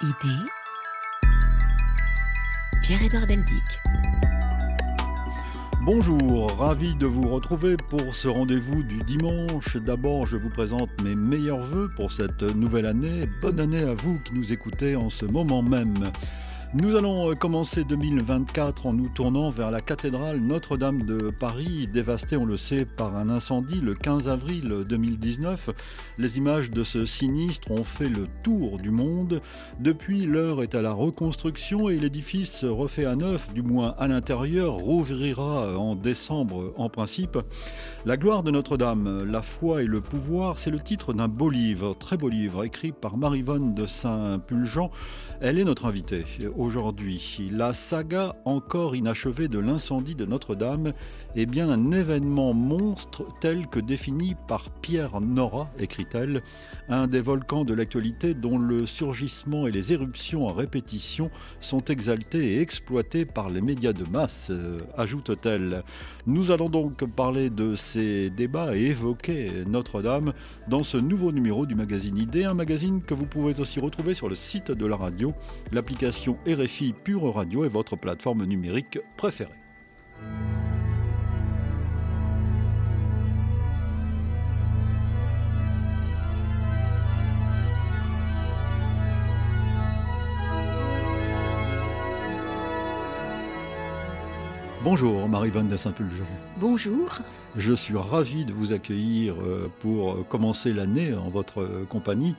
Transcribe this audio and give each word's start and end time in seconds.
Idée 0.00 0.46
Pierre-Édouard 2.84 3.26
Deldic. 3.26 3.80
Bonjour, 5.80 6.56
ravi 6.56 6.94
de 6.94 7.06
vous 7.06 7.26
retrouver 7.26 7.76
pour 7.76 8.14
ce 8.14 8.28
rendez-vous 8.28 8.84
du 8.84 8.98
dimanche. 8.98 9.76
D'abord, 9.76 10.24
je 10.24 10.36
vous 10.36 10.50
présente 10.50 10.90
mes 11.02 11.16
meilleurs 11.16 11.62
voeux 11.62 11.90
pour 11.96 12.12
cette 12.12 12.42
nouvelle 12.42 12.86
année. 12.86 13.28
Bonne 13.42 13.58
année 13.58 13.82
à 13.82 13.94
vous 13.94 14.20
qui 14.20 14.34
nous 14.34 14.52
écoutez 14.52 14.94
en 14.94 15.10
ce 15.10 15.24
moment 15.24 15.62
même. 15.62 16.12
Nous 16.74 16.96
allons 16.96 17.30
euh, 17.30 17.34
commencer 17.34 17.82
2024 17.82 18.84
en 18.84 18.92
nous 18.92 19.08
tournant 19.08 19.48
vers 19.48 19.70
la 19.70 19.80
cathédrale 19.80 20.36
Notre-Dame 20.36 21.04
de 21.04 21.30
Paris, 21.30 21.88
dévastée, 21.90 22.36
on 22.36 22.44
le 22.44 22.58
sait, 22.58 22.84
par 22.84 23.16
un 23.16 23.30
incendie 23.30 23.80
le 23.80 23.94
15 23.94 24.28
avril 24.28 24.84
2019. 24.86 25.70
Les 26.18 26.36
images 26.36 26.70
de 26.70 26.84
ce 26.84 27.06
sinistre 27.06 27.70
ont 27.70 27.84
fait 27.84 28.10
le 28.10 28.26
tour 28.42 28.76
du 28.76 28.90
monde. 28.90 29.40
Depuis, 29.80 30.26
l'heure 30.26 30.62
est 30.62 30.74
à 30.74 30.82
la 30.82 30.92
reconstruction 30.92 31.88
et 31.88 31.96
l'édifice 31.96 32.66
refait 32.66 33.06
à 33.06 33.16
neuf, 33.16 33.50
du 33.54 33.62
moins 33.62 33.94
à 33.98 34.06
l'intérieur, 34.06 34.74
rouvrira 34.74 35.74
en 35.78 35.94
décembre 35.94 36.74
en 36.76 36.90
principe. 36.90 37.38
La 38.04 38.18
gloire 38.18 38.42
de 38.42 38.50
Notre-Dame, 38.50 39.24
la 39.24 39.40
foi 39.40 39.82
et 39.82 39.86
le 39.86 40.02
pouvoir, 40.02 40.58
c'est 40.58 40.70
le 40.70 40.80
titre 40.80 41.14
d'un 41.14 41.28
beau 41.28 41.48
livre, 41.48 41.96
très 41.98 42.18
beau 42.18 42.28
livre, 42.28 42.62
écrit 42.62 42.92
par 42.92 43.16
Marivonne 43.16 43.72
de 43.72 43.86
Saint-Pulgent. 43.86 44.90
Elle 45.40 45.58
est 45.58 45.64
notre 45.64 45.86
invitée 45.86 46.26
aujourd'hui. 46.58 47.50
La 47.52 47.72
saga 47.72 48.36
encore 48.44 48.96
inachevée 48.96 49.48
de 49.48 49.58
l'incendie 49.58 50.14
de 50.14 50.26
Notre-Dame 50.26 50.92
est 51.36 51.46
bien 51.46 51.70
un 51.70 51.92
événement 51.92 52.52
monstre 52.52 53.24
tel 53.40 53.68
que 53.68 53.78
défini 53.78 54.34
par 54.48 54.70
Pierre 54.70 55.20
Nora, 55.20 55.70
écrit-elle, 55.78 56.42
un 56.88 57.06
des 57.06 57.20
volcans 57.20 57.64
de 57.64 57.74
l'actualité 57.74 58.34
dont 58.34 58.58
le 58.58 58.86
surgissement 58.86 59.66
et 59.66 59.70
les 59.70 59.92
éruptions 59.92 60.46
en 60.46 60.52
répétition 60.52 61.30
sont 61.60 61.84
exaltés 61.84 62.54
et 62.54 62.60
exploités 62.60 63.24
par 63.24 63.50
les 63.50 63.60
médias 63.60 63.92
de 63.92 64.04
masse, 64.04 64.48
euh, 64.50 64.80
ajoute-t-elle. 64.96 65.84
Nous 66.26 66.50
allons 66.50 66.68
donc 66.68 67.04
parler 67.04 67.50
de 67.50 67.76
ces 67.76 68.30
débats 68.30 68.76
et 68.76 68.86
évoquer 68.86 69.52
Notre-Dame 69.66 70.32
dans 70.68 70.82
ce 70.82 70.96
nouveau 70.96 71.32
numéro 71.32 71.66
du 71.66 71.74
magazine 71.74 72.18
Idée, 72.18 72.44
un 72.44 72.54
magazine 72.54 73.02
que 73.02 73.14
vous 73.14 73.26
pouvez 73.26 73.60
aussi 73.60 73.78
retrouver 73.78 74.14
sur 74.14 74.28
le 74.28 74.34
site 74.34 74.72
de 74.72 74.86
la 74.86 74.96
radio, 74.96 75.34
l'application 75.72 76.36
RFI 76.48 76.94
Pure 76.94 77.34
Radio 77.34 77.66
est 77.66 77.68
votre 77.68 77.94
plateforme 77.94 78.46
numérique 78.46 78.98
préférée. 79.18 79.50
Bonjour 94.82 95.28
Marie-Vonne 95.28 95.68
de 95.68 95.76
Saint-Pulgent. 95.76 96.24
Bonjour. 96.56 97.18
Je 97.56 97.74
suis 97.74 97.96
ravi 97.98 98.46
de 98.46 98.54
vous 98.54 98.72
accueillir 98.72 99.34
euh, 99.42 99.70
pour 99.80 100.26
commencer 100.28 100.72
l'année 100.72 101.12
en 101.12 101.28
votre 101.28 101.84
compagnie. 101.90 102.36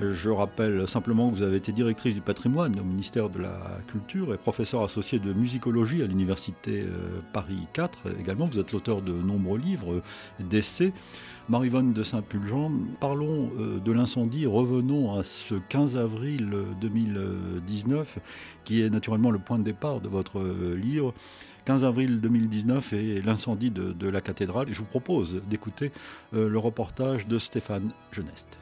Je 0.00 0.30
rappelle 0.30 0.88
simplement 0.88 1.30
que 1.30 1.36
vous 1.36 1.42
avez 1.42 1.56
été 1.56 1.72
directrice 1.72 2.14
du 2.14 2.22
patrimoine 2.22 2.78
au 2.80 2.84
ministère 2.84 3.28
de 3.28 3.38
la 3.38 3.60
Culture 3.86 4.32
et 4.32 4.38
professeur 4.38 4.82
associé 4.82 5.18
de 5.18 5.34
musicologie 5.34 6.02
à 6.02 6.06
l'université 6.06 6.82
euh, 6.82 7.20
Paris 7.34 7.66
4 7.74 7.98
également. 8.18 8.46
Vous 8.46 8.58
êtes 8.58 8.72
l'auteur 8.72 9.02
de 9.02 9.12
nombreux 9.12 9.58
livres, 9.58 10.02
d'essais. 10.38 10.94
Marivonne 11.50 11.92
de 11.92 12.02
Saint-Pulgent, 12.02 12.72
parlons 12.98 13.50
euh, 13.58 13.78
de 13.78 13.92
l'incendie, 13.92 14.46
revenons 14.46 15.18
à 15.18 15.24
ce 15.24 15.56
15 15.68 15.98
avril 15.98 16.48
2019 16.80 18.18
qui 18.64 18.82
est 18.82 18.88
naturellement 18.88 19.30
le 19.30 19.38
point 19.38 19.58
de 19.58 19.64
départ 19.64 20.00
de 20.00 20.08
votre 20.08 20.40
livre. 20.74 21.12
15 21.66 21.84
avril 21.84 22.20
2019 22.20 22.92
et 22.94 23.22
l'incendie 23.22 23.70
de, 23.70 24.08
la 24.08 24.20
cathédrale. 24.20 24.70
Et 24.70 24.72
je 24.72 24.78
vous 24.78 24.86
propose 24.86 25.42
d'écouter 25.48 25.92
euh, 26.34 26.48
le 26.48 26.58
reportage 26.58 27.28
de 27.28 27.38
Stéphane 27.38 27.90
Geneste. 28.12 28.58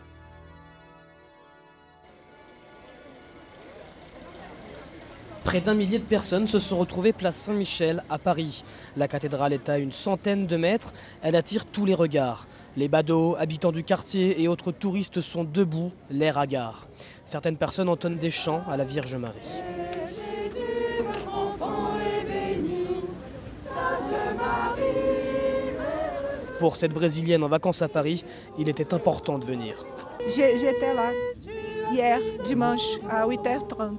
Près 5.49 5.63
d'un 5.63 5.73
millier 5.73 5.99
de 5.99 6.05
personnes 6.05 6.47
se 6.47 6.59
sont 6.59 6.77
retrouvées 6.77 7.15
place 7.15 7.35
Saint-Michel 7.35 8.05
à 8.11 8.19
Paris. 8.19 8.65
La 8.99 9.09
cathédrale 9.09 9.55
est 9.55 9.71
à 9.71 9.79
une 9.79 9.93
centaine 9.93 10.47
de 10.47 10.57
mètres. 10.59 10.93
Elle 11.23 11.37
attire 11.37 11.65
tous 11.65 11.87
les 11.87 11.95
regards. 11.95 12.47
Les 12.77 12.87
badauds, 12.87 13.35
habitants 13.39 13.73
du 13.73 13.83
quartier 13.83 14.43
et 14.43 14.47
autres 14.47 14.73
touristes 14.73 15.23
sont 15.23 15.45
debout, 15.45 15.91
l'air 16.11 16.37
hagard. 16.37 16.87
Certaines 17.25 17.57
personnes 17.57 17.89
entonnent 17.89 18.19
des 18.19 18.29
chants 18.29 18.63
à 18.69 18.77
la 18.77 18.85
Vierge 18.85 19.17
Marie. 19.17 19.39
Pour 26.59 26.77
cette 26.77 26.93
Brésilienne 26.93 27.43
en 27.43 27.49
vacances 27.49 27.81
à 27.81 27.89
Paris, 27.89 28.23
il 28.59 28.69
était 28.69 28.93
important 28.93 29.39
de 29.39 29.47
venir. 29.47 29.87
J'étais 30.27 30.93
là 30.93 31.11
hier, 31.91 32.21
dimanche, 32.45 32.99
à 33.09 33.27
8h30. 33.27 33.95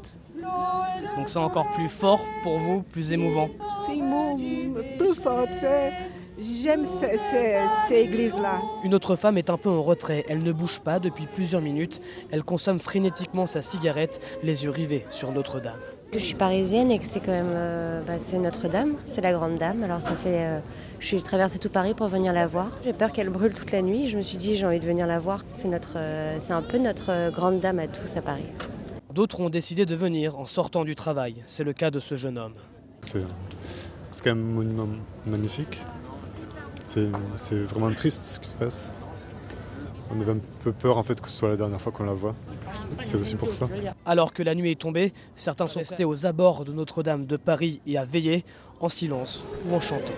Donc 1.15 1.27
c'est 1.27 1.39
encore 1.39 1.69
plus 1.71 1.89
fort 1.89 2.21
pour 2.43 2.57
vous, 2.57 2.81
plus 2.81 3.11
émouvant 3.11 3.49
C'est 3.85 4.97
plus 4.97 5.15
fort. 5.15 5.47
J'aime 6.41 6.85
ces, 6.85 7.17
ces, 7.17 7.95
églises-là. 7.95 8.61
Une 8.85 8.93
autre 8.93 9.17
femme 9.17 9.37
est 9.37 9.49
un 9.49 9.57
peu 9.57 9.69
en 9.69 9.81
retrait. 9.81 10.23
Elle 10.29 10.41
ne 10.41 10.53
bouge 10.53 10.79
pas 10.79 10.99
depuis 10.99 11.25
plusieurs 11.25 11.61
minutes. 11.61 11.99
Elle 12.31 12.43
consomme 12.43 12.79
frénétiquement 12.79 13.45
sa 13.45 13.61
cigarette, 13.61 14.21
les 14.41 14.63
yeux 14.63 14.69
rivés 14.69 15.05
sur 15.09 15.33
Notre-Dame. 15.33 15.79
Je 16.13 16.17
suis 16.17 16.35
parisienne 16.35 16.91
et 16.91 16.99
que 16.99 17.05
c'est 17.05 17.19
quand 17.19 17.31
même 17.31 17.51
euh, 17.51 18.01
bah, 18.07 18.13
c'est 18.19 18.39
Notre-Dame, 18.39 18.95
c'est 19.05 19.21
la 19.21 19.33
grande 19.33 19.57
dame. 19.57 19.83
Alors 19.83 20.01
ça 20.01 20.15
fait, 20.15 20.45
euh, 20.45 20.59
je 20.99 21.07
suis 21.07 21.21
traversée 21.21 21.59
tout 21.59 21.69
Paris 21.69 21.93
pour 21.93 22.07
venir 22.07 22.31
la 22.31 22.47
voir. 22.47 22.71
J'ai 22.83 22.93
peur 22.93 23.11
qu'elle 23.11 23.29
brûle 23.29 23.53
toute 23.53 23.71
la 23.71 23.81
nuit. 23.81 24.07
Je 24.07 24.15
me 24.15 24.21
suis 24.21 24.37
dit 24.37 24.55
j'ai 24.55 24.65
envie 24.65 24.79
de 24.79 24.85
venir 24.85 25.07
la 25.07 25.19
voir. 25.19 25.43
C'est 25.49 25.67
notre, 25.67 25.97
euh, 25.97 26.37
c'est 26.41 26.53
un 26.53 26.61
peu 26.61 26.77
notre 26.77 27.31
grande 27.31 27.59
dame 27.59 27.79
à 27.79 27.87
tous 27.87 28.15
à 28.15 28.21
Paris. 28.21 28.47
D'autres 29.13 29.39
ont 29.39 29.49
décidé 29.49 29.87
de 29.87 29.95
venir 29.95 30.37
en 30.37 30.45
sortant 30.45 30.83
du 30.83 30.93
travail. 30.93 31.41
C'est 31.47 31.63
le 31.63 31.73
cas 31.73 31.89
de 31.89 31.99
ce 31.99 32.15
jeune 32.15 32.37
homme. 32.37 32.53
C'est, 33.01 33.23
quand 34.23 34.35
même 34.35 34.49
un 34.51 34.53
monument 34.53 34.87
magnifique. 35.25 35.79
C'est 36.83 37.09
vraiment 37.63 37.91
triste 37.91 38.23
ce 38.23 38.39
qui 38.39 38.49
se 38.49 38.55
passe. 38.55 38.93
On 40.11 40.19
avait 40.21 40.33
un 40.33 40.39
peu 40.63 40.71
peur 40.71 40.97
en 40.97 41.03
fait 41.03 41.19
que 41.21 41.27
ce 41.27 41.37
soit 41.37 41.49
la 41.49 41.57
dernière 41.57 41.81
fois 41.81 41.91
qu'on 41.91 42.03
la 42.03 42.13
voit. 42.13 42.35
C'est 42.97 43.15
aussi 43.15 43.35
pour 43.35 43.53
ça. 43.53 43.67
Alors 44.05 44.33
que 44.33 44.43
la 44.43 44.53
nuit 44.55 44.71
est 44.71 44.79
tombée, 44.79 45.13
certains 45.35 45.67
sont 45.67 45.79
restés 45.79 46.05
aux 46.05 46.25
abords 46.25 46.65
de 46.65 46.73
Notre-Dame 46.73 47.25
de 47.25 47.37
Paris 47.37 47.81
et 47.87 47.97
à 47.97 48.05
veiller 48.05 48.43
en 48.79 48.89
silence 48.89 49.43
ou 49.67 49.75
en 49.75 49.79
chantant. 49.79 50.13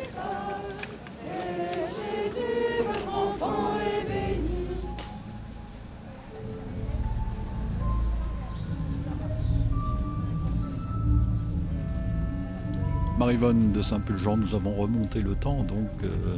Marivonne 13.18 13.72
de 13.72 13.82
Saint-Pulgent, 13.82 14.38
nous 14.38 14.56
avons 14.56 14.74
remonté 14.74 15.22
le 15.22 15.36
temps, 15.36 15.64
donc 15.64 15.90
euh, 16.04 16.38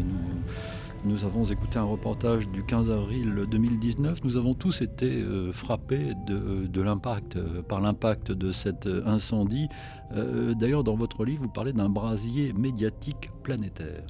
nous, 1.06 1.24
avons 1.24 1.46
écouté 1.46 1.80
un 1.80 1.84
reportage 1.84 2.50
du 2.50 2.64
15 2.64 2.90
avril 2.90 3.46
2019. 3.50 4.24
Nous 4.24 4.38
avons 4.38 4.54
tous 4.54 4.82
été 4.82 5.22
euh, 5.22 5.52
frappés 5.54 6.14
euh, 6.30 7.62
par 7.68 7.82
l'impact 7.82 8.32
de 8.32 8.52
cet 8.52 8.88
incendie. 9.06 9.70
D'ailleurs, 10.12 10.84
dans 10.84 10.96
votre 10.96 11.26
livre, 11.26 11.44
vous 11.44 11.50
parlez 11.50 11.74
d'un 11.74 11.90
brasier 11.90 12.54
médiatique 12.54 13.32
planétaire. 13.44 14.04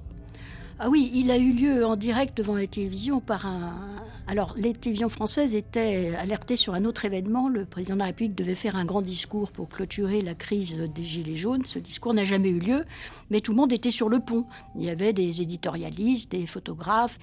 Ah 0.86 0.90
oui, 0.90 1.10
il 1.14 1.32
a 1.32 1.38
eu 1.38 1.54
lieu 1.54 1.86
en 1.86 1.96
direct 1.96 2.36
devant 2.36 2.56
la 2.56 2.68
télévision 2.68 3.22
par 3.22 3.46
un. 3.46 3.96
Alors, 4.28 4.54
les 4.58 4.74
télévisions 4.74 5.08
françaises 5.08 5.56
étaient 5.56 6.14
alertées 6.20 6.58
sur 6.58 6.74
un 6.74 6.84
autre 6.84 7.06
événement. 7.06 7.48
Le 7.48 7.64
président 7.64 7.94
de 7.94 8.00
la 8.00 8.08
République 8.08 8.36
devait 8.36 8.54
faire 8.54 8.76
un 8.76 8.84
grand 8.84 9.02
discours 9.02 9.50
pour 9.50 9.70
clôturer 9.70 10.22
la 10.22 10.34
crise 10.34 10.78
des 10.78 11.04
Gilets 11.04 11.38
jaunes. 11.38 11.64
Ce 11.64 11.80
discours 11.80 12.14
n'a 12.14 12.26
jamais 12.26 12.50
eu 12.50 12.60
lieu, 12.60 12.84
mais 13.30 13.40
tout 13.40 13.54
le 13.54 13.58
monde 13.60 13.72
était 13.72 13.92
sur 13.92 14.10
le 14.10 14.20
pont. 14.20 14.46
Il 14.76 14.84
y 14.84 14.90
avait 14.90 15.14
des 15.14 15.42
éditorialistes, 15.42 16.34
des 16.34 16.46
photographes. 16.46 17.18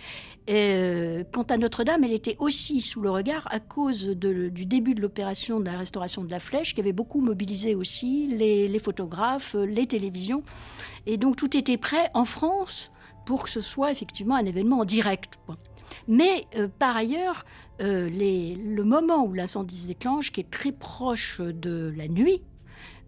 Euh, 0.48 1.22
quant 1.30 1.42
à 1.42 1.58
Notre-Dame, 1.58 2.02
elle 2.04 2.14
était 2.14 2.36
aussi 2.38 2.80
sous 2.80 3.02
le 3.02 3.10
regard 3.10 3.46
à 3.50 3.60
cause 3.60 4.06
du 4.06 4.64
début 4.64 4.94
de 4.94 5.02
l'opération 5.02 5.60
de 5.60 5.66
la 5.66 5.76
restauration 5.76 6.24
de 6.24 6.30
la 6.30 6.40
flèche, 6.40 6.74
qui 6.74 6.80
avait 6.80 6.94
beaucoup 6.94 7.20
mobilisé 7.20 7.74
aussi 7.74 8.26
les 8.26 8.78
photographes, 8.78 9.54
les 9.54 9.86
télévisions. 9.86 10.44
Et 11.04 11.18
donc, 11.18 11.36
tout 11.36 11.54
était 11.54 11.76
prêt 11.76 12.08
en 12.14 12.24
France 12.24 12.90
pour 13.30 13.44
que 13.44 13.48
ce 13.48 13.60
soit 13.60 13.92
effectivement 13.92 14.34
un 14.34 14.44
événement 14.44 14.80
en 14.80 14.84
direct. 14.84 15.38
Mais 16.08 16.48
euh, 16.56 16.66
par 16.80 16.96
ailleurs, 16.96 17.44
euh, 17.80 18.08
le 18.10 18.82
moment 18.82 19.24
où 19.24 19.34
l'incendie 19.34 19.78
se 19.78 19.86
déclenche, 19.86 20.32
qui 20.32 20.40
est 20.40 20.50
très 20.50 20.72
proche 20.72 21.40
de 21.40 21.94
la 21.96 22.08
nuit, 22.08 22.42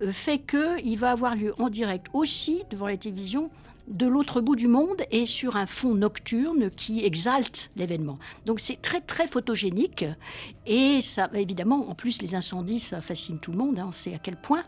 euh, 0.00 0.12
fait 0.12 0.38
qu'il 0.38 0.96
va 0.96 1.10
avoir 1.10 1.34
lieu 1.34 1.54
en 1.58 1.70
direct 1.70 2.06
aussi 2.12 2.62
devant 2.70 2.86
la 2.86 2.96
télévision 2.96 3.50
de 3.92 4.06
l'autre 4.06 4.40
bout 4.40 4.56
du 4.56 4.68
monde 4.68 5.02
et 5.10 5.26
sur 5.26 5.56
un 5.56 5.66
fond 5.66 5.94
nocturne 5.94 6.70
qui 6.70 7.04
exalte 7.04 7.70
l'événement. 7.76 8.18
Donc 8.46 8.60
c'est 8.60 8.80
très 8.80 9.00
très 9.00 9.26
photogénique 9.26 10.04
et 10.66 11.00
ça 11.00 11.30
évidemment 11.34 11.88
en 11.90 11.94
plus 11.94 12.22
les 12.22 12.34
incendies 12.34 12.80
ça 12.80 13.00
fascine 13.00 13.38
tout 13.38 13.52
le 13.52 13.58
monde, 13.58 13.78
hein, 13.78 13.86
on 13.88 13.92
sait 13.92 14.14
à 14.14 14.18
quel 14.18 14.36
point. 14.36 14.62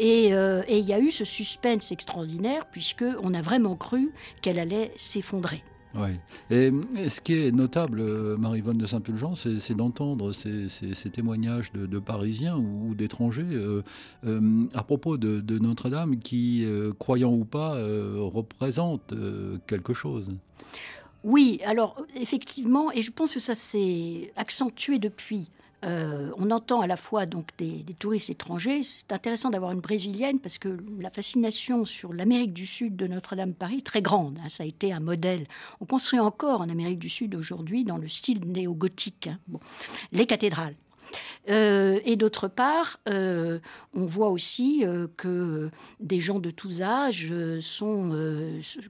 Euh, 0.00 0.62
et 0.68 0.78
il 0.78 0.86
y 0.86 0.92
a 0.92 0.98
eu 0.98 1.10
ce 1.10 1.24
suspense 1.24 1.92
extraordinaire 1.92 2.66
puisque 2.66 3.04
on 3.22 3.34
a 3.34 3.42
vraiment 3.42 3.76
cru 3.76 4.12
qu'elle 4.42 4.58
allait 4.58 4.92
s'effondrer. 4.96 5.62
Oui. 5.96 6.18
Et, 6.50 6.70
ce 7.08 7.20
qui 7.20 7.34
est 7.34 7.52
notable, 7.52 8.00
euh, 8.00 8.36
Marie-Vonne 8.36 8.78
de 8.78 8.86
Saint-Fulgence, 8.86 9.46
c'est 9.58 9.74
d'entendre 9.74 10.32
ces, 10.32 11.10
témoignages 11.12 11.72
de, 11.72 11.98
Parisiens 11.98 12.56
ou, 12.56 12.94
d'étrangers 12.94 13.42
euh, 13.42 13.82
euh, 14.26 14.64
à 14.74 14.82
propos 14.82 15.16
de, 15.16 15.58
Notre-Dame 15.58 16.18
qui, 16.18 16.66
croyant 16.98 17.32
ou 17.32 17.44
pas, 17.44 17.76
représente 18.16 19.14
quelque 19.66 19.94
chose. 19.94 20.30
Oui, 21.22 21.60
alors 21.64 21.96
effectivement, 22.16 22.92
et 22.92 23.00
je 23.00 23.10
pense 23.10 23.34
que 23.34 23.40
ça 23.40 23.54
s'est 23.54 24.32
accentué 24.36 24.98
depuis. 24.98 25.48
Euh, 25.84 26.30
on 26.38 26.50
entend 26.50 26.80
à 26.80 26.86
la 26.86 26.96
fois 26.96 27.26
donc 27.26 27.48
des, 27.58 27.84
touristes 27.98 28.30
étrangers. 28.30 28.82
C'est 28.82 29.12
intéressant 29.12 29.50
d'avoir 29.50 29.72
une 29.72 29.80
brésilienne 29.80 30.38
parce 30.38 30.58
que 30.58 30.78
la 30.98 31.10
fascination 31.10 31.84
sur 31.84 32.12
l'Amérique 32.12 32.52
du 32.52 32.66
Sud 32.66 32.96
de 32.96 33.06
Notre-Dame-Paris 33.06 33.76
est 33.78 33.86
très 33.86 34.02
grande. 34.02 34.38
Hein. 34.42 34.48
ça 34.48 34.62
a 34.62 34.66
été 34.66 34.92
un 34.92 35.00
modèle. 35.00 35.46
On 35.80 35.86
construit 35.86 36.20
encore 36.20 36.60
en 36.60 36.68
Amérique 36.68 36.98
du 36.98 37.08
Sud 37.08 37.34
aujourd'hui 37.34 37.84
dans 37.84 37.98
le 37.98 38.08
style 38.08 38.40
néo-gothique. 38.46 39.28
Hein. 39.28 39.38
Les 40.12 40.26
cathédrales. 40.26 40.74
Euh, 41.50 42.00
et 42.04 42.16
d'autre 42.16 42.48
part, 42.48 43.00
euh, 43.08 43.58
on 43.94 44.06
voit 44.06 44.30
aussi 44.30 44.84
euh, 44.84 45.06
que 45.16 45.70
des 46.00 46.20
gens 46.20 46.38
de 46.38 46.50
tous 46.50 46.82
âges 46.82 47.32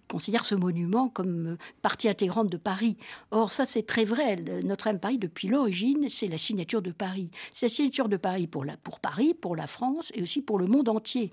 considèrent 0.08 0.44
ce 0.44 0.54
monument 0.54 1.08
comme 1.08 1.56
partie 1.82 2.08
intégrante 2.08 2.50
de 2.50 2.56
Paris. 2.56 2.96
Or, 3.30 3.52
ça, 3.52 3.66
c'est 3.66 3.86
très 3.86 4.04
vrai. 4.04 4.36
Notre-Dame 4.64 5.00
Paris, 5.00 5.18
depuis 5.18 5.48
l'origine, 5.48 6.08
c'est 6.08 6.28
la 6.28 6.38
signature 6.38 6.82
de 6.82 6.92
Paris. 6.92 7.30
C'est 7.52 7.66
la 7.66 7.70
signature 7.70 8.08
de 8.08 8.16
Paris 8.16 8.46
pour, 8.46 8.64
la, 8.64 8.76
pour 8.76 9.00
Paris, 9.00 9.34
pour 9.34 9.56
la 9.56 9.66
France 9.66 10.12
et 10.14 10.22
aussi 10.22 10.42
pour 10.42 10.58
le 10.58 10.66
monde 10.66 10.88
entier. 10.88 11.32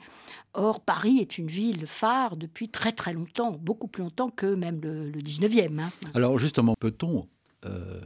Or, 0.53 0.81
Paris 0.81 1.19
est 1.19 1.37
une 1.37 1.47
ville 1.47 1.85
phare 1.85 2.35
depuis 2.35 2.69
très 2.69 2.91
très 2.91 3.13
longtemps, 3.13 3.51
beaucoup 3.51 3.87
plus 3.87 4.03
longtemps 4.03 4.29
que 4.29 4.47
même 4.47 4.81
le, 4.81 5.11
19e. 5.21 5.79
Hein. 5.79 5.89
Alors 6.13 6.37
justement, 6.39 6.73
peut-on 6.79 7.27
euh, 7.65 8.01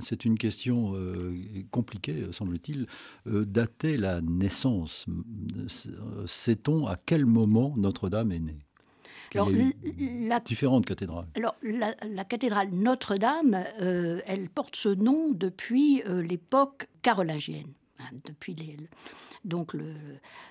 c'est 0.00 0.24
une 0.24 0.38
question 0.38 0.94
euh, 0.94 1.34
compliquée, 1.70 2.24
semble-t-il. 2.32 2.86
Euh, 3.26 3.44
dater 3.44 3.96
la 3.96 4.20
naissance, 4.20 5.06
sait-on 6.26 6.86
à 6.86 6.96
quel 6.96 7.26
moment 7.26 7.74
Notre-Dame 7.76 8.32
est 8.32 8.40
née? 8.40 8.58
Alors, 9.34 9.50
la, 9.50 10.40
différentes 10.40 10.86
cathédrales. 10.86 11.26
Alors, 11.34 11.54
la, 11.62 12.24
cathédrale 12.24 12.70
Notre-Dame, 12.72 13.62
elle 13.78 14.48
porte 14.48 14.74
ce 14.74 14.88
nom 14.88 15.32
depuis 15.32 16.02
l'époque 16.06 16.88
carolingienne, 17.02 17.74
depuis 18.24 18.54
les, 18.54 18.76
donc 19.44 19.74
le, 19.74 19.94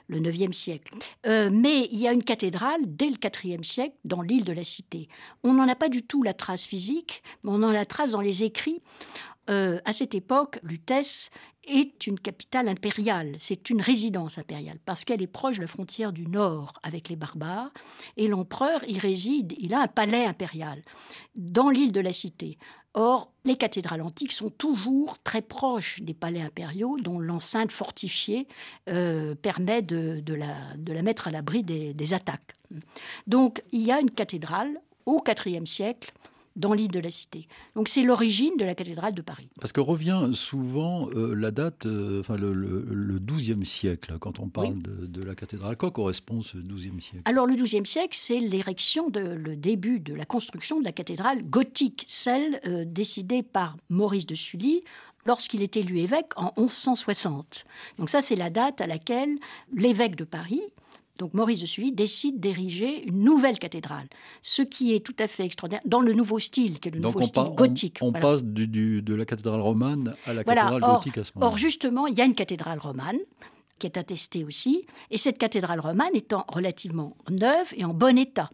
le 0.08 0.20
9e 0.20 0.54
siècle. 0.54 0.94
Euh, 1.26 1.50
mais 1.52 1.88
il 1.92 2.00
y 2.00 2.08
a 2.08 2.12
une 2.12 2.24
cathédrale 2.24 2.82
dès 2.86 3.10
le 3.10 3.16
4e 3.16 3.64
siècle 3.64 3.96
dans 4.06 4.22
l'île 4.22 4.44
de 4.44 4.54
la 4.54 4.64
Cité. 4.64 5.08
On 5.44 5.54
n'en 5.54 5.68
a 5.68 5.76
pas 5.76 5.90
du 5.90 6.04
tout 6.04 6.24
la 6.24 6.34
trace 6.34 6.66
physique, 6.66 7.24
mais 7.44 7.52
on 7.52 7.56
en 7.56 7.70
a 7.70 7.74
la 7.74 7.86
trace 7.86 8.12
dans 8.12 8.22
les 8.22 8.44
écrits. 8.44 8.82
Euh, 9.50 9.80
à 9.86 9.94
cette 9.94 10.14
époque, 10.14 10.60
Lutèce 10.64 11.32
est 11.68 12.08
une 12.08 12.20
capitale 12.20 12.68
impériale, 12.68 13.36
c'est 13.38 13.70
une 13.70 13.82
résidence 13.82 14.38
impériale, 14.38 14.80
parce 14.86 15.04
qu'elle 15.04 15.22
est 15.22 15.28
proche 15.28 15.58
de 15.58 15.62
la 15.62 15.68
frontière 15.68 16.14
du 16.14 16.28
nord 16.28 16.74
avec 16.84 17.10
les 17.10 17.16
barbares, 17.16 17.72
et 18.16 18.28
l'empereur 18.28 18.82
y 18.88 19.00
réside, 19.00 19.54
il 19.58 19.74
a 19.74 19.82
un 19.82 19.88
palais 19.88 20.26
impérial 20.26 20.82
dans 21.36 21.70
l'île 21.70 21.92
de 21.92 22.00
la 22.00 22.14
Cité. 22.14 22.58
Or, 23.00 23.32
les 23.46 23.56
cathédrales 23.58 24.02
antiques 24.02 24.32
sont 24.32 24.50
toujours 24.50 25.20
très 25.20 25.44
proches 25.44 26.02
des 26.02 26.16
palais 26.16 26.42
impériaux, 26.42 26.98
dont 27.00 27.20
l'enceinte 27.20 27.72
fortifiée 27.72 28.48
euh, 28.90 29.36
permet 29.36 29.84
de, 29.84 30.24
la, 30.34 31.02
mettre 31.04 31.28
à 31.28 31.32
l'abri 31.32 31.62
des, 31.62 31.94
des 31.94 32.14
attaques. 32.16 32.56
Donc, 33.28 33.62
il 33.72 33.84
y 33.84 33.92
a 33.92 34.00
une 34.00 34.10
cathédrale 34.10 34.82
au 35.06 35.24
IVe 35.46 35.68
siècle 35.68 36.12
dans 36.58 36.74
l'île 36.74 36.92
de 36.92 37.00
la 37.00 37.12
Cité. 37.12 37.48
Donc 37.76 37.88
c'est 37.88 38.04
l'origine 38.04 38.58
de 38.58 38.66
la 38.66 38.76
cathédrale 38.76 39.14
de 39.14 39.22
Paris. 39.22 39.48
Parce 39.62 39.72
que 39.72 39.80
revient 39.80 40.32
souvent 40.34 41.10
euh, 41.12 41.34
la 41.34 41.52
date, 41.52 41.86
euh, 41.86 42.20
enfin 42.20 42.36
le, 42.36 42.54
le, 42.54 43.20
12e 43.20 43.64
siècle, 43.64 44.18
quand 44.20 44.40
on 44.40 44.50
parle 44.50 44.78
de, 44.80 45.24
la 45.24 45.36
cathédrale. 45.36 45.78
Quoi 45.78 45.92
correspond 45.92 46.42
ce 46.42 46.58
12e 46.58 47.00
siècle? 47.00 47.22
Alors 47.26 47.46
le 47.46 47.56
12e 47.56 47.86
siècle, 47.86 48.18
c'est 48.20 48.40
l'érection, 48.40 49.10
de, 49.10 49.20
le 49.20 49.56
début 49.56 50.00
de 50.00 50.14
la 50.14 50.26
construction 50.26 50.80
de 50.80 50.86
la 50.86 50.92
cathédrale 50.92 51.44
gothique, 51.44 52.06
celle 52.08 52.60
euh, 52.66 52.84
décidée 52.86 53.44
par 53.44 53.78
Maurice 53.90 54.26
de 54.26 54.36
Sully 54.36 54.84
lorsqu'il 55.26 55.62
est 55.62 55.78
élu 55.78 56.00
évêque 56.00 56.32
en 56.38 56.54
1160. 56.58 57.66
Donc 58.00 58.10
ça, 58.10 58.22
c'est 58.22 58.36
la 58.36 58.50
date 58.50 58.82
à 58.82 58.88
laquelle 58.88 59.38
l'évêque 59.74 60.16
de 60.16 60.24
Paris, 60.24 60.62
donc 61.18 61.34
Maurice 61.34 61.60
de 61.60 61.66
Sully 61.66 61.92
décide 61.92 62.40
d'ériger 62.40 63.08
une 63.08 63.24
nouvelle 63.24 63.60
cathédrale, 63.60 64.08
ce 64.42 64.62
qui 64.62 64.94
est 64.94 65.00
tout 65.00 65.16
à 65.20 65.28
fait 65.28 65.46
extraordinaire 65.46 65.82
dans 65.86 66.02
le 66.02 66.14
nouveau 66.14 66.40
style, 66.40 66.80
qui 66.80 66.90
est 66.90 66.92
le 66.92 67.00
nouveau 67.00 67.22
style 67.22 67.50
gothique. 67.56 68.00
On, 68.02 68.12
passe 68.12 68.44
du, 68.44 69.02
de 69.02 69.16
la 69.16 69.26
cathédrale 69.26 69.62
romane 69.62 70.16
à 70.26 70.34
la 70.34 70.44
cathédrale 70.44 70.82
gothique 70.82 71.18
à 71.18 71.24
ce 71.24 71.32
moment. 71.36 71.48
Or 71.48 71.58
justement, 71.58 72.08
il 72.08 72.18
y 72.18 72.22
a 72.22 72.26
une 72.26 72.36
cathédrale 72.36 72.80
romane 72.80 73.20
qui 73.80 73.88
est 73.88 73.98
attestée 73.98 74.44
aussi, 74.44 74.88
et 75.12 75.18
cette 75.18 75.38
cathédrale 75.38 75.80
romane 75.80 76.16
étant 76.16 76.46
relativement 76.48 77.16
neuve 77.30 77.74
et 77.76 77.86
en 77.86 77.94
bon 77.94 78.18
état. 78.18 78.50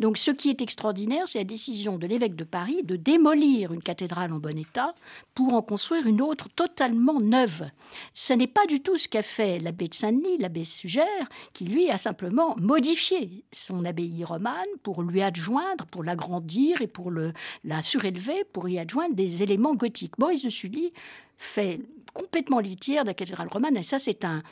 Donc 0.00 0.18
ce 0.18 0.32
qui 0.32 0.50
est 0.50 0.60
extraordinaire, 0.60 1.28
c'est 1.28 1.38
la 1.38 1.44
décision 1.44 1.98
de 1.98 2.06
l'évêque 2.06 2.34
de 2.34 2.44
Paris 2.44 2.82
de 2.82 2.96
démolir 2.96 3.72
une 3.72 3.82
cathédrale 3.82 4.32
en 4.32 4.38
bon 4.38 4.58
état 4.58 4.94
pour 5.34 5.54
en 5.54 5.62
construire 5.62 6.06
une 6.06 6.20
autre 6.20 6.48
totalement 6.48 7.20
neuve. 7.20 7.64
Ce 8.12 8.32
n'est 8.32 8.48
pas 8.48 8.66
du 8.66 8.82
tout 8.82 8.96
ce 8.96 9.08
qu'a 9.08 9.22
fait 9.22 9.60
l'abbé 9.60 9.86
de 9.86 9.94
Saint-Denis, 9.94 10.38
l'abbé 10.38 10.64
Sugère, 10.64 11.28
qui 11.52 11.64
lui 11.64 11.90
a 11.90 11.98
simplement 11.98 12.56
modifié 12.60 13.44
son 13.52 13.84
abbaye 13.84 14.24
romane 14.24 14.66
pour 14.82 15.02
lui 15.02 15.22
adjoindre, 15.22 15.86
pour 15.86 16.02
l'agrandir 16.02 16.82
et 16.82 16.88
pour 16.88 17.10
le, 17.10 17.32
la 17.62 17.82
surélever, 17.82 18.44
pour 18.52 18.68
y 18.68 18.78
adjoindre 18.80 19.14
des 19.14 19.42
éléments 19.44 19.74
gothiques. 19.74 20.18
Maurice 20.18 20.42
de 20.42 20.50
Sully 20.50 20.92
fait 21.36 21.80
complètement 22.12 22.60
litière 22.60 23.04
de 23.04 23.08
la 23.08 23.14
cathédrale 23.14 23.48
romane. 23.48 23.76
Et 23.76 23.82
ça, 23.82 23.98
c'est 23.98 24.24
un, 24.24 24.42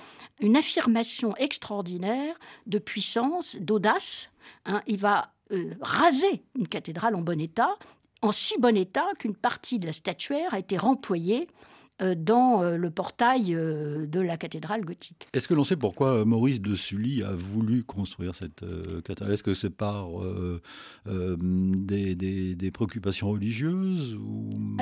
une 0.41 0.57
affirmation 0.57 1.35
extraordinaire 1.37 2.39
de 2.67 2.79
puissance, 2.79 3.57
d'audace. 3.59 4.31
Hein. 4.67 4.83
il 4.87 4.99
va 4.99 5.33
euh, 5.53 5.75
raser 5.81 6.43
une 6.57 6.69
cathédrale 6.69 7.15
en 7.15 7.21
bon 7.21 7.41
état, 7.41 7.77
en 8.23 8.33
si 8.33 8.59
bon 8.59 8.77
état 8.77 9.07
qu'une 9.19 9.35
partie 9.35 9.79
de 9.79 9.87
la 9.87 9.93
statuaire 9.93 10.55
a 10.55 10.59
été 10.59 10.77
remployée 10.77 11.49
dans 12.01 12.63
euh, 12.63 12.77
le 12.77 12.91
portail 12.91 13.55
euh, 13.55 14.07
de 14.07 14.19
la 14.21 14.37
cathédrale 14.37 14.85
gothique. 14.85 15.29
Est-ce 15.33 15.47
que 15.47 15.55
l'on 15.55 15.63
sait 15.63 15.77
pourquoi 15.77 16.25
Maurice 16.25 16.61
de 16.61 16.75
Sully 16.75 17.23
a 17.23 17.33
voulu 17.33 17.85
construire 17.85 18.35
cette 18.35 18.65
cathédrale? 19.05 19.33
Est-ce 19.33 19.43
que 19.43 19.55
c'est 19.55 19.71
par 19.71 20.09
des, 21.07 22.71
préoccupations 22.73 23.31
religieuses 23.31 24.15
ou 24.15 24.77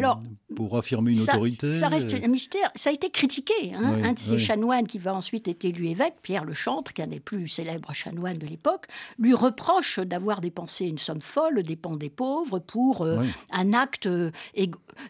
pour 0.56 0.78
affirmer 0.78 1.12
une 1.12 1.20
autorité? 1.20 1.70
Ça 1.70 1.88
reste 1.88 2.14
un 2.14 2.28
mystère. 2.28 2.70
Ça 2.74 2.90
a 2.90 2.92
été 2.92 3.10
critiqué. 3.10 3.52
Hein. 3.74 4.02
un 4.04 4.12
de 4.12 4.18
ces 4.18 4.38
chanoines 4.38 4.86
qui 4.86 4.98
va 4.98 5.14
ensuite 5.14 5.48
être 5.48 5.64
élu 5.64 5.88
évêque, 5.88 6.14
Pierre 6.22 6.44
le 6.44 6.54
Chantre, 6.54 6.92
qui 6.92 7.02
est 7.02 7.04
un 7.04 7.08
des 7.08 7.20
plus 7.20 7.48
célèbres 7.48 7.92
chanoines 7.92 8.38
de 8.38 8.46
l'époque, 8.46 8.86
lui 9.18 9.34
reproche 9.34 9.98
d'avoir 9.98 10.40
dépensé 10.40 10.86
une 10.86 10.98
somme 10.98 11.20
folle 11.20 11.58
aux 11.58 11.62
dépens 11.62 11.96
des 11.96 12.10
pauvres 12.10 12.58
pour 12.58 13.06
un 13.06 13.72
acte 13.72 14.08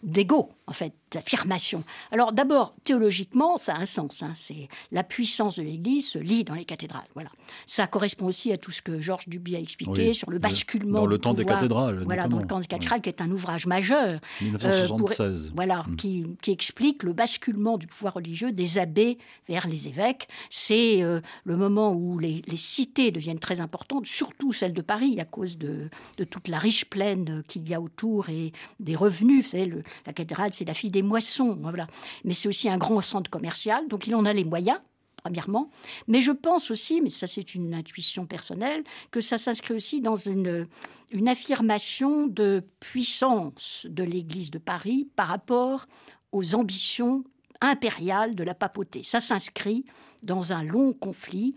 d'égo, 0.03 0.51
en 0.67 0.73
fait 0.73 0.95
d'affirmation. 1.13 1.85
Alors 2.11 2.33
d'abord, 2.33 2.75
théologiquement, 2.85 3.59
ça 3.59 3.75
a 3.75 3.81
un 3.81 3.87
sens. 3.87 4.23
Hein. 4.23 4.33
c'est 4.35 4.69
la 4.91 5.05
puissance 5.05 5.59
de 5.59 5.63
l'Église 5.63 6.09
se 6.09 6.19
lit 6.19 6.45
dans 6.45 6.55
les 6.55 6.65
cathédrales. 6.65 7.07
Voilà. 7.15 7.31
Ça 7.67 7.87
correspond 7.87 8.27
aussi 8.27 8.53
à 8.53 8.57
tout 8.57 8.71
ce 8.71 8.83
que 8.83 9.01
Georges 9.01 9.29
Duby 9.29 9.57
a 9.57 9.61
expliqué 9.61 10.13
sur 10.13 10.31
le 10.31 10.39
basculement. 10.39 11.01
Dans 11.01 11.07
le 11.07 11.19
temps 11.19 11.35
des 11.35 11.45
cathédrales. 11.45 12.03
Voilà, 12.05 12.29
dans 12.29 12.39
le 12.39 12.47
temps 12.47 12.61
des 12.61 12.67
cathédrales, 12.67 13.01
qui 13.01 13.09
est 13.09 13.21
un 13.21 13.31
ouvrage 13.31 13.67
majeur. 13.67 14.21
1976. 14.41 15.47
Euh, 15.49 15.51
voilà, 15.55 15.85
mm. 15.89 15.97
qui, 15.97 16.27
explique 16.47 17.03
le 17.03 17.13
basculement 17.13 17.79
du 17.79 17.87
pouvoir 17.87 18.15
religieux 18.15 18.53
des 18.53 18.79
abbés 18.79 19.19
vers 19.49 19.67
les 19.67 19.89
évêques. 19.89 20.29
C'est 20.51 21.03
euh, 21.03 21.21
le 21.45 21.57
moment 21.57 21.93
où 21.93 22.19
les, 22.19 22.43
cités 22.57 23.11
deviennent 23.11 23.39
très 23.39 23.61
importantes, 23.61 24.07
surtout 24.07 24.53
celle 24.53 24.73
de 24.73 24.83
Paris, 24.83 25.19
à 25.19 25.25
cause 25.25 25.59
de, 25.59 25.89
toute 26.31 26.49
la 26.49 26.59
riche 26.59 26.85
plaine 26.85 27.43
qu'il 27.47 27.69
y 27.69 27.75
a 27.75 27.81
autour 27.81 28.29
et 28.29 28.53
des 28.81 28.95
revenus. 28.95 29.45
Vous 29.45 29.51
savez, 29.51 29.67
le, 29.67 29.83
la 30.07 30.13
cathédrale, 30.13 30.53
c'est 30.53 30.65
la 30.65 30.75
fille 30.75 30.91
des 30.91 31.02
moissons, 31.03 31.59
voilà. 31.61 31.87
Mais 32.25 32.35
c'est 32.35 32.49
aussi 32.49 32.69
un 32.69 32.79
grand 32.79 33.01
centre 33.01 33.31
commercial, 33.31 33.89
donc 33.89 34.07
il 34.07 34.15
en 34.15 34.25
a 34.25 34.33
les 34.33 34.45
moyens 34.45 34.79
premièrement. 35.23 35.71
Mais 36.09 36.21
je 36.21 36.33
pense 36.33 36.71
aussi, 36.71 37.01
mais 37.01 37.11
ça 37.11 37.27
c'est 37.27 37.55
une 37.55 37.75
intuition 37.75 38.27
personnelle, 38.27 38.83
que 39.11 39.21
ça 39.21 39.39
s'inscrit 39.39 39.75
aussi 39.75 40.01
dans 40.01 40.17
une, 40.17 40.67
une 41.11 41.29
affirmation 41.29 42.27
de 42.27 42.65
puissance 42.81 43.87
de 43.89 44.03
l'Église 44.03 44.51
de 44.51 44.59
Paris 44.59 45.09
par 45.15 45.29
rapport 45.29 45.87
aux 46.33 46.55
ambitions 46.55 47.25
impériales 47.61 48.35
de 48.35 48.43
la 48.43 48.55
papauté. 48.55 49.03
Ça 49.05 49.21
s'inscrit 49.21 49.85
dans 50.23 50.53
un 50.53 50.65
long 50.65 50.93
conflit 50.93 51.55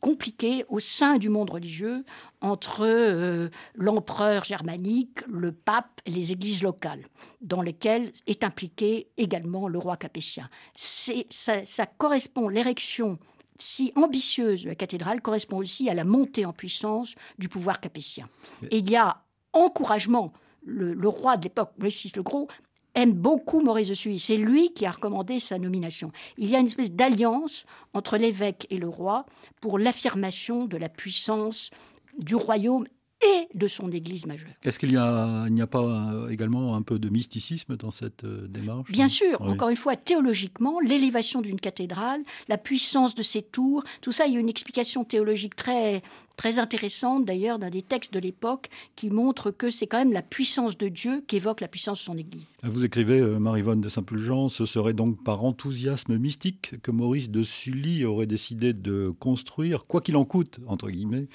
compliqué 0.00 0.64
au 0.68 0.78
sein 0.78 1.18
du 1.18 1.28
monde 1.28 1.50
religieux 1.50 2.04
entre 2.40 2.86
euh, 2.86 3.48
l'empereur 3.74 4.44
germanique, 4.44 5.26
le 5.26 5.52
pape 5.52 6.00
et 6.06 6.10
les 6.10 6.32
églises 6.32 6.62
locales, 6.62 7.06
dans 7.40 7.62
lesquelles 7.62 8.12
est 8.26 8.44
impliqué 8.44 9.08
également 9.16 9.68
le 9.68 9.78
roi 9.78 9.96
capétien. 9.96 10.48
Ça, 10.74 11.64
ça 11.64 11.86
correspond, 11.86 12.48
l'érection 12.48 13.18
si 13.58 13.92
ambitieuse 13.96 14.62
de 14.62 14.68
la 14.68 14.74
cathédrale 14.74 15.20
correspond 15.20 15.58
aussi 15.58 15.90
à 15.90 15.94
la 15.94 16.04
montée 16.04 16.46
en 16.46 16.52
puissance 16.52 17.14
du 17.38 17.48
pouvoir 17.48 17.80
capétien. 17.80 18.28
Et 18.70 18.78
il 18.78 18.90
y 18.90 18.96
a 18.96 19.22
encouragement. 19.52 20.32
Le, 20.64 21.08
roi 21.08 21.36
de 21.38 21.44
l'époque, 21.44 21.72
Louis 21.78 22.12
le 22.14 22.22
Gros, 22.22 22.48
aime 22.94 23.12
beaucoup 23.12 23.60
Maurice 23.60 23.88
de 23.88 23.94
Sully. 23.94 24.18
C'est 24.18 24.36
lui 24.36 24.72
qui 24.72 24.86
a 24.86 24.90
recommandé 24.90 25.40
sa 25.40 25.58
nomination. 25.58 26.12
Il 26.36 26.48
y 26.48 26.56
a 26.56 26.60
une 26.60 26.66
espèce 26.66 26.92
d'alliance 26.92 27.66
entre 27.94 28.16
l'évêque 28.16 28.66
et 28.70 28.78
le 28.78 28.88
roi 28.88 29.26
pour 29.60 29.78
l'affirmation 29.78 30.64
de 30.66 30.76
la 30.76 30.88
puissance 30.88 31.70
du 32.18 32.34
royaume 32.34 32.86
et 33.20 33.48
de 33.54 33.66
son 33.66 33.90
Église 33.90 34.26
majeure. 34.26 34.50
Est-ce 34.62 34.78
qu'il 34.78 34.90
n'y 34.90 34.96
a, 34.96 35.44
a, 35.44 35.66
pas 35.66 35.82
euh, 35.82 36.28
également 36.28 36.76
un 36.76 36.82
peu 36.82 36.98
de 36.98 37.08
mysticisme 37.08 37.76
dans 37.76 37.90
cette 37.90 38.24
euh, 38.24 38.46
démarche? 38.48 38.90
Bien 38.92 39.08
sûr, 39.08 39.40
encore 39.42 39.70
une 39.70 39.76
fois, 39.76 39.96
théologiquement, 39.96 40.78
l'élévation 40.80 41.40
d'une 41.40 41.58
cathédrale, 41.58 42.22
la 42.48 42.58
puissance 42.58 43.14
de 43.14 43.22
ses 43.22 43.42
tours, 43.42 43.82
tout 44.02 44.12
ça, 44.12 44.26
il 44.26 44.34
y 44.34 44.36
a 44.36 44.40
une 44.40 44.48
explication 44.48 45.04
théologique 45.04 45.56
très, 45.56 46.02
très 46.38 46.58
intéressante 46.58 47.26
d'ailleurs 47.26 47.58
d'un 47.58 47.68
des 47.68 47.82
textes 47.82 48.14
de 48.14 48.20
l'époque 48.20 48.70
qui 48.96 49.10
montre 49.10 49.50
que 49.50 49.70
c'est 49.70 49.88
quand 49.88 49.98
même 49.98 50.12
la 50.12 50.22
puissance 50.22 50.78
de 50.78 50.88
Dieu 50.88 51.22
qui 51.26 51.36
évoque 51.36 51.60
la 51.60 51.68
puissance 51.68 51.98
de 51.98 52.04
son 52.04 52.16
Église. 52.16 52.56
Vous 52.62 52.84
écrivez, 52.84 53.18
euh, 53.18 53.38
Marie-Vonne 53.38 53.80
de 53.80 53.88
Saint-Pulgent, 53.88 54.48
ce 54.48 54.64
serait 54.64 54.94
donc 54.94 55.22
par 55.24 55.44
enthousiasme 55.44 56.16
mystique 56.16 56.80
que 56.80 56.92
Maurice 56.92 57.30
de 57.30 57.42
Sully 57.42 58.04
aurait 58.04 58.26
décidé 58.26 58.72
de 58.72 59.12
construire, 59.18 59.84
quoi 59.84 60.00
qu'il 60.00 60.16
en 60.16 60.24
coûte, 60.24 60.60
entre 60.68 60.88
guillemets, 60.88 61.26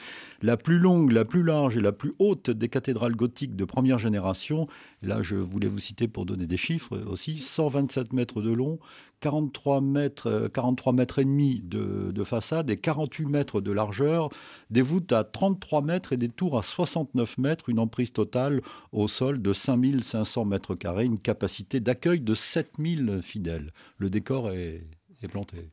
la 0.42 0.56
plus 0.56 0.80
longue, 0.80 1.12
la 1.12 1.26
plus 1.26 1.44
large 1.44 1.76
et 1.76 1.82
la 1.82 1.92
plus 1.92 2.14
haute 2.18 2.50
des 2.50 2.70
cathédrales 2.70 3.16
gothiques 3.16 3.58
de 3.58 3.66
première 3.66 4.00
génération. 4.00 4.68
là, 5.02 5.22
je 5.22 5.36
voulais 5.36 5.68
vous 5.68 5.80
citer 5.80 6.08
pour 6.08 6.26
donner 6.26 6.48
des 6.48 6.58
chiffres 6.58 6.98
aussi, 7.08 7.38
127 7.38 8.14
mètres 8.14 8.42
de 8.42 8.52
long, 8.52 8.80
43 9.24 9.80
mètres, 9.80 10.50
43 10.54 10.92
euh, 10.92 10.96
mètres 10.98 11.20
et 11.20 11.24
demi 11.24 11.62
de, 11.64 12.24
façade 12.26 12.70
et 12.70 12.76
48 12.76 13.26
mètres 13.28 13.62
de 13.62 13.72
largeur, 13.72 14.28
des 14.70 14.82
voûtes 14.82 15.14
à 15.14 15.24
33 15.24 15.82
mètres 15.82 16.12
et 16.12 16.18
des 16.18 16.28
tours 16.28 16.58
à 16.58 16.64
69 16.64 17.38
mètres, 17.38 17.70
une 17.70 17.80
emprise 17.80 18.12
totale 18.12 18.62
au 18.92 19.08
sol 19.08 19.42
de 19.42 19.54
5500 19.54 20.44
mètres 20.44 20.76
carrés, 20.76 21.06
une 21.06 21.20
capacité 21.20 21.80
d'accueil 21.80 22.20
de 22.20 22.34
7000 22.34 23.22
fidèles. 23.22 23.72
Le 23.98 24.10
décor 24.10 24.52
est 24.52 24.84
planté. 25.32 25.70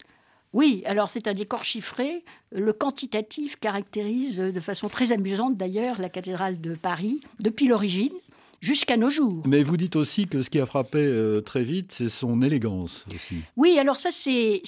Oui, 0.52 0.82
alors 0.84 1.08
c'est 1.08 1.26
un 1.26 1.34
décor 1.34 1.64
chiffré. 1.64 2.24
Le 2.52 2.72
quantitatif 2.72 3.56
caractérise 3.56 4.38
de 4.38 4.60
façon 4.60 4.88
très 4.88 5.10
amusante 5.10 5.56
d'ailleurs 5.56 6.00
la 6.00 6.08
cathédrale 6.08 6.60
de 6.60 6.76
Paris 6.76 7.20
depuis 7.40 7.66
l'origine 7.66 8.14
jusqu'à 8.60 8.96
nos 8.96 9.10
jours. 9.10 9.42
Mais 9.46 9.62
vous 9.62 9.76
dites 9.76 9.96
aussi 9.96 10.26
que 10.26 10.42
ce 10.42 10.50
qui 10.50 10.60
a 10.60 10.66
frappé 10.66 10.98
euh, 10.98 11.40
très 11.40 11.64
vite, 11.64 11.92
c'est 11.92 12.08
son 12.08 12.42
élégance 12.42 13.06
aussi. 13.14 13.36
Oui, 13.56 13.78
alors 13.78 13.96
ça 13.96 14.10
c'est 14.12 14.62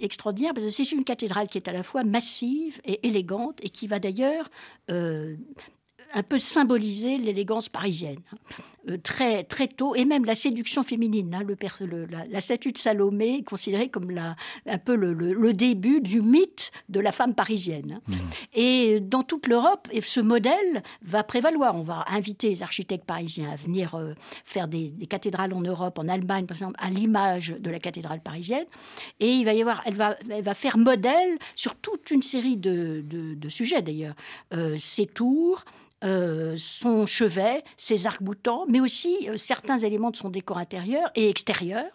extraordinaire 0.00 0.52
parce 0.54 0.66
que 0.66 0.72
c'est 0.72 0.92
une 0.92 1.04
cathédrale 1.04 1.48
qui 1.48 1.58
est 1.58 1.68
à 1.68 1.72
la 1.72 1.82
fois 1.82 2.04
massive 2.04 2.80
et 2.84 3.06
élégante 3.06 3.58
et 3.62 3.70
qui 3.70 3.86
va 3.86 3.98
d'ailleurs 3.98 4.48
euh, 4.90 5.36
un 6.14 6.22
peu 6.22 6.38
symboliser 6.38 7.18
l'élégance 7.18 7.68
parisienne. 7.68 8.20
Euh, 8.88 8.96
très, 9.02 9.44
très 9.44 9.68
tôt, 9.68 9.94
et 9.94 10.04
même 10.04 10.24
la 10.24 10.34
séduction 10.34 10.82
féminine. 10.82 11.34
Hein, 11.34 11.44
le, 11.44 12.06
la, 12.06 12.40
statue 12.40 12.72
de 12.72 12.78
Salomé 12.78 13.38
est 13.38 13.42
considérée 13.42 13.88
comme 13.88 14.10
la, 14.10 14.36
un 14.66 14.78
peu 14.78 14.94
le, 14.94 15.52
début 15.52 16.00
du 16.00 16.22
mythe 16.22 16.70
de 16.88 17.00
la 17.00 17.12
femme 17.12 17.34
parisienne. 17.34 18.00
Mmh. 18.06 18.14
Et 18.54 19.00
dans 19.00 19.22
toute 19.22 19.46
l'Europe, 19.46 19.88
ce 20.00 20.20
modèle 20.20 20.82
va 21.02 21.24
prévaloir. 21.24 21.74
On 21.74 21.82
va 21.82 22.04
inviter 22.08 22.48
les 22.48 22.62
architectes 22.62 23.04
parisiens 23.04 23.50
à 23.50 23.56
venir 23.56 23.94
euh, 23.94 24.14
faire 24.44 24.68
des, 24.68 24.90
cathédrales 25.08 25.52
en 25.52 25.60
Europe, 25.60 25.98
en 25.98 26.08
Allemagne, 26.08 26.46
par 26.46 26.56
exemple, 26.56 26.76
à 26.78 26.90
l'image 26.90 27.56
de 27.58 27.70
la 27.70 27.78
cathédrale 27.78 28.20
parisienne. 28.20 28.66
Et 29.20 29.32
il 29.32 29.44
va 29.44 29.54
y 29.54 29.60
avoir, 29.60 29.82
elle 29.86 29.94
va, 29.94 30.16
elle 30.30 30.42
va 30.42 30.54
faire 30.54 30.78
modèle 30.78 31.38
sur 31.56 31.74
toute 31.74 32.10
une 32.10 32.22
série 32.22 32.56
de, 32.56 33.02
de, 33.04 33.48
sujets 33.48 33.82
d'ailleurs. 33.82 34.14
Euh, 34.52 34.76
ses 34.78 35.06
tours, 35.06 35.64
euh, 36.04 36.54
son 36.56 37.06
chevet, 37.06 37.64
ses 37.76 38.06
arcs-boutants, 38.06 38.66
mais 38.68 38.80
aussi 38.80 39.28
euh, 39.28 39.36
certains 39.36 39.78
éléments 39.78 40.12
de 40.12 40.16
son 40.16 40.30
décor 40.30 40.58
intérieur 40.58 41.10
et 41.16 41.28
extérieur. 41.28 41.86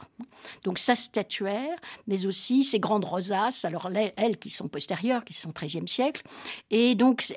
Donc 0.66 0.78
sa 0.78 0.94
statuaire, 0.96 1.78
mais 2.08 2.26
aussi 2.26 2.66
ses 2.66 2.80
grandes 2.80 3.06
rosaces, 3.06 3.64
alors 3.64 3.90
elles, 4.18 4.38
qui 4.38 4.50
sont 4.50 4.68
postérieures, 4.68 5.24
qui 5.24 5.34
sont 5.34 5.52
13e 5.52 5.88
siècle. 5.88 6.22
Et 6.70 6.96
donc 6.96 7.34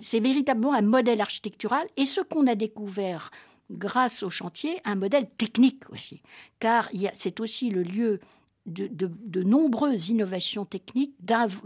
c'est 0.00 0.20
véritablement 0.20 0.72
un 0.72 0.82
modèle 0.82 1.20
architectural. 1.20 1.84
Et 1.96 2.06
ce 2.06 2.20
qu'on 2.20 2.46
a 2.46 2.54
découvert 2.54 3.32
grâce 3.72 4.22
au 4.22 4.30
chantier, 4.30 4.80
un 4.84 4.94
modèle 4.94 5.28
technique 5.36 5.90
aussi, 5.90 6.22
car 6.60 6.90
c'est 7.14 7.40
aussi 7.40 7.70
le 7.70 7.82
lieu 7.82 8.20
de, 8.66 9.42
nombreuses 9.42 10.08
innovations 10.08 10.64
techniques, 10.64 11.14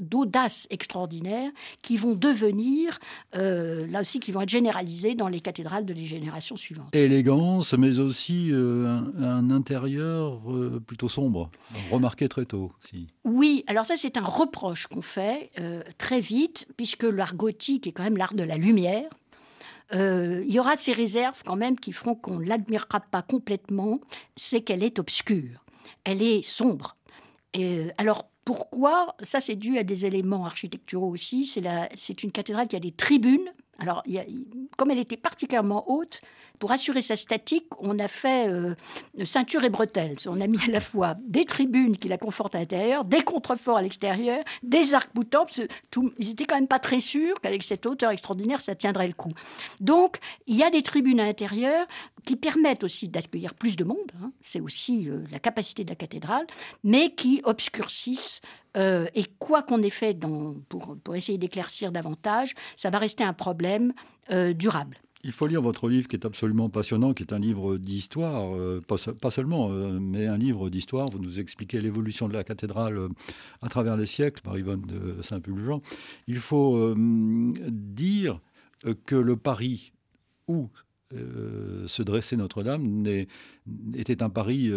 d'audace 0.00 0.66
extraordinaire, 0.70 1.50
qui 1.82 1.96
vont 1.96 2.14
devenir, 2.14 2.98
euh, 3.36 3.86
là 3.86 4.00
aussi, 4.00 4.20
qui 4.20 4.32
vont 4.32 4.40
être 4.40 4.48
généralisées 4.48 5.14
dans 5.14 5.28
les 5.28 5.40
cathédrales 5.40 5.86
de 5.86 5.94
les 5.94 6.06
générations 6.06 6.56
suivantes. 6.56 6.94
Élégance, 6.94 7.72
mais 7.74 7.98
aussi 8.00 8.48
euh, 8.50 9.00
un, 9.18 9.50
intérieur 9.50 10.40
euh, 10.50 10.82
plutôt 10.84 11.08
sombre, 11.08 11.50
remarqué 11.90 12.28
très 12.28 12.44
tôt. 12.44 12.72
Si. 12.80 13.06
Oui, 13.24 13.64
alors 13.66 13.86
ça, 13.86 13.94
c'est 13.96 14.16
un 14.16 14.24
reproche 14.24 14.86
qu'on 14.86 15.02
fait 15.02 15.50
très 15.98 16.20
vite, 16.20 16.66
puisque 16.76 17.04
l'art 17.04 17.34
gothique 17.34 17.86
est 17.86 17.92
quand 17.92 18.02
même 18.02 18.16
l'art 18.16 18.34
de 18.34 18.42
la 18.42 18.56
lumière. 18.56 19.08
il 19.92 20.50
y 20.50 20.58
aura 20.58 20.76
ces 20.76 20.92
réserves 20.92 21.42
quand 21.44 21.56
même 21.56 21.78
qui 21.78 21.92
feront 21.92 22.14
qu'on 22.14 22.38
ne 22.38 22.46
l'admirera 22.46 23.00
pas 23.00 23.22
complètement, 23.22 24.00
c'est 24.36 24.60
qu'elle 24.60 24.82
est 24.82 24.98
obscure 24.98 25.62
elle 26.04 26.22
est 26.22 26.42
sombre. 26.42 26.96
Et, 27.54 27.78
euh, 27.78 27.92
alors, 27.98 28.28
pourquoi? 28.44 29.14
Ça, 29.22 29.40
c'est 29.40 29.56
dû 29.56 29.78
à 29.78 29.82
des 29.84 30.06
éléments 30.06 30.46
architecturaux 30.46 31.10
aussi. 31.10 31.44
C'est 31.44 32.22
une 32.22 32.32
cathédrale 32.32 32.66
qui 32.66 32.76
a 32.76 32.80
des 32.80 32.92
tribunes. 32.92 33.52
Alors, 33.78 34.02
comme 34.76 34.90
elle 34.90 34.98
était 34.98 35.16
particulièrement 35.16 35.90
haute, 35.90 36.20
pour 36.58 36.72
assurer 36.72 37.02
sa 37.02 37.16
statique, 37.16 37.66
on 37.78 37.98
a 37.98 38.08
fait 38.08 38.48
euh, 38.48 38.74
ceinture 39.24 39.64
et 39.64 39.70
bretelles. 39.70 40.16
On 40.26 40.40
a 40.40 40.46
mis 40.46 40.60
à 40.62 40.70
la 40.70 40.80
fois 40.80 41.14
des 41.20 41.44
tribunes 41.44 41.96
qui 41.96 42.08
la 42.08 42.18
confortent 42.18 42.56
à 42.56 42.58
l'intérieur, 42.58 43.04
des 43.04 43.22
contreforts 43.22 43.76
à 43.76 43.82
l'extérieur, 43.82 44.42
des 44.62 44.94
arcs-boutants. 44.94 45.46
Ils 46.18 46.28
n'étaient 46.28 46.46
quand 46.46 46.56
même 46.56 46.66
pas 46.66 46.80
très 46.80 47.00
sûrs 47.00 47.40
qu'avec 47.40 47.62
cette 47.62 47.86
hauteur 47.86 48.10
extraordinaire, 48.10 48.60
ça 48.60 48.74
tiendrait 48.74 49.06
le 49.06 49.14
coup. 49.14 49.30
Donc, 49.80 50.18
il 50.46 50.56
y 50.56 50.64
a 50.64 50.70
des 50.70 50.82
tribunes 50.82 51.20
à 51.20 51.24
l'intérieur 51.26 51.86
qui 52.24 52.36
permettent 52.36 52.84
aussi 52.84 53.08
d'accueillir 53.08 53.54
plus 53.54 53.76
de 53.76 53.84
monde. 53.84 54.10
Hein. 54.22 54.32
C'est 54.40 54.60
aussi 54.60 55.08
euh, 55.08 55.24
la 55.30 55.38
capacité 55.38 55.84
de 55.84 55.90
la 55.90 55.96
cathédrale, 55.96 56.46
mais 56.82 57.14
qui 57.14 57.40
obscurcissent 57.44 58.40
euh, 58.78 59.06
et 59.14 59.24
quoi 59.38 59.62
qu'on 59.62 59.82
ait 59.82 59.90
fait 59.90 60.18
pour, 60.68 60.96
essayer 61.14 61.36
d'éclaircir 61.36 61.92
davantage, 61.92 62.54
ça 62.76 62.90
va 62.90 62.98
rester 62.98 63.24
un 63.24 63.34
problème 63.34 63.92
durable. 64.54 64.98
Il 65.24 65.32
faut 65.32 65.48
lire 65.48 65.60
votre 65.60 65.88
livre 65.88 66.06
qui 66.06 66.14
est 66.14 66.24
absolument 66.24 66.68
passionnant, 66.70 67.12
qui 67.12 67.24
est 67.24 67.32
un 67.32 67.40
livre 67.40 67.76
d'histoire, 67.76 68.54
euh, 68.54 68.80
pas, 68.80 69.30
seulement, 69.30 69.70
euh, 69.70 69.98
mais 70.00 70.26
un 70.26 70.38
livre 70.38 70.70
d'histoire. 70.70 71.10
Vous 71.10 71.18
nous 71.18 71.40
expliquez 71.40 71.80
l'évolution 71.80 72.28
de 72.28 72.34
la 72.34 72.44
cathédrale 72.44 72.96
euh, 72.96 73.08
à 73.60 73.68
travers 73.68 73.96
les 73.96 74.06
siècles 74.06 74.40
par 74.42 74.56
Yvonne 74.56 74.82
de 74.82 75.20
Saint-Pulgent. 75.22 75.82
Il 76.28 76.38
faut 76.38 76.94
dire 76.96 78.40
que 79.06 79.16
le 79.16 79.36
Paris 79.36 79.92
où 80.46 80.68
se 81.10 82.02
dressait 82.02 82.36
Notre-Dame 82.36 83.04
était 83.94 84.22
un 84.22 84.30
Paris 84.30 84.70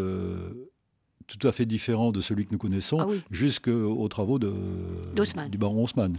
tout 1.37 1.47
à 1.47 1.51
fait 1.51 1.65
différent 1.65 2.11
de 2.11 2.21
celui 2.21 2.45
que 2.45 2.51
nous 2.51 2.57
connaissons, 2.57 2.99
ah 2.99 3.07
jusqu'aux 3.31 4.07
travaux 4.07 4.39
de, 4.39 4.53
du 5.49 5.57
baron 5.57 5.83
Haussmann. 5.83 6.17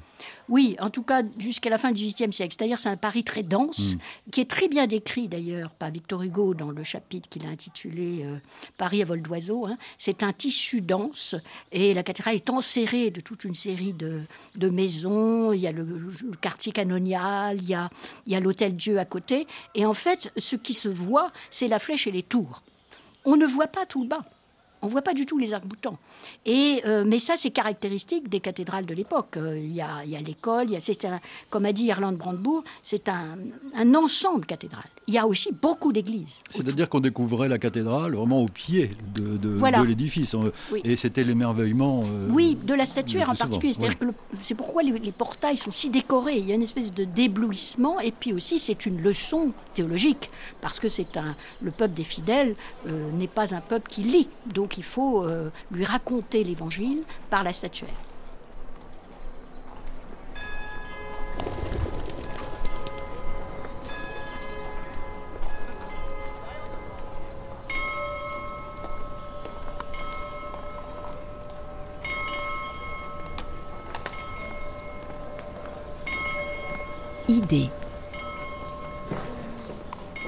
Oui, 0.49 0.77
en 0.81 0.91
tout 0.91 1.03
cas 1.03 1.23
jusqu'à 1.39 1.71
la 1.71 1.79
fin 1.79 1.93
du 1.93 2.05
XVIIIe 2.05 2.33
siècle. 2.33 2.55
C'est-à-dire 2.57 2.81
c'est 2.81 2.89
un 2.89 2.97
Paris 2.97 3.25
très 3.25 3.43
dense, 3.43 3.95
hmm. 3.95 4.31
qui 4.31 4.41
est 4.41 4.51
très 4.51 4.69
bien 4.69 4.87
décrit 4.87 5.29
d'ailleurs 5.29 5.71
par 5.71 5.91
Victor 5.91 6.23
Hugo 6.23 6.55
dans 6.55 6.71
le 6.71 6.83
chapitre 6.83 7.29
qu'il 7.29 7.47
a 7.47 7.51
intitulé 7.51 8.25
euh, 8.25 8.39
Paris 8.77 9.03
à 9.03 9.05
vol 9.05 9.23
d'oiseau. 9.23 9.67
Hein. 9.67 9.77
C'est 9.99 10.23
un 10.23 10.33
tissu 10.33 10.81
dense 10.81 11.35
et 11.71 11.95
la 11.95 12.03
cathédrale 12.03 12.35
est 12.35 12.51
enserrée 12.51 13.11
de 13.11 13.21
toute 13.21 13.45
une 13.45 13.55
série 13.55 13.93
de, 13.93 14.21
de 14.57 14.69
maisons. 14.69 15.53
Il 15.53 15.61
y 15.61 15.67
a 15.67 15.73
le, 15.73 15.85
quartier 16.41 16.73
canonial, 16.73 17.59
il 17.61 17.69
y 17.69 17.75
a, 17.75 17.91
il 18.27 18.33
y 18.33 18.37
a 18.37 18.41
l'hôtel 18.41 18.77
Dieu 18.77 18.99
à 18.99 19.05
côté. 19.05 19.47
Et 19.75 19.87
en 19.87 19.95
fait, 19.95 20.33
ce 20.37 20.57
qui 20.57 20.75
se 20.75 20.89
voit, 20.89 21.33
c'est 21.51 21.69
la 21.69 21.79
flèche 21.79 22.07
et 22.07 22.11
les 22.11 22.23
tours. 22.23 22.63
On 23.25 23.37
ne 23.37 23.47
voit 23.47 23.69
pas 23.69 23.87
tout 23.87 24.03
le 24.03 24.09
bas. 24.09 24.23
On 24.83 24.89
voit 24.89 25.03
pas 25.03 25.15
du 25.15 25.27
tout 25.27 25.39
les 25.39 25.53
arcs-boutants. 25.53 25.99
Et 26.45 26.83
euh, 26.87 27.05
mais 27.07 27.21
ça, 27.21 27.37
c'est 27.37 27.51
caractéristique 27.51 28.29
des 28.29 28.41
cathédrales 28.41 28.85
de 28.85 28.95
l'époque. 28.95 29.37
Euh, 29.37 29.57
il 29.57 29.73
y 29.73 29.81
a, 29.81 30.03
l'école, 30.21 30.71
il 30.71 30.73
y 30.73 31.07
a, 31.07 31.21
comme 31.51 31.65
a 31.67 31.73
dit 31.73 31.89
Erland 31.89 32.13
Brandebourg, 32.13 32.65
c'est 32.83 33.09
un, 33.09 33.39
ensemble 33.95 34.45
cathédral. 34.45 34.85
Il 35.07 35.15
y 35.15 35.19
a 35.19 35.27
aussi 35.27 35.51
beaucoup 35.53 35.93
d'églises. 35.93 36.41
C'est-à-dire 36.51 36.89
qu'on 36.89 37.01
découvrait 37.01 37.49
la 37.49 37.59
cathédrale 37.59 38.15
vraiment 38.15 38.41
au 38.41 38.47
pied 38.47 38.91
de, 39.15 39.37
de, 39.37 39.85
l'édifice. 39.85 40.37
Et 40.85 40.97
c'était 40.97 41.25
l'émerveillement. 41.25 42.05
Euh, 42.05 42.29
oui, 42.31 42.57
de 42.63 42.75
la 42.75 42.87
statuaire 42.87 43.31
en 43.31 43.35
particulier. 43.35 43.75
C'est 44.41 44.55
pourquoi 44.55 44.83
les, 44.83 45.13
portails 45.13 45.57
sont 45.57 45.71
si 45.71 45.91
décorés. 45.91 46.39
Il 46.39 46.47
y 46.47 46.53
a 46.53 46.55
une 46.55 46.63
espèce 46.63 46.93
de 46.95 47.05
déblouissement. 47.05 48.01
Et 48.01 48.13
puis 48.13 48.33
aussi, 48.33 48.59
c'est 48.59 48.87
une 48.87 49.03
leçon 49.03 49.53
théologique. 49.75 50.31
Parce 50.61 50.79
que 50.79 50.89
c'est 50.89 51.17
un, 51.17 51.35
le 51.61 51.71
peuple 51.71 51.95
des 51.95 52.05
fidèles 52.05 52.55
euh, 52.87 53.11
n'est 53.13 53.29
pas 53.29 53.55
un 53.55 53.61
peuple 53.61 53.91
qui 53.91 54.03
lit. 54.03 54.29
Donc 54.55 54.79
il 54.79 54.85
faut 54.85 55.25
euh, 55.25 55.51
lui 55.73 55.85
raconter 55.85 56.45
l'évangile 56.45 57.03
par 57.29 57.43
la 57.43 57.53
statuaire. 57.53 57.91
Idée. 77.53 77.82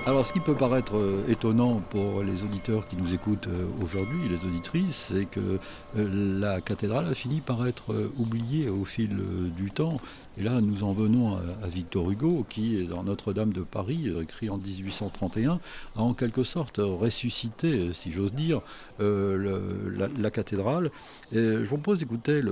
Alors, 0.06 0.26
ce 0.26 0.34
qui 0.34 0.40
peut 0.40 0.54
paraître 0.54 0.98
euh, 0.98 1.24
étonnant 1.28 1.80
pour 1.88 2.22
les 2.22 2.44
auditeurs 2.44 2.86
qui 2.86 2.94
nous 2.96 3.14
écoutent 3.14 3.46
euh, 3.46 3.64
aujourd'hui, 3.82 4.28
les 4.28 4.44
auditrices, 4.44 5.10
c'est 5.10 5.24
que 5.24 5.58
euh, 5.96 6.38
la 6.38 6.60
cathédrale 6.60 7.06
a 7.06 7.14
fini 7.14 7.40
par 7.40 7.66
être 7.66 8.10
oubliée 8.18 8.68
au 8.68 8.84
fil 8.84 9.16
du 9.56 9.70
temps. 9.70 9.96
Et 10.36 10.42
là, 10.42 10.60
nous 10.60 10.84
en 10.84 10.92
venons 10.92 11.38
à, 11.38 11.68
Victor 11.68 12.10
Hugo, 12.10 12.44
qui, 12.50 12.84
dans 12.84 13.02
Notre-Dame 13.02 13.54
de 13.54 13.62
Paris, 13.62 14.12
écrit 14.20 14.50
en 14.50 14.58
1831, 14.58 15.58
a 15.96 16.00
en 16.02 16.12
quelque 16.12 16.42
sorte 16.42 16.80
ressuscité, 16.82 17.94
si 17.94 18.12
j'ose 18.12 18.34
dire, 18.34 18.60
la, 18.98 20.30
cathédrale. 20.30 20.90
Je 21.32 21.64
vous 21.64 21.76
propose 21.78 22.00
d'écouter 22.00 22.42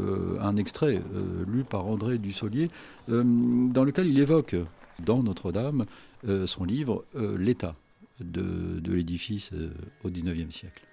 un 0.41 0.57
extrait 0.57 1.03
lu 1.47 1.65
par 1.65 1.87
André 1.87 2.19
Dussolier, 2.19 2.69
dans 3.09 3.85
lequel 3.85 4.07
il 4.07 4.19
évoque 4.19 4.57
dans 5.05 5.23
Notre-Dame 5.23 5.85
euh, 6.27 6.47
son 6.47 6.65
livre 6.65 7.05
euh, 7.17 7.37
L'état 7.37 7.75
de, 8.21 8.81
l'édifice 8.93 9.51
euh, 9.53 9.73
au 10.05 10.11
XIXe 10.11 10.55
siècle. 10.55 10.85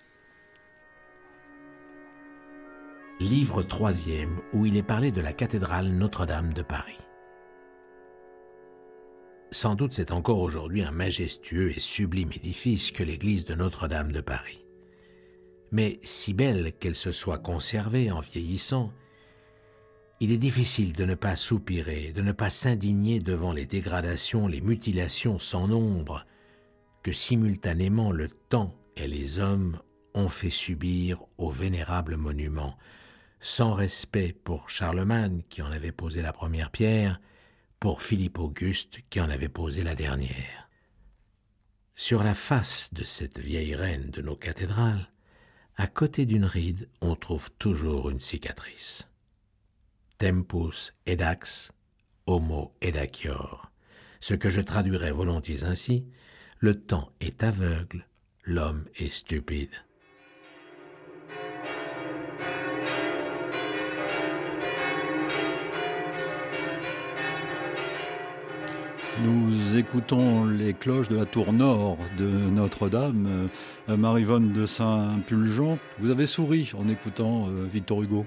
Livre 3.20 3.64
troisième 3.64 4.40
où 4.54 4.66
il 4.66 4.78
est 4.78 4.84
parlé 4.84 5.12
de 5.12 5.22
la 5.22 5.34
cathédrale 5.34 5.90
Notre-Dame 5.90 6.54
de 6.54 6.62
Paris. 6.62 6.98
Sans 9.52 9.76
doute 9.76 9.92
c'est 9.92 10.12
encore 10.12 10.40
aujourd'hui 10.40 10.84
un 10.84 10.92
majestueux 10.92 11.72
et 11.76 11.80
sublime 11.80 12.32
édifice 12.32 12.92
que 12.92 13.04
l'église 13.04 13.46
de 13.46 13.56
Notre-Dame 13.56 14.12
de 14.12 14.22
Paris. 14.22 14.66
Mais 15.72 16.00
si 16.02 16.34
belle 16.34 16.74
qu'elle 16.80 16.96
se 16.96 17.12
soit 17.12 17.38
conservée 17.38 18.12
en 18.12 18.20
vieillissant, 18.20 18.92
il 20.22 20.32
est 20.32 20.38
difficile 20.38 20.94
de 20.94 21.06
ne 21.06 21.16
pas 21.16 21.36
soupirer, 21.36 22.12
de 22.12 22.22
ne 22.22 22.34
pas 22.34 22.50
s'indigner 22.50 23.20
devant 23.20 23.54
les 23.54 23.66
dégradations, 23.66 24.48
les 24.48 24.60
mutilations 24.60 25.40
sans 25.40 25.68
nombre 25.68 26.26
que 27.04 27.14
simultanément 27.14 28.12
le 28.12 28.28
temps 28.28 28.76
et 28.98 29.08
les 29.08 29.40
hommes 29.40 29.80
ont 30.14 30.28
fait 30.28 30.50
subir 30.50 31.24
au 31.38 31.50
vénérable 31.50 32.18
monument, 32.18 32.78
sans 33.40 33.74
respect 33.74 34.34
pour 34.44 34.70
Charlemagne 34.70 35.44
qui 35.50 35.62
en 35.62 35.72
avait 35.72 35.94
posé 35.94 36.22
la 36.22 36.34
première 36.34 36.72
pierre, 36.72 37.22
pour 37.80 38.02
Philippe 38.02 38.40
Auguste 38.40 39.00
qui 39.10 39.22
en 39.22 39.30
avait 39.30 39.48
posé 39.48 39.84
la 39.84 39.96
dernière. 39.96 40.70
Sur 41.96 42.24
la 42.24 42.34
face 42.34 42.94
de 42.94 43.06
cette 43.06 43.40
vieille 43.40 43.76
reine 43.76 44.10
de 44.10 44.22
nos 44.22 44.36
cathédrales, 44.36 45.10
à 45.78 45.88
côté 45.88 46.26
d'une 46.26 46.46
ride, 46.46 46.90
on 47.00 47.16
trouve 47.16 47.50
toujours 47.52 48.10
une 48.10 48.20
cicatrice 48.20 49.09
tempus 50.20 50.94
edax, 51.06 51.72
homo 52.26 52.74
edacior, 52.82 53.72
ce 54.20 54.34
que 54.34 54.50
je 54.50 54.60
traduirais 54.60 55.12
volontiers 55.12 55.64
ainsi, 55.64 56.06
le 56.60 56.76
temps 56.76 57.14
est 57.22 57.42
aveugle, 57.42 58.06
l'homme 58.44 58.84
est 58.98 59.10
stupide. 59.10 59.72
Nous 69.24 69.78
écoutons 69.78 70.46
les 70.46 70.74
cloches 70.74 71.08
de 71.08 71.16
la 71.16 71.26
tour 71.26 71.54
nord 71.54 71.98
de 72.18 72.28
Notre-Dame. 72.28 73.50
Euh, 73.90 73.98
Marivonne 73.98 74.52
de 74.52 74.66
Saint-Pulgent, 74.66 75.78
vous 76.00 76.10
avez 76.10 76.26
souri 76.26 76.72
en 76.78 76.88
écoutant 76.90 77.48
euh, 77.50 77.66
Victor 77.72 78.04
Hugo 78.04 78.26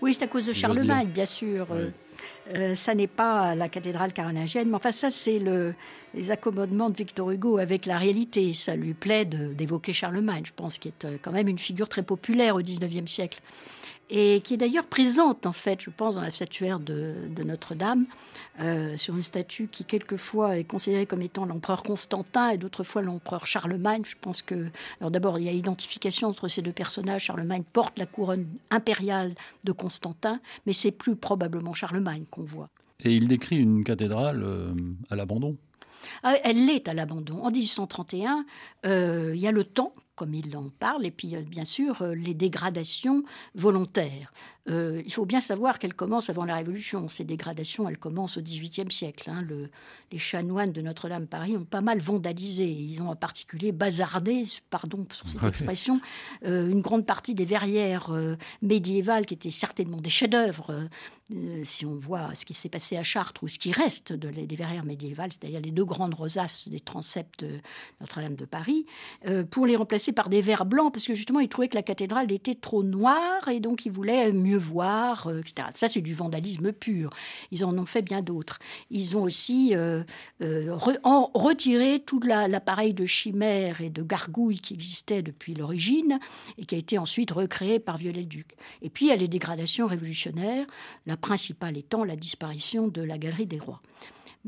oui, 0.00 0.14
c'est 0.14 0.24
à 0.24 0.28
cause 0.28 0.46
de 0.46 0.52
Charlemagne, 0.52 1.08
bien 1.08 1.26
sûr. 1.26 1.66
Euh, 2.54 2.74
ça 2.74 2.94
n'est 2.94 3.06
pas 3.06 3.54
la 3.54 3.68
cathédrale 3.68 4.12
carolingienne, 4.12 4.68
mais 4.68 4.74
enfin 4.74 4.90
ça 4.90 5.10
c'est 5.10 5.38
le, 5.38 5.74
les 6.14 6.30
accommodements 6.30 6.90
de 6.90 6.96
Victor 6.96 7.30
Hugo 7.30 7.58
avec 7.58 7.86
la 7.86 7.98
réalité. 7.98 8.52
Ça 8.54 8.74
lui 8.74 8.94
plaît 8.94 9.24
d'évoquer 9.24 9.92
Charlemagne, 9.92 10.42
je 10.46 10.52
pense, 10.56 10.78
qui 10.78 10.88
est 10.88 11.04
euh, 11.04 11.16
quand 11.20 11.32
même 11.32 11.48
une 11.48 11.58
figure 11.58 11.88
très 11.88 12.02
populaire 12.02 12.56
au 12.56 12.60
XIXe 12.60 13.10
siècle 13.10 13.40
et 14.10 14.40
qui 14.40 14.54
est 14.54 14.56
d'ailleurs 14.56 14.86
présente, 14.86 15.46
en 15.46 15.52
fait, 15.52 15.82
je 15.82 15.90
pense, 15.90 16.14
dans 16.14 16.20
la 16.20 16.30
statuaire 16.30 16.80
de, 16.80 17.14
Notre-Dame, 17.44 18.06
euh, 18.60 18.96
sur 18.96 19.16
une 19.16 19.22
statue 19.22 19.68
qui, 19.70 19.84
quelquefois, 19.84 20.58
est 20.58 20.64
considérée 20.64 21.06
comme 21.06 21.22
étant 21.22 21.44
l'empereur 21.44 21.82
Constantin 21.82 22.50
et 22.50 22.58
d'autres 22.58 22.84
fois 22.84 23.02
l'empereur 23.02 23.46
Charlemagne. 23.46 24.02
Je 24.04 24.16
pense 24.20 24.42
que, 24.42 24.68
alors 25.00 25.10
d'abord, 25.10 25.38
il 25.38 25.44
y 25.44 25.48
a 25.48 25.52
identification 25.52 26.28
entre 26.28 26.48
ces 26.48 26.62
deux 26.62 26.72
personnages. 26.72 27.24
Charlemagne 27.24 27.64
porte 27.72 27.98
la 27.98 28.06
couronne 28.06 28.46
impériale 28.70 29.34
de 29.64 29.72
Constantin, 29.72 30.40
mais 30.66 30.72
c'est 30.72 30.92
plus 30.92 31.16
probablement 31.16 31.74
Charlemagne 31.74 32.24
qu'on 32.30 32.44
voit. 32.44 32.70
Et 33.04 33.14
il 33.14 33.28
décrit 33.28 33.58
une 33.58 33.84
cathédrale 33.84 34.42
euh, 34.42 34.72
à 35.10 35.16
l'abandon 35.16 35.56
ah, 36.22 36.36
elle 36.44 36.66
l'est 36.66 36.86
à 36.88 36.94
l'abandon. 36.94 37.42
En 37.42 37.50
1831, 37.50 38.44
euh, 38.86 39.32
il 39.34 39.40
y 39.40 39.48
a 39.48 39.52
le 39.52 39.64
temps 39.64 39.92
comme 40.18 40.34
il 40.34 40.56
en 40.56 40.68
parle, 40.80 41.06
et 41.06 41.12
puis 41.12 41.36
bien 41.36 41.64
sûr 41.64 42.02
euh, 42.02 42.14
les 42.14 42.34
dégradations 42.34 43.22
volontaires. 43.54 44.32
Euh, 44.68 45.02
il 45.04 45.12
faut 45.12 45.24
bien 45.24 45.40
savoir 45.40 45.78
qu'elles 45.78 45.94
commencent 45.94 46.30
avant 46.30 46.44
la 46.44 46.56
Révolution. 46.56 47.08
Ces 47.08 47.24
dégradations, 47.24 47.88
elles 47.88 47.98
commencent 47.98 48.36
au 48.36 48.42
XVIIIe 48.42 48.90
siècle. 48.90 49.30
Hein. 49.30 49.46
les 50.12 50.18
chanoines 50.18 50.72
de 50.72 50.82
Notre-Dame-Paris 50.82 51.56
ont 51.56 51.64
pas 51.64 51.80
mal 51.80 51.98
vandalisé. 51.98 52.66
Ils 52.66 53.00
ont 53.00 53.08
en 53.08 53.16
particulier 53.16 53.72
bazardé, 53.72 54.44
pardon 54.70 55.04
pour 55.04 55.28
cette 55.28 55.42
expression, 55.42 56.00
euh, 56.44 56.68
une 56.70 56.80
grande 56.80 57.06
partie 57.06 57.34
des 57.34 57.44
verrières 57.44 58.12
médiévales 58.62 59.26
qui 59.26 59.34
étaient 59.34 59.50
certainement 59.50 60.00
des 60.00 60.10
chefs-d'œuvre. 60.10 60.88
si 61.64 61.84
on 61.84 61.94
voit 61.94 62.34
ce 62.34 62.44
qui 62.44 62.54
s'est 62.54 62.68
passé 62.68 62.96
à 62.96 63.02
Chartres 63.02 63.42
ou 63.42 63.48
ce 63.48 63.58
qui 63.58 63.72
reste 63.72 64.12
de, 64.12 64.30
des 64.30 64.56
verrières 64.56 64.84
médiévales, 64.84 65.30
c'est-à-dire 65.32 65.60
les 65.60 65.70
deux 65.70 65.84
grandes 65.84 66.14
rosaces 66.14 66.68
des 66.68 66.80
transepts 66.80 67.40
de 67.40 67.60
Notre-Dame 68.00 68.34
de 68.34 68.44
Paris, 68.44 68.86
pour 69.50 69.66
les 69.66 69.76
remplacer 69.76 70.12
par 70.12 70.28
des 70.28 70.40
verres 70.40 70.66
blancs, 70.66 70.92
parce 70.92 71.06
que 71.06 71.14
justement, 71.14 71.40
ils 71.40 71.48
trouvaient 71.48 71.68
que 71.68 71.76
la 71.76 71.82
cathédrale 71.82 72.30
était 72.32 72.54
trop 72.54 72.82
noire, 72.82 73.48
et 73.48 73.60
donc 73.60 73.86
ils 73.86 73.92
voulaient 73.92 74.32
mieux 74.32 74.57
voir, 74.58 75.28
euh, 75.28 75.40
etc. 75.40 75.68
Ça, 75.74 75.88
c'est 75.88 76.00
du 76.00 76.14
vandalisme 76.14 76.72
pur. 76.72 77.10
Ils 77.50 77.64
en 77.64 77.76
ont 77.78 77.86
fait 77.86 78.02
bien 78.02 78.22
d'autres. 78.22 78.58
Ils 78.90 79.16
ont 79.16 79.22
aussi 79.22 79.74
euh, 79.74 80.02
euh, 80.42 80.76
retiré 81.34 82.00
tout 82.00 82.20
l'appareil 82.20 82.94
de 82.94 83.06
chimère 83.06 83.80
et 83.80 83.90
de 83.90 84.02
gargouille 84.02 84.58
qui 84.58 84.74
existait 84.74 85.22
depuis 85.22 85.54
l'origine, 85.54 86.18
et 86.58 86.64
qui 86.64 86.74
a 86.74 86.78
été 86.78 86.98
ensuite 86.98 87.30
recréé 87.30 87.78
par 87.78 87.96
Viollet-le-Duc. 87.96 88.54
Et 88.82 88.90
puis, 88.90 89.06
il 89.06 89.08
y 89.08 89.12
a 89.12 89.16
les 89.16 89.28
dégradations 89.28 89.86
révolutionnaires, 89.86 90.66
la 91.06 91.16
principale 91.16 91.76
étant 91.76 92.04
la 92.04 92.16
disparition 92.16 92.88
de 92.88 93.02
la 93.02 93.18
Galerie 93.18 93.46
des 93.46 93.58
Rois. 93.58 93.80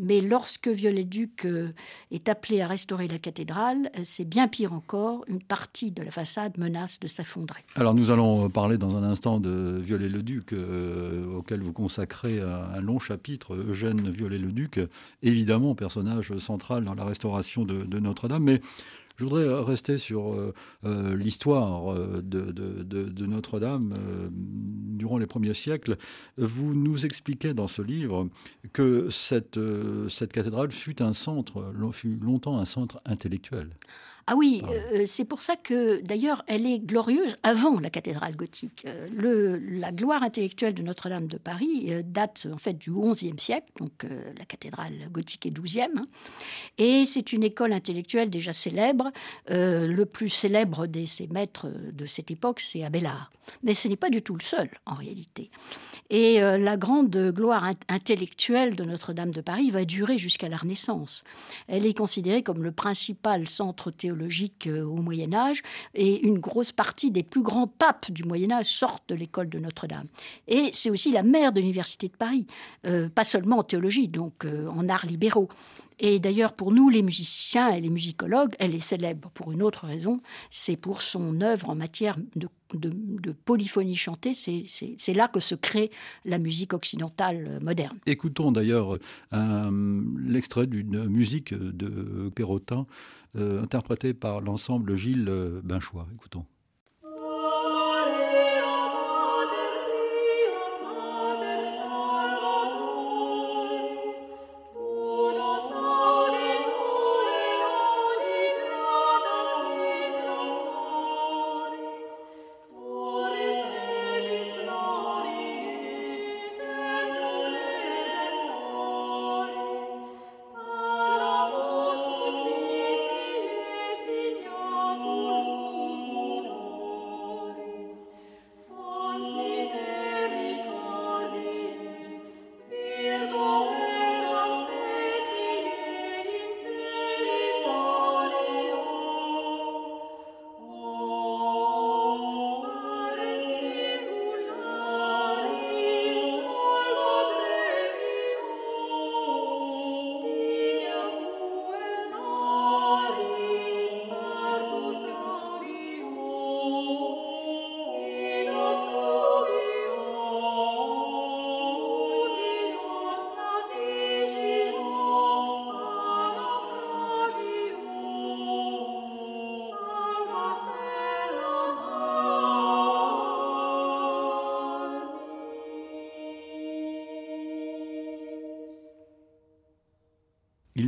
Mais 0.01 0.23
lorsque 0.23 0.69
Viollet-Duc 0.69 1.45
euh, 1.45 1.69
est 2.11 2.29
appelé 2.29 2.63
à 2.63 2.67
restaurer 2.67 3.07
la 3.07 3.19
cathédrale, 3.19 3.91
euh, 3.99 4.01
c'est 4.03 4.25
bien 4.25 4.49
pire 4.49 4.73
encore, 4.73 5.25
une 5.29 5.43
partie 5.43 5.91
de 5.91 6.03
la 6.03 6.11
façade 6.11 6.57
menace 6.57 6.99
de 7.01 7.07
s'effondrer. 7.07 7.61
Alors 7.77 7.95
nous 7.95 8.11
allons 8.11 8.49
parler 8.49 8.79
dans 8.79 8.97
un 8.97 9.03
instant 9.03 9.41
de 9.41 9.79
Viollet-le-Duc, 9.79 10.55
euh, 10.55 11.27
auquel 11.37 11.61
vous 11.61 11.75
consacrez 11.75 12.41
un, 12.41 12.81
long 12.81 12.99
chapitre, 12.99 13.55
Eugène 13.55 14.11
Viollet-le-Duc, 14.11 14.81
évidemment 15.23 15.75
personnage 15.75 16.37
central 16.39 16.85
dans 16.85 16.95
la 16.95 17.05
restauration 17.05 17.65
de, 17.65 17.85
de 17.85 17.99
Notre-Dame. 17.99 18.43
Mais 18.45 18.63
je 19.21 19.25
voudrais 19.27 19.45
euh, 19.45 19.61
rester 19.61 19.99
sur 19.99 20.33
euh, 20.33 20.55
euh, 20.87 21.15
l'histoire 21.15 21.95
de, 22.23 23.27
Notre-Dame 23.27 23.93
durant 24.33 25.19
les 25.19 25.27
premiers 25.27 25.53
siècles. 25.53 25.99
Vous 26.39 26.75
nous 26.75 27.05
expliquez 27.05 27.53
dans 27.53 27.69
ce 27.69 27.83
livre 27.83 28.29
que 28.73 29.11
cette, 29.11 29.61
cette 30.09 30.33
cathédrale 30.33 30.73
fut 30.73 31.03
un 31.03 31.13
centre, 31.13 31.73
fut 31.93 32.17
longtemps 32.17 32.59
un 32.59 32.65
centre 32.65 33.01
intellectuel. 33.05 33.69
Ah 34.33 34.37
oui, 34.37 34.63
euh, 34.71 35.07
c'est 35.09 35.25
pour 35.25 35.43
ça 35.43 35.57
que 35.57 36.01
d'ailleurs 36.03 36.45
elle 36.47 36.65
est 36.65 36.79
glorieuse 36.79 37.37
avant 37.43 37.81
la 37.81 37.91
cathédrale 37.91 38.37
gothique. 38.37 38.85
Euh, 38.87 39.09
le, 39.13 39.59
la 39.59 39.91
gloire 39.91 40.23
intellectuelle 40.23 40.73
de 40.73 40.83
Notre-Dame 40.85 41.27
de 41.27 41.37
Paris 41.37 41.87
euh, 41.89 42.03
date 42.05 42.47
en 42.49 42.57
fait 42.57 42.75
du 42.75 42.93
XIe 42.93 43.35
siècle, 43.39 43.67
donc 43.81 44.07
la 44.39 44.45
cathédrale 44.45 44.93
gothique 45.11 45.47
est 45.47 45.51
XIIe, 45.51 45.89
hein. 45.97 46.07
et 46.79 47.07
c'est 47.07 47.33
une 47.33 47.43
école 47.43 47.73
intellectuelle 47.73 48.31
déjà 48.31 48.53
célèbre. 48.53 49.11
le 49.49 50.05
plus 50.05 50.29
célèbre 50.29 50.87
de 50.87 51.07
ses 51.07 51.27
maîtres 51.27 51.67
de 51.93 52.07
cette 52.07 52.31
époque, 52.31 52.61
c'est 52.61 52.85
Abélard. 52.85 53.33
Mais 53.65 53.75
ce 53.75 53.89
n'est 53.89 53.97
pas 53.97 54.11
du 54.11 54.23
tout 54.23 54.37
le 54.37 54.43
seul 54.43 54.71
en 54.87 54.95
réalité. 54.95 55.51
Et 56.09 56.41
la 56.41 56.77
grande 56.77 57.33
gloire 57.35 57.65
intellectuelle 57.89 58.77
de 58.77 58.85
Notre-Dame 58.85 59.33
de 59.33 59.41
Paris 59.41 59.71
va 59.71 59.85
durer 59.85 60.19
jusqu'à 60.19 60.49
la 60.49 60.57
Renaissance. 60.57 61.25
Elle 61.67 61.87
est 61.87 61.97
considérée 61.97 62.45
comme 62.45 62.63
le 62.63 62.71
principal 62.71 63.49
centre 63.49 63.91
théologique 63.91 64.20
euh, 64.67 64.85
au 64.85 64.97
Moyen 64.97 65.33
Âge, 65.33 65.63
et 65.95 66.27
une 66.27 66.39
grosse 66.39 66.73
partie 66.73 67.11
des 67.11 67.23
plus 67.23 67.43
grands 67.43 67.67
papes 67.67 68.11
du 68.11 68.25
Moyen 68.25 68.51
Âge 68.51 68.67
sortent 68.67 69.09
de 69.09 69.15
l'école 69.15 69.49
de 69.49 69.59
Notre-Dame. 69.59 70.07
Et 70.49 70.71
c'est 70.73 70.91
aussi 70.91 71.11
la 71.11 71.23
mère 71.23 71.53
de 71.53 71.61
l'Université 71.61 72.09
de 72.09 72.17
Paris, 72.17 72.47
euh, 72.87 73.09
pas 73.09 73.25
seulement 73.25 73.59
en 73.59 73.63
théologie, 73.63 74.09
donc 74.09 74.45
euh, 74.45 74.67
en 74.69 74.89
arts 74.89 75.07
libéraux. 75.07 75.49
Et 76.03 76.19
d'ailleurs, 76.19 76.55
pour 76.55 76.73
nous, 76.73 76.89
les 76.89 77.03
musiciens 77.03 77.69
et 77.69 77.81
les 77.81 77.91
musicologues, 77.91 78.55
elle 78.59 78.75
est 78.75 78.81
célèbre 78.81 79.31
pour 79.35 79.53
une 79.53 79.63
autre 79.63 79.87
raison, 79.87 80.23
c'est 80.51 80.77
pour 80.77 81.03
son 81.03 81.43
œuvre 81.43 81.69
en 81.69 81.75
matière 81.75 82.17
de, 82.35 82.49
polyphonie 83.45 83.97
chantée. 83.97 84.33
C'est 84.33 85.13
là 85.13 85.29
que 85.29 85.41
se 85.41 85.55
crée 85.55 85.91
la 86.25 86.39
musique 86.39 86.73
occidentale 86.73 87.59
moderne. 87.63 87.99
Écoutons 88.07 88.51
d'ailleurs 88.51 88.97
l'extrait 89.31 90.67
d'une 90.67 91.05
musique 91.07 91.53
de 91.53 92.31
Perrotin 92.35 92.87
euh, 93.37 93.63
interprétée 93.63 94.15
par 94.15 94.41
l'ensemble 94.41 94.95
Gilles 94.97 95.31
Binchois. 95.63 96.07
Écoutons. 96.15 96.47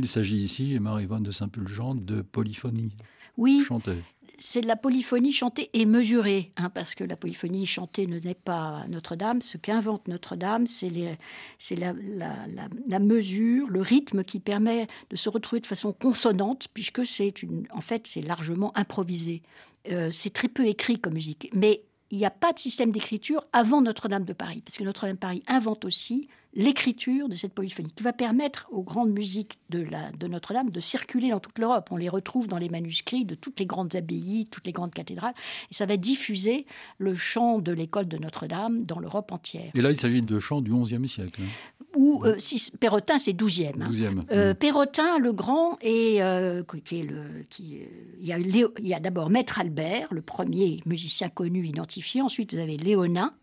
Il 0.03 0.09
s'agit 0.09 0.35
ici, 0.35 0.77
Marie-Yvonne 0.81 1.23
de 1.23 1.31
Saint-Pulgent, 1.31 1.95
de 1.95 2.21
polyphonie 2.21 2.91
oui, 3.37 3.63
chantée. 3.65 4.03
C'est 4.37 4.59
de 4.59 4.67
la 4.67 4.75
polyphonie 4.75 5.31
chantée 5.31 5.69
et 5.71 5.85
mesurée, 5.85 6.51
hein, 6.57 6.69
parce 6.69 6.93
que 6.93 7.05
la 7.05 7.15
polyphonie 7.15 7.65
chantée 7.65 8.05
ne 8.05 8.19
n'est 8.19 8.33
pas 8.33 8.83
Notre-Dame. 8.89 9.41
Ce 9.41 9.55
qu'invente 9.57 10.09
Notre-Dame, 10.09 10.67
c'est 10.67 10.89
la, 10.89 11.93
la, 11.95 12.99
mesure, 12.99 13.69
le 13.69 13.79
rythme 13.79 14.25
qui 14.25 14.41
permet 14.41 14.87
de 15.09 15.15
se 15.15 15.29
retrouver 15.29 15.61
de 15.61 15.67
façon 15.67 15.93
consonante, 15.93 16.67
puisque 16.73 17.05
c'est 17.05 17.41
une, 17.41 17.65
en 17.71 17.79
fait, 17.79 18.05
c'est 18.05 18.21
largement 18.21 18.77
improvisé. 18.77 19.41
Euh, 19.89 20.09
c'est 20.09 20.31
très 20.31 20.49
peu 20.49 20.67
écrit 20.67 20.99
comme 20.99 21.13
musique, 21.13 21.49
mais 21.53 21.81
il 22.11 22.17
n'y 22.17 22.25
a 22.25 22.29
pas 22.29 22.51
de 22.51 22.59
système 22.59 22.91
d'écriture 22.91 23.47
avant 23.53 23.81
Notre-Dame 23.81 24.25
de 24.25 24.33
Paris, 24.33 24.61
parce 24.65 24.77
que 24.77 24.83
Notre-Dame 24.83 25.15
de 25.15 25.19
Paris 25.19 25.43
invente 25.47 25.85
aussi 25.85 26.27
l'écriture 26.55 27.29
de 27.29 27.35
cette 27.35 27.53
polyphonie, 27.53 27.91
qui 27.95 28.03
va 28.03 28.13
permettre 28.13 28.67
aux 28.71 28.83
grandes 28.83 29.11
musiques 29.11 29.59
de, 29.69 29.87
de 30.17 30.27
Notre-Dame 30.27 30.69
de 30.69 30.79
circuler 30.79 31.31
dans 31.31 31.39
toute 31.39 31.57
l'Europe. 31.59 31.89
On 31.91 31.97
les 31.97 32.09
retrouve 32.09 32.47
dans 32.47 32.57
les 32.57 32.69
manuscrits 32.69 33.25
de 33.25 33.35
toutes 33.35 33.59
les 33.59 33.65
grandes 33.65 33.95
abbayes, 33.95 34.47
toutes 34.51 34.65
les 34.67 34.71
grandes 34.71 34.93
cathédrales, 34.93 35.33
et 35.71 35.73
ça 35.73 35.85
va 35.85 35.97
diffuser 35.97 36.65
le 36.97 37.15
chant 37.15 37.59
de 37.59 37.71
l'école 37.71 38.07
de 38.07 38.17
Notre-Dame 38.17 38.85
dans 38.85 38.99
l'Europe 38.99 39.31
entière. 39.31 39.71
Et 39.73 39.81
là, 39.81 39.91
il 39.91 39.99
s'agit 39.99 40.21
de 40.21 40.39
chants 40.39 40.61
du 40.61 40.71
XIe 40.71 41.07
siècle. 41.07 41.41
Hein. 41.41 41.85
Ou 41.95 42.23
euh, 42.25 42.35
si 42.39 42.71
Perrotin, 42.79 43.19
c'est 43.19 43.33
XIIe. 43.33 43.71
Hein. 43.79 44.25
Euh, 44.31 44.53
Perrotin, 44.53 45.19
le 45.19 45.31
grand, 45.31 45.77
et 45.81 46.23
euh, 46.23 46.63
qui 46.85 46.99
est 46.99 47.03
le, 47.03 47.45
qui, 47.49 47.79
il 48.19 48.25
y 48.25 48.33
a, 48.33 48.39
il 48.39 48.87
y 48.87 48.93
a 48.93 48.99
d'abord 48.99 49.29
Maître 49.29 49.59
Albert, 49.59 50.07
le 50.11 50.21
premier 50.21 50.81
musicien 50.85 51.29
connu 51.29 51.67
identifié. 51.67 52.21
Ensuite, 52.21 52.53
vous 52.53 52.59
avez 52.59 52.77
Léonin 52.77 53.33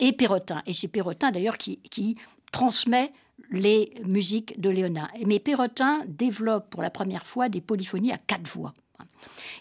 et 0.00 0.12
Perrotin. 0.12 0.62
Et 0.66 0.72
c'est 0.72 0.88
Perrotin 0.88 1.30
d'ailleurs 1.30 1.58
qui, 1.58 2.16
transmet 2.52 3.12
les 3.52 3.92
musiques 4.04 4.60
de 4.60 4.70
Léonin. 4.70 5.08
Mais 5.24 5.38
Perrotin 5.38 6.02
développe 6.08 6.68
pour 6.70 6.82
la 6.82 6.90
première 6.90 7.24
fois 7.24 7.48
des 7.48 7.60
polyphonies 7.60 8.10
à 8.10 8.18
quatre 8.18 8.48
voix. 8.48 8.74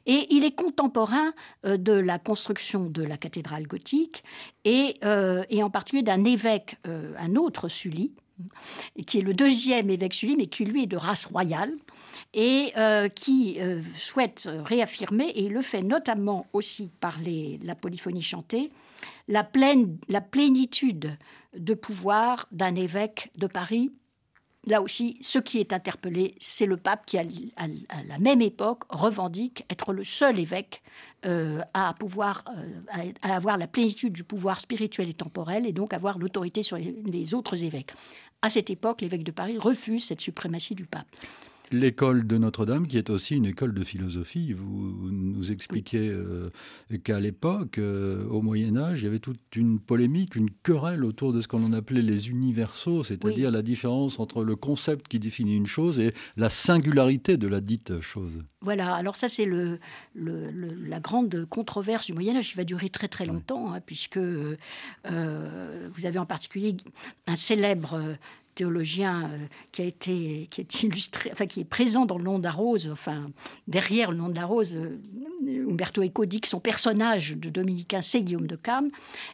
Et 0.05 0.27
il 0.31 0.43
est 0.43 0.55
contemporain 0.55 1.33
euh, 1.65 1.77
de 1.77 1.91
la 1.91 2.17
construction 2.17 2.89
de 2.89 3.03
la 3.03 3.17
cathédrale 3.17 3.67
gothique 3.67 4.23
et, 4.65 4.95
euh, 5.03 5.43
en 5.61 5.69
particulier 5.69 6.03
d'un 6.03 6.23
évêque, 6.23 6.77
euh, 6.87 7.13
un 7.19 7.35
autre 7.35 7.67
Sully, 7.67 8.11
qui 9.05 9.19
est 9.19 9.21
le 9.21 9.33
deuxième 9.33 9.89
évêque 9.89 10.13
Sully, 10.13 10.35
mais 10.35 10.47
qui 10.47 10.65
lui 10.65 10.83
est 10.83 10.87
de 10.87 10.97
race 10.97 11.25
royale, 11.25 11.73
et 12.33 12.73
qui 13.15 13.57
souhaite 13.97 14.47
réaffirmer, 14.63 15.31
et 15.35 15.49
le 15.49 15.61
fait 15.61 15.81
notamment 15.81 16.45
aussi 16.53 16.91
par 16.99 17.17
la 17.63 17.75
polyphonie 17.75 18.21
chantée, 18.21 18.71
la, 19.29 19.43
plénitude 20.21 21.17
de 21.55 21.73
pouvoir 21.73 22.47
d'un 22.51 22.75
évêque 22.75 23.31
de 23.35 23.47
Paris. 23.47 23.91
Là 24.65 24.81
aussi, 24.81 25.17
ce 25.21 25.39
qui 25.39 25.59
est 25.59 25.71
interpellé, 25.71 26.35
c'est 26.39 26.65
le 26.65 26.75
pape 26.75 27.05
qui, 27.05 27.17
à, 27.17 27.23
la 28.07 28.17
même 28.19 28.41
époque, 28.41 28.83
revendique 28.89 29.63
être 29.69 29.93
le 29.93 30.03
seul 30.03 30.37
évêque 30.37 30.83
euh, 31.25 31.61
à 31.73 31.93
pouvoir 31.93 32.43
euh, 32.57 33.11
à, 33.21 33.35
avoir 33.35 33.57
la 33.57 33.67
plénitude 33.67 34.13
du 34.13 34.23
pouvoir 34.23 34.59
spirituel 34.59 35.07
et 35.07 35.13
temporel, 35.13 35.65
et 35.65 35.71
donc 35.71 35.93
avoir 35.93 36.19
l'autorité 36.19 36.61
sur 36.61 36.77
les 36.77 37.33
autres 37.33 37.63
évêques. 37.63 37.93
À 38.41 38.49
cette 38.49 38.69
époque, 38.69 39.01
l'évêque 39.01 39.23
de 39.23 39.31
Paris 39.31 39.57
refuse 39.57 40.05
cette 40.05 40.21
suprématie 40.21 40.75
du 40.75 40.85
pape 40.85 41.07
l'école 41.71 42.25
de 42.27 42.37
Notre-Dame, 42.37 42.87
qui 42.87 42.97
est 42.97 43.09
aussi 43.09 43.35
une 43.35 43.45
école 43.45 43.73
de 43.73 43.83
philosophie. 43.83 44.53
Vous 44.53 45.09
nous 45.11 45.51
expliquez 45.51 46.09
euh, 46.09 46.43
qu'à 47.03 47.19
l'époque, 47.19 47.77
euh, 47.77 48.25
au 48.27 48.41
Moyen 48.41 48.75
Âge, 48.77 49.01
il 49.01 49.05
y 49.05 49.07
avait 49.07 49.19
toute 49.19 49.39
une 49.55 49.79
polémique, 49.79 50.35
une 50.35 50.49
querelle 50.49 51.03
autour 51.05 51.33
de 51.33 51.41
ce 51.41 51.47
qu'on 51.47 51.73
appelait 51.73 52.01
les 52.01 52.29
universaux, 52.29 53.03
c'est-à-dire 53.03 53.51
la 53.51 53.61
différence 53.61 54.19
entre 54.19 54.43
le 54.43 54.55
concept 54.55 55.07
qui 55.07 55.19
définit 55.19 55.55
une 55.55 55.67
chose 55.67 55.99
et 55.99 56.13
la 56.37 56.49
singularité 56.49 57.37
de 57.37 57.47
la 57.47 57.61
dite 57.61 57.99
chose. 58.01 58.33
Voilà, 58.61 58.93
alors 58.95 59.15
ça 59.15 59.29
c'est 59.29 59.45
le, 59.45 59.79
la 60.15 60.99
grande 60.99 61.45
controverse 61.49 62.07
du 62.07 62.13
Moyen 62.13 62.35
Âge 62.35 62.49
qui 62.49 62.57
va 62.57 62.63
durer 62.63 62.89
très 62.89 63.07
très 63.07 63.25
longtemps, 63.25 63.73
hein, 63.73 63.79
puisque 63.85 64.17
euh, 64.17 64.55
vous 65.05 66.05
avez 66.05 66.19
en 66.19 66.25
particulier 66.25 66.75
un 67.27 67.35
célèbre 67.35 68.17
théologien 68.59 69.29
euh, 69.31 69.37
qui 69.71 69.81
a 69.81 69.85
été 69.85 70.47
qui 70.51 70.59
est 70.59 70.83
illustré, 70.83 71.29
enfin 71.31 71.47
qui 71.47 71.61
est 71.61 71.65
présent 71.65 72.05
dans 72.05 72.17
le 72.17 72.25
nom 72.25 72.39
de 72.39 72.43
la 72.43 72.51
rose, 72.51 72.89
enfin 72.91 73.27
derrière 73.67 74.11
le 74.11 74.17
nom 74.17 74.27
de 74.27 74.35
la 74.35 74.45
rose, 74.45 74.75
euh, 74.75 75.69
Umberto 75.69 76.03
Eco 76.03 76.25
dit 76.25 76.41
que 76.41 76.47
son 76.49 76.59
personnage 76.59 77.37
de 77.37 77.49
dominicain 77.49 78.01
c'est 78.01 78.21
Guillaume 78.21 78.47
de 78.47 78.57
Cam, 78.57 78.89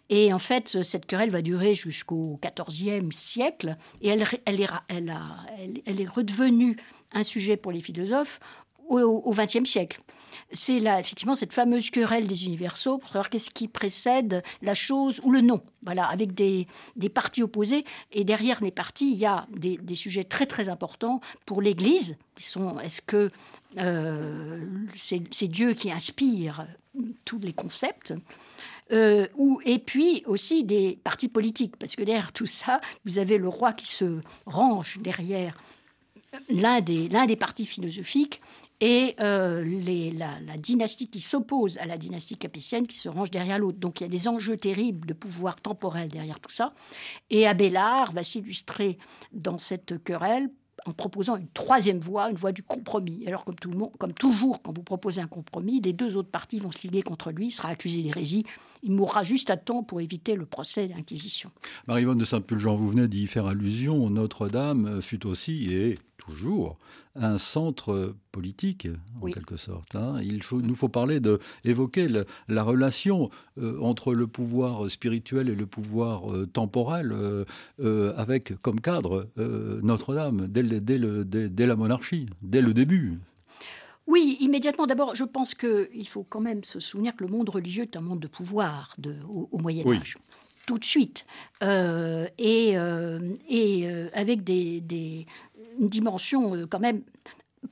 et 0.09 0.31
en 0.31 0.37
fait 0.37 0.83
cette 0.83 1.07
querelle 1.07 1.31
va 1.31 1.41
durer 1.41 1.73
jusqu'au 1.73 2.39
XIVe 2.43 3.11
siècle, 3.11 3.77
et 4.01 4.09
elle 4.09 4.25
elle 4.45 4.61
elle, 4.61 5.13
elle, 5.57 5.81
elle 5.85 6.01
est 6.01 6.07
redevenue 6.07 6.77
un 7.11 7.23
sujet 7.23 7.57
pour 7.57 7.71
les 7.71 7.81
philosophes 7.81 8.39
au 8.89 9.31
XXe 9.31 9.69
siècle 9.69 9.99
c'est 10.51 10.79
là 10.79 10.99
effectivement 10.99 11.35
cette 11.35 11.53
fameuse 11.53 11.89
querelle 11.89 12.27
des 12.27 12.45
universaux 12.45 12.97
pour 12.97 13.09
savoir 13.09 13.29
qu'est-ce 13.29 13.49
qui 13.49 13.67
précède 13.67 14.43
la 14.61 14.75
chose 14.75 15.19
ou 15.23 15.31
le 15.31 15.41
non. 15.41 15.61
Voilà, 15.83 16.05
avec 16.05 16.33
des, 16.33 16.67
des 16.95 17.09
partis 17.09 17.43
opposés. 17.43 17.85
Et 18.11 18.23
derrière 18.23 18.63
les 18.63 18.71
partis, 18.71 19.11
il 19.11 19.17
y 19.17 19.25
a 19.25 19.47
des, 19.51 19.95
sujets 19.95 20.23
très 20.23 20.45
très 20.45 20.69
importants 20.69 21.21
pour 21.45 21.61
l'Église, 21.61 22.17
sont 22.37 22.79
est-ce 22.79 23.01
que 23.01 23.29
euh, 23.77 24.59
c'est 24.95 25.47
Dieu 25.47 25.73
qui 25.73 25.91
inspire 25.91 26.67
tous 27.25 27.39
les 27.39 27.53
concepts 27.53 28.13
euh, 28.91 29.27
ou, 29.35 29.59
et 29.65 29.79
puis 29.79 30.23
aussi 30.27 30.63
des 30.63 30.99
partis 31.03 31.27
politiques, 31.27 31.75
parce 31.77 31.95
que 31.95 32.03
derrière 32.03 32.31
tout 32.31 32.45
ça, 32.45 32.79
vous 33.03 33.17
avez 33.17 33.37
le 33.37 33.47
roi 33.47 33.73
qui 33.73 33.87
se 33.87 34.19
range 34.45 34.99
derrière 35.01 35.57
l'un 36.49 36.81
des, 36.81 37.09
l'un 37.09 37.25
des 37.25 37.35
partis 37.35 37.65
philosophiques 37.65 38.41
et 38.81 39.15
euh, 39.19 39.63
la, 40.13 40.57
dynastie 40.57 41.07
qui 41.09 41.21
s'oppose 41.21 41.77
à 41.77 41.85
la 41.85 41.97
dynastie 41.97 42.37
capétienne 42.37 42.87
qui 42.87 42.97
se 42.97 43.09
range 43.09 43.31
derrière 43.31 43.59
l'autre. 43.59 43.79
Donc 43.79 44.01
il 44.01 44.03
y 44.03 44.07
a 44.07 44.09
des 44.09 44.27
enjeux 44.27 44.57
terribles 44.57 45.07
de 45.07 45.13
pouvoir 45.13 45.55
temporel 45.55 46.09
derrière 46.09 46.39
tout 46.39 46.51
ça. 46.51 46.73
Et 47.29 47.47
Abélard 47.47 48.11
va 48.11 48.23
s'illustrer 48.23 48.97
dans 49.31 49.57
cette 49.57 50.03
querelle 50.03 50.49
en 50.85 50.93
proposant 50.93 51.37
une 51.37 51.47
troisième 51.53 51.99
voie, 51.99 52.29
une 52.29 52.35
voie 52.35 52.51
du 52.51 52.61
compromis. 52.61 53.25
Alors 53.27 53.45
comme, 53.45 53.55
tout 53.55 53.71
le 53.71 53.77
monde, 53.77 53.91
comme 53.97 54.13
toujours, 54.13 54.61
quand 54.61 54.75
vous 54.75 54.83
proposez 54.83 55.21
un 55.21 55.27
compromis, 55.27 55.79
les 55.81 55.93
deux 55.93 56.17
autres 56.17 56.29
parties 56.29 56.59
vont 56.59 56.71
se 56.71 56.81
liguer 56.83 57.01
contre 57.01 57.31
lui, 57.31 57.47
il 57.47 57.51
sera 57.51 57.69
accusé 57.69 58.03
d'hérésie, 58.03 58.45
il 58.83 58.91
mourra 58.91 59.23
juste 59.23 59.49
à 59.49 59.57
temps 59.57 59.83
pour 59.83 60.01
éviter 60.01 60.35
le 60.35 60.45
procès 60.45 60.87
d'Inquisition. 60.87 61.49
Marie-Vonne 61.87 62.17
de 62.17 62.25
Saint-Pulgent, 62.25 62.75
vous 62.75 62.89
venez 62.89 63.07
d'y 63.07 63.25
faire 63.27 63.45
allusion. 63.47 64.09
Notre-Dame 64.09 65.01
fut 65.01 65.25
aussi 65.25 65.73
et 65.73 65.95
toujours 66.25 66.77
un 67.15 67.37
centre 67.37 68.15
politique, 68.31 68.87
en 69.21 69.27
quelque 69.27 69.57
sorte. 69.57 69.95
Hein. 69.95 70.17
Il 70.21 70.43
faut, 70.43 70.61
nous 70.61 70.75
faut 70.75 70.89
parler 70.89 71.19
de, 71.19 71.39
évoquer 71.63 72.07
la 72.47 72.63
relation 72.63 73.29
euh, 73.57 73.79
entre 73.81 74.13
le 74.13 74.27
pouvoir 74.27 74.89
spirituel 74.89 75.49
et 75.49 75.55
le 75.55 75.65
pouvoir 75.65 76.31
euh, 76.31 76.45
temporel, 76.45 77.13
euh, 77.79 78.13
avec 78.17 78.59
comme 78.61 78.81
cadre 78.81 79.29
Notre-Dame, 79.37 80.47
dès, 80.47 80.63
dès, 80.63 81.49
dès 81.49 81.67
la 81.67 81.75
monarchie, 81.75 82.27
dès 82.41 82.61
le 82.61 82.73
début. 82.73 83.19
Oui, 84.07 84.37
immédiatement. 84.39 84.85
D'abord, 84.85 85.15
je 85.15 85.23
pense 85.23 85.55
qu'il 85.55 86.07
faut 86.07 86.23
quand 86.23 86.41
même 86.41 86.63
se 86.63 86.79
souvenir 86.79 87.15
que 87.15 87.23
le 87.23 87.29
monde 87.29 87.49
religieux 87.49 87.83
est 87.83 87.95
un 87.95 88.01
monde 88.01 88.19
de 88.19 88.27
pouvoir 88.27 88.93
de, 88.97 89.15
au, 89.27 89.57
Moyen 89.57 89.87
Âge. 89.87 90.17
Tout 90.67 90.77
de 90.79 90.85
suite. 90.85 91.25
Euh, 91.63 92.27
et, 92.37 92.77
euh, 92.77 93.19
et 93.47 93.87
euh, 93.87 94.09
avec 94.13 94.43
des, 94.43 94.81
des, 94.81 95.25
une 95.79 95.89
dimension 95.89 96.67
quand 96.69 96.79
même... 96.79 97.01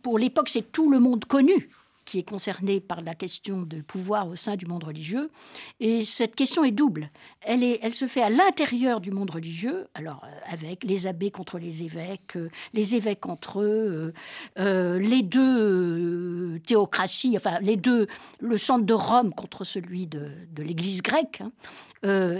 Pour 0.01 0.17
l'époque, 0.17 0.49
c'est 0.49 0.71
tout 0.71 0.89
le 0.89 0.99
monde 0.99 1.25
connu 1.25 1.69
qui 2.05 2.19
est 2.19 2.27
concerné 2.27 2.79
par 2.79 3.01
la 3.01 3.13
question 3.13 3.61
de 3.61 3.81
pouvoir 3.81 4.27
au 4.27 4.35
sein 4.35 4.55
du 4.55 4.65
monde 4.65 4.83
religieux. 4.83 5.29
Et 5.79 6.03
cette 6.05 6.35
question 6.35 6.63
est 6.63 6.71
double. 6.71 7.09
Elle, 7.41 7.63
est, 7.63 7.79
elle 7.81 7.93
se 7.93 8.07
fait 8.07 8.21
à 8.21 8.29
l'intérieur 8.29 9.01
du 9.01 9.11
monde 9.11 9.29
religieux, 9.29 9.87
alors 9.93 10.23
euh, 10.23 10.39
avec 10.45 10.83
les 10.83 11.07
abbés 11.07 11.31
contre 11.31 11.57
les 11.57 11.83
évêques, 11.83 12.35
euh, 12.35 12.49
les 12.73 12.95
évêques 12.95 13.25
entre 13.25 13.61
eux, 13.61 14.13
euh, 14.59 14.99
les 14.99 15.23
deux 15.23 16.59
théocraties, 16.65 17.35
enfin 17.35 17.59
les 17.61 17.77
deux, 17.77 18.07
le 18.39 18.57
centre 18.57 18.85
de 18.85 18.93
Rome 18.93 19.33
contre 19.33 19.63
celui 19.63 20.07
de, 20.07 20.31
l'Église 20.57 21.01
grecque, 21.01 21.41
hein, 21.41 21.51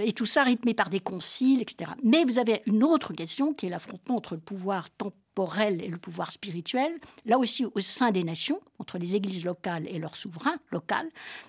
et 0.04 0.12
tout 0.13 0.26
ça 0.26 0.43
rythmé 0.43 0.73
par 0.73 0.89
des 0.89 0.99
conciles, 0.99 1.62
etc. 1.62 1.91
Mais 2.04 2.26
vous 2.26 2.38
avez 2.38 2.62
une 2.65 2.84
autre 2.84 3.13
question 3.13 3.54
qui 3.54 3.65
est 3.65 3.69
l'affrontement 3.69 4.17
entre 4.17 4.36
le 4.36 4.41
pouvoir 4.41 4.89
temporel 5.34 5.82
et 5.82 5.88
le 5.88 5.98
pouvoir 5.98 6.32
spirituel, 6.32 6.91
là 7.26 7.38
aussi 7.39 7.65
au 7.65 7.80
sein 7.80 8.12
des 8.12 8.24
nations, 8.24 8.62
entre 8.80 8.98
les 8.98 9.15
églises 9.15 9.46
locales 9.46 9.88
et 9.88 9.98
leurs 9.98 10.15
souverains 10.15 10.58
locaux, 10.72 10.84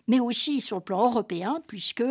mais 0.08 0.20
aussi 0.20 0.60
sur 0.60 0.78
le 0.78 0.82
plan 0.82 1.04
européen, 1.04 1.62
puisque 1.66 2.04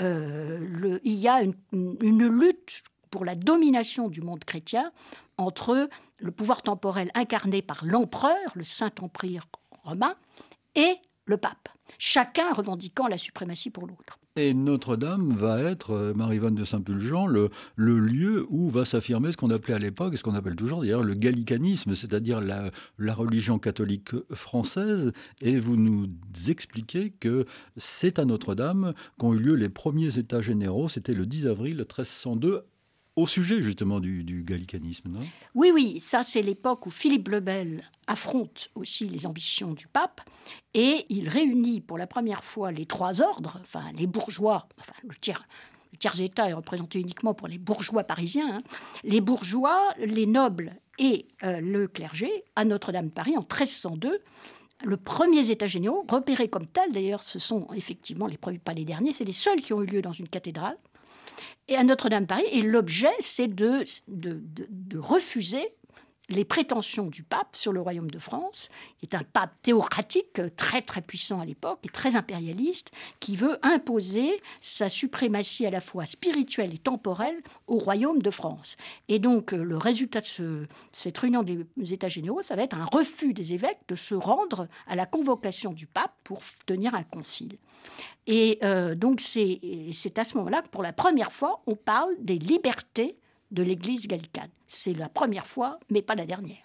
euh, 0.00 0.98
il 1.02 1.14
y 1.14 1.28
a 1.28 1.42
une, 1.42 1.54
une 1.72 2.26
lutte 2.26 2.82
pour 3.10 3.24
la 3.24 3.34
domination 3.34 4.08
du 4.08 4.20
monde 4.20 4.44
chrétien 4.44 4.92
entre 5.38 5.88
le 6.18 6.30
pouvoir 6.30 6.62
temporel 6.62 7.10
incarné 7.14 7.62
par 7.62 7.84
l'empereur, 7.84 8.50
le 8.54 8.64
Saint-Empire 8.64 9.46
romain, 9.84 10.16
et 10.74 10.96
le 11.26 11.36
pape, 11.36 11.68
chacun 11.98 12.52
revendiquant 12.52 13.06
la 13.06 13.18
suprématie 13.18 13.70
pour 13.70 13.86
l'autre. 13.86 14.18
Et 14.36 14.52
Notre-Dame 14.52 15.36
va 15.36 15.60
être, 15.60 15.92
euh, 15.92 16.12
Marie-Vonne 16.12 16.56
de 16.56 16.64
Saint-Pulgent, 16.64 17.28
le, 17.28 17.50
le, 17.76 18.00
lieu 18.00 18.46
où 18.50 18.68
va 18.68 18.84
s'affirmer 18.84 19.30
ce 19.30 19.36
qu'on 19.36 19.50
appelait 19.50 19.74
à 19.74 19.78
l'époque, 19.78 20.14
et 20.14 20.16
ce 20.16 20.24
qu'on 20.24 20.34
appelle 20.34 20.56
toujours 20.56 20.80
d'ailleurs 20.80 21.04
le 21.04 21.14
gallicanisme, 21.14 21.94
c'est-à-dire 21.94 22.40
la, 22.40 22.72
la, 22.98 23.14
religion 23.14 23.60
catholique 23.60 24.10
française. 24.32 25.12
Et 25.40 25.60
vous 25.60 25.76
nous 25.76 26.08
expliquez 26.48 27.10
que 27.10 27.44
c'est 27.76 28.18
à 28.18 28.24
Notre-Dame 28.24 28.92
qu'ont 29.18 29.34
eu 29.34 29.38
lieu 29.38 29.54
les 29.54 29.68
premiers 29.68 30.18
états 30.18 30.42
généraux, 30.42 30.88
c'était 30.88 31.14
le 31.14 31.26
10 31.26 31.46
avril 31.46 31.76
1302 31.76 32.64
au 33.16 33.26
sujet 33.26 33.62
justement 33.62 34.00
du, 34.00 34.42
gallicanisme, 34.44 35.18
Oui, 35.54 35.70
oui, 35.72 36.00
ça 36.00 36.22
c'est 36.22 36.42
l'époque 36.42 36.86
où 36.86 36.90
Philippe 36.90 37.28
le 37.28 37.40
Bel 37.40 37.84
affronte 38.06 38.70
aussi 38.74 39.06
les 39.06 39.26
ambitions 39.26 39.72
du 39.72 39.86
pape 39.86 40.20
et 40.74 41.06
il 41.08 41.28
réunit 41.28 41.80
pour 41.80 41.96
la 41.96 42.06
première 42.06 42.42
fois 42.42 42.72
les 42.72 42.86
trois 42.86 43.22
ordres, 43.22 43.58
enfin 43.60 43.84
les 43.96 44.06
bourgeois, 44.06 44.68
enfin 44.80 44.94
le 45.04 45.14
tiers, 45.14 45.46
le 45.92 45.98
tiers 45.98 46.20
état 46.20 46.48
est 46.48 46.54
représenté 46.54 46.98
uniquement 46.98 47.34
pour 47.34 47.46
les 47.46 47.58
bourgeois 47.58 48.02
parisiens, 48.02 48.56
hein. 48.56 48.62
les 49.04 49.20
bourgeois, 49.20 49.80
les 49.98 50.26
nobles 50.26 50.74
et 50.98 51.26
euh, 51.44 51.60
le 51.60 51.86
clergé 51.86 52.44
à 52.56 52.64
Notre-Dame-Paris 52.64 53.36
en 53.36 53.42
1302 53.42 54.20
le 54.82 54.96
premier 54.96 55.50
états 55.50 55.66
généraux, 55.66 56.04
repérés 56.08 56.48
comme 56.48 56.66
tels, 56.66 56.92
d'ailleurs, 56.92 57.22
ce 57.22 57.38
sont 57.38 57.68
effectivement 57.74 58.26
les 58.26 58.36
premiers, 58.36 58.58
pas 58.58 58.74
les 58.74 58.84
derniers, 58.84 59.12
c'est 59.12 59.24
les 59.24 59.32
seuls 59.32 59.60
qui 59.60 59.72
ont 59.72 59.80
eu 59.82 59.86
lieu 59.86 60.02
dans 60.02 60.12
une 60.12 60.28
cathédrale 60.28 60.76
et 61.68 61.76
à 61.76 61.84
Notre-Dame-Paris. 61.84 62.44
Et 62.52 62.62
l'objet, 62.62 63.12
c'est 63.20 63.48
de, 63.48 63.84
de, 64.08 64.42
de, 64.68 64.98
refuser 64.98 65.74
les 66.28 66.44
prétentions 66.44 67.06
du 67.06 67.22
pape 67.22 67.54
sur 67.54 67.72
le 67.72 67.80
royaume 67.80 68.10
de 68.10 68.18
France, 68.18 68.68
qui 68.98 69.06
est 69.06 69.14
un 69.14 69.22
pape 69.22 69.60
théocratique 69.62 70.40
très 70.56 70.82
très 70.82 71.02
puissant 71.02 71.40
à 71.40 71.44
l'époque 71.44 71.80
et 71.84 71.88
très 71.88 72.16
impérialiste, 72.16 72.90
qui 73.20 73.36
veut 73.36 73.58
imposer 73.62 74.40
sa 74.60 74.88
suprématie 74.88 75.66
à 75.66 75.70
la 75.70 75.80
fois 75.80 76.06
spirituelle 76.06 76.74
et 76.74 76.78
temporelle 76.78 77.42
au 77.66 77.78
royaume 77.78 78.22
de 78.22 78.30
France. 78.30 78.76
Et 79.08 79.18
donc 79.18 79.52
euh, 79.52 79.62
le 79.62 79.76
résultat 79.76 80.20
de 80.20 80.26
ce, 80.26 80.66
cette 80.92 81.18
réunion 81.18 81.42
des 81.42 81.92
États 81.92 82.08
généraux, 82.08 82.42
ça 82.42 82.56
va 82.56 82.62
être 82.62 82.76
un 82.76 82.86
refus 82.86 83.34
des 83.34 83.52
évêques 83.52 83.80
de 83.88 83.96
se 83.96 84.14
rendre 84.14 84.68
à 84.86 84.96
la 84.96 85.06
convocation 85.06 85.72
du 85.72 85.86
pape 85.86 86.14
pour 86.24 86.40
tenir 86.66 86.94
un 86.94 87.04
concile. 87.04 87.58
Et 88.26 88.58
euh, 88.62 88.94
donc 88.94 89.20
c'est 89.20 89.60
à 90.16 90.24
ce 90.24 90.36
moment-là 90.38 90.62
que 90.62 90.68
pour 90.68 90.82
la 90.82 90.92
première 90.92 91.32
fois, 91.32 91.62
on 91.66 91.76
parle 91.76 92.14
des 92.20 92.38
libertés 92.38 93.18
de 93.54 93.62
l'Église 93.62 94.06
gallicane. 94.06 94.50
C'est 94.66 94.94
la 94.94 95.08
première 95.08 95.46
fois, 95.46 95.78
mais 95.90 96.02
pas 96.02 96.14
la 96.14 96.26
dernière. 96.26 96.58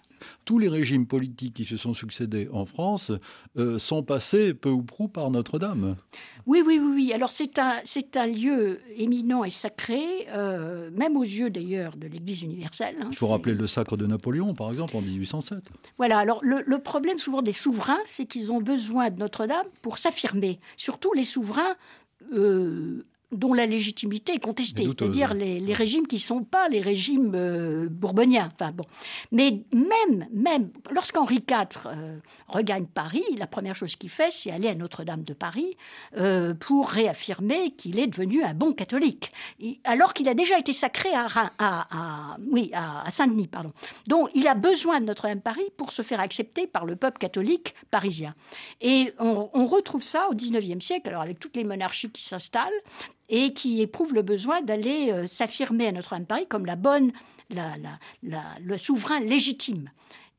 Tous 0.44 0.58
les 0.58 0.68
régimes 0.68 1.06
politiques 1.06 1.54
qui 1.54 1.64
se 1.64 1.76
sont 1.76 1.94
succédés 1.94 2.48
en 2.52 2.66
France 2.66 3.12
euh, 3.58 3.78
sont 3.78 4.02
passés 4.02 4.54
peu 4.54 4.68
ou 4.68 4.82
prou 4.82 5.08
par 5.08 5.30
Notre-Dame. 5.30 5.96
Oui, 6.46 6.62
oui, 6.66 6.78
oui, 6.78 6.92
oui. 6.94 7.12
Alors 7.12 7.32
c'est 7.32 7.58
un, 7.58 7.74
c'est 7.84 8.16
un 8.16 8.26
lieu 8.26 8.80
éminent 8.96 9.44
et 9.44 9.50
sacré, 9.50 10.26
euh, 10.28 10.90
même 10.92 11.16
aux 11.16 11.22
yeux 11.22 11.50
d'ailleurs 11.50 11.96
de 11.96 12.06
l'Église 12.06 12.42
universelle. 12.42 12.96
Hein. 13.00 13.08
Il 13.10 13.16
faut 13.16 13.28
rappeler 13.28 13.54
le 13.54 13.66
sacre 13.66 13.96
de 13.96 14.06
Napoléon, 14.06 14.54
par 14.54 14.70
exemple, 14.70 14.96
en 14.96 15.00
1807. 15.00 15.58
Voilà. 15.96 16.18
Alors 16.18 16.40
le, 16.42 16.62
le 16.66 16.78
problème 16.78 17.18
souvent 17.18 17.42
des 17.42 17.52
souverains, 17.52 18.00
c'est 18.06 18.26
qu'ils 18.26 18.52
ont 18.52 18.60
besoin 18.60 19.10
de 19.10 19.18
Notre-Dame 19.18 19.66
pour 19.82 19.98
s'affirmer. 19.98 20.60
Surtout 20.76 21.12
les 21.14 21.24
souverains 21.24 21.76
euh, 22.32 23.06
dont 23.32 23.54
la 23.54 23.66
légitimité 23.66 24.34
est 24.34 24.40
contestée, 24.40 24.86
c'est-à-dire 24.88 25.34
les, 25.34 25.74
régimes 25.74 26.06
qui 26.06 26.16
ne 26.16 26.20
sont 26.20 26.42
pas 26.42 26.68
les 26.68 26.80
régimes 26.80 27.32
euh, 27.34 27.88
bourboniens. 27.88 28.50
Enfin, 28.52 28.72
bon. 28.72 28.84
Mais 29.30 29.62
même, 29.72 30.26
même 30.32 30.70
lorsqu'Henri 30.90 31.36
IV 31.36 31.86
euh, 31.86 32.18
regagne 32.48 32.86
Paris, 32.86 33.24
la 33.38 33.46
première 33.46 33.76
chose 33.76 33.94
qu'il 33.96 34.10
fait, 34.10 34.30
c'est 34.30 34.50
aller 34.50 34.68
à 34.68 34.74
Notre-Dame 34.74 35.22
de 35.22 35.32
Paris 35.32 35.76
euh, 36.16 36.54
pour 36.54 36.90
réaffirmer 36.90 37.70
qu'il 37.72 37.98
est 38.00 38.08
devenu 38.08 38.42
un 38.42 38.54
bon 38.54 38.72
catholique, 38.72 39.30
alors 39.84 40.12
qu'il 40.12 40.28
a 40.28 40.34
déjà 40.34 40.58
été 40.58 40.72
sacré 40.72 41.10
à, 41.14 41.28
à, 41.58 42.36
oui, 42.50 42.70
à, 42.74 43.08
Saint-Denis. 43.10 43.46
Pardon. 43.46 43.72
Donc 44.08 44.30
il 44.34 44.48
a 44.48 44.54
besoin 44.54 45.00
de 45.00 45.06
Notre-Dame 45.06 45.38
de 45.38 45.42
Paris 45.42 45.70
pour 45.76 45.92
se 45.92 46.02
faire 46.02 46.20
accepter 46.20 46.66
par 46.66 46.84
le 46.84 46.96
peuple 46.96 47.18
catholique 47.18 47.74
parisien. 47.90 48.34
Et 48.80 49.12
on, 49.18 49.50
on 49.54 49.66
retrouve 49.66 50.02
ça 50.02 50.28
au 50.30 50.34
XIXe 50.34 50.84
siècle, 50.84 51.08
alors 51.08 51.22
avec 51.22 51.38
toutes 51.38 51.56
les 51.56 51.64
monarchies 51.64 52.10
qui 52.10 52.22
s'installent, 52.22 52.68
et 53.30 53.52
qui 53.54 53.80
éprouve 53.80 54.12
le 54.12 54.22
besoin 54.22 54.60
d'aller 54.60 55.10
euh, 55.12 55.26
s'affirmer 55.26 55.86
à 55.86 55.92
Notre-Dame 55.92 56.22
de 56.22 56.26
Paris 56.26 56.46
comme 56.48 56.66
la 56.66 56.76
bonne, 56.76 57.12
le 57.50 58.76
souverain 58.76 59.20
légitime. 59.20 59.88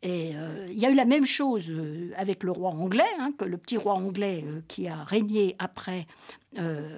Et 0.04 0.32
euh, 0.36 0.68
il 0.70 0.80
y 0.80 0.86
a 0.86 0.90
eu 0.90 0.96
la 0.96 1.06
même 1.06 1.26
chose 1.26 1.68
euh, 1.70 2.12
avec 2.18 2.44
le 2.44 2.52
roi 2.52 2.72
anglais, 2.72 3.04
hein, 3.20 3.32
que 3.38 3.46
le 3.46 3.58
petit 3.58 3.78
roi 3.78 3.94
anglais 3.94 4.44
qui 4.68 4.88
a 4.88 5.04
régné 5.04 5.56
après, 5.58 6.06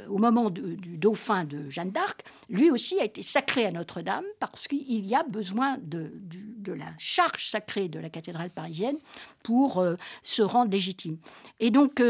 au 0.10 0.18
moment 0.18 0.50
du 0.50 0.98
dauphin 0.98 1.44
de 1.44 1.70
Jeanne 1.70 1.92
d'Arc, 1.92 2.24
lui 2.50 2.72
aussi 2.72 3.00
a 3.00 3.04
été 3.04 3.22
sacré 3.22 3.68
à 3.68 3.72
Notre-Dame 3.72 4.24
parce 4.40 4.68
qu'il 4.68 5.06
y 5.06 5.14
a 5.14 5.22
besoin 5.22 5.78
de, 5.80 6.12
de, 6.58 6.74
la 6.74 6.88
charge 6.98 7.46
sacrée 7.46 7.88
de 7.88 8.00
la 8.00 8.10
cathédrale 8.10 8.50
parisienne 8.50 8.98
pour 9.44 9.86
se 10.24 10.42
rendre 10.42 10.72
légitime. 10.72 11.18
Et 11.60 11.70
donc, 11.70 12.02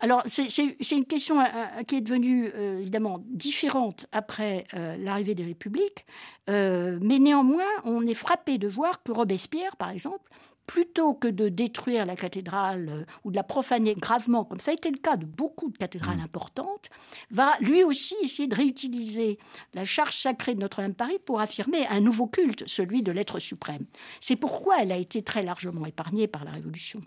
alors, 0.00 0.22
c'est 0.26 0.46
une 0.92 1.04
question 1.04 1.42
qui 1.86 1.96
est 1.96 2.00
devenue 2.00 2.52
évidemment 2.54 3.18
différente 3.26 4.06
après 4.12 4.64
l'arrivée 4.72 5.34
des 5.34 5.44
républiques, 5.44 6.06
mais 6.46 7.18
néanmoins, 7.18 7.64
on 7.84 8.06
est 8.06 8.14
frappé 8.14 8.58
de 8.58 8.68
voir 8.68 9.02
que 9.02 9.10
Robespierre, 9.10 9.76
par 9.76 9.90
exemple, 9.90 10.30
plutôt 10.68 11.14
que 11.14 11.26
de 11.26 11.48
détruire 11.48 12.06
la 12.06 12.14
cathédrale 12.14 12.88
euh, 12.90 13.04
ou 13.24 13.30
de 13.32 13.36
la 13.36 13.42
profaner 13.42 13.94
gravement, 13.94 14.44
comme 14.44 14.60
ça 14.60 14.70
a 14.70 14.74
été 14.74 14.90
le 14.90 14.98
cas 14.98 15.16
de 15.16 15.24
beaucoup 15.24 15.70
de 15.70 15.78
cathédrales 15.78 16.18
mmh. 16.18 16.24
importantes, 16.24 16.90
va 17.30 17.54
lui 17.60 17.82
aussi 17.82 18.14
essayer 18.22 18.46
de 18.46 18.54
réutiliser 18.54 19.38
la 19.74 19.86
charge 19.86 20.16
sacrée 20.16 20.54
de 20.54 20.60
Notre-Dame 20.60 20.92
de 20.92 20.96
Paris 20.96 21.18
pour 21.24 21.40
affirmer 21.40 21.86
un 21.88 22.00
nouveau 22.00 22.26
culte, 22.26 22.64
celui 22.68 23.02
de 23.02 23.10
l'être 23.10 23.38
suprême. 23.38 23.86
C'est 24.20 24.36
pourquoi 24.36 24.82
elle 24.82 24.92
a 24.92 24.98
été 24.98 25.22
très 25.22 25.42
largement 25.42 25.86
épargnée 25.86 26.28
par 26.28 26.44
la 26.44 26.50
Révolution. 26.50 27.00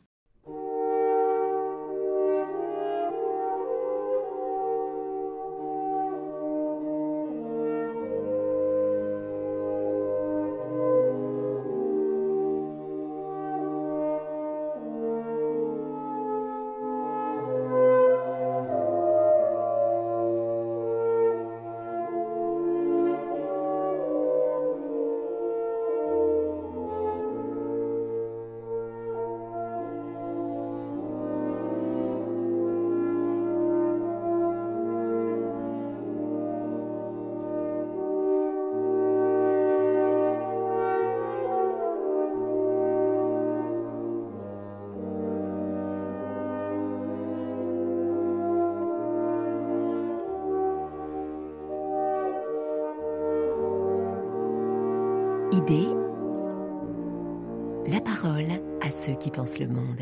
La 57.87 58.01
parole 58.01 58.47
à 58.81 58.89
ceux 58.89 59.13
qui 59.13 59.29
pensent 59.29 59.59
le 59.59 59.67
monde. 59.67 60.01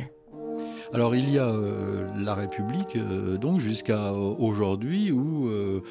Alors 0.94 1.16
il 1.16 1.30
y 1.30 1.38
a 1.38 1.48
euh, 1.48 2.08
la 2.18 2.34
République, 2.34 2.96
euh, 2.96 3.38
donc 3.38 3.60
jusqu'à 3.60 4.14
aujourd'hui, 4.14 5.12
où 5.12 5.50
euh, 5.50 5.82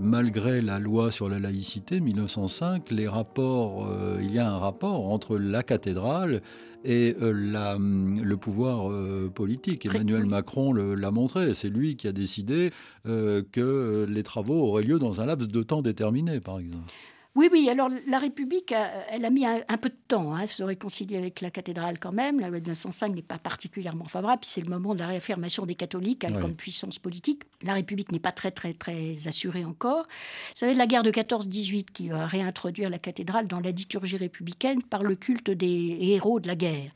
malgré 0.00 0.60
la 0.62 0.78
loi 0.78 1.12
sur 1.12 1.28
la 1.28 1.38
laïcité 1.38 2.00
1905, 2.00 2.90
les 2.90 3.06
rapports, 3.06 3.88
il 4.20 4.32
y 4.34 4.38
a 4.38 4.50
un 4.50 4.58
rapport 4.58 5.08
entre 5.10 5.38
la 5.38 5.62
cathédrale 5.62 6.40
et 6.84 7.14
la, 7.20 7.76
le 7.78 8.36
pouvoir 8.36 8.90
politique. 9.34 9.86
Emmanuel 9.86 10.26
Macron 10.26 10.72
l'a 10.72 11.10
montré. 11.10 11.54
C'est 11.54 11.68
lui 11.68 11.96
qui 11.96 12.08
a 12.08 12.12
décidé 12.12 12.70
que 13.04 14.06
les 14.08 14.22
travaux 14.22 14.66
auraient 14.66 14.82
lieu 14.82 14.98
dans 14.98 15.20
un 15.20 15.26
laps 15.26 15.48
de 15.48 15.62
temps 15.62 15.82
déterminé, 15.82 16.40
par 16.40 16.58
exemple. 16.58 16.92
Oui, 17.36 17.48
oui, 17.52 17.68
alors 17.70 17.88
la 18.08 18.18
République, 18.18 18.74
elle 19.08 19.24
a 19.24 19.30
mis 19.30 19.46
un, 19.46 19.60
peu 19.80 19.88
de 19.88 19.96
temps 20.08 20.34
hein, 20.34 20.40
à 20.42 20.46
se 20.48 20.64
réconcilier 20.64 21.16
avec 21.16 21.40
la 21.40 21.50
cathédrale 21.52 22.00
quand 22.00 22.10
même. 22.10 22.40
La 22.40 22.48
loi 22.48 22.58
de 22.58 22.64
1905 22.64 23.14
n'est 23.14 23.22
pas 23.22 23.38
particulièrement 23.38 24.06
favorable, 24.06 24.42
c'est 24.44 24.60
le 24.60 24.68
moment 24.68 24.94
de 24.94 24.98
la 24.98 25.06
réaffirmation 25.06 25.64
des 25.64 25.76
catholiques 25.76 26.24
hein, 26.24 26.32
comme 26.40 26.56
puissance 26.56 26.98
politique. 26.98 27.42
La 27.62 27.74
République 27.74 28.10
n'est 28.10 28.18
pas 28.18 28.32
très, 28.32 28.50
très, 28.50 28.74
très 28.74 29.28
assurée 29.28 29.64
encore. 29.64 30.08
Ça 30.54 30.66
va 30.66 30.72
être 30.72 30.78
la 30.78 30.88
guerre 30.88 31.04
de 31.04 31.12
14-18 31.12 31.84
qui 31.92 32.08
va 32.08 32.26
réintroduire 32.26 32.90
la 32.90 32.98
cathédrale 32.98 33.46
dans 33.46 33.60
la 33.60 33.70
liturgie 33.70 34.16
républicaine 34.16 34.82
par 34.82 35.04
le 35.04 35.14
culte 35.14 35.50
des 35.50 35.98
héros 36.00 36.40
de 36.40 36.48
la 36.48 36.56
guerre, 36.56 36.90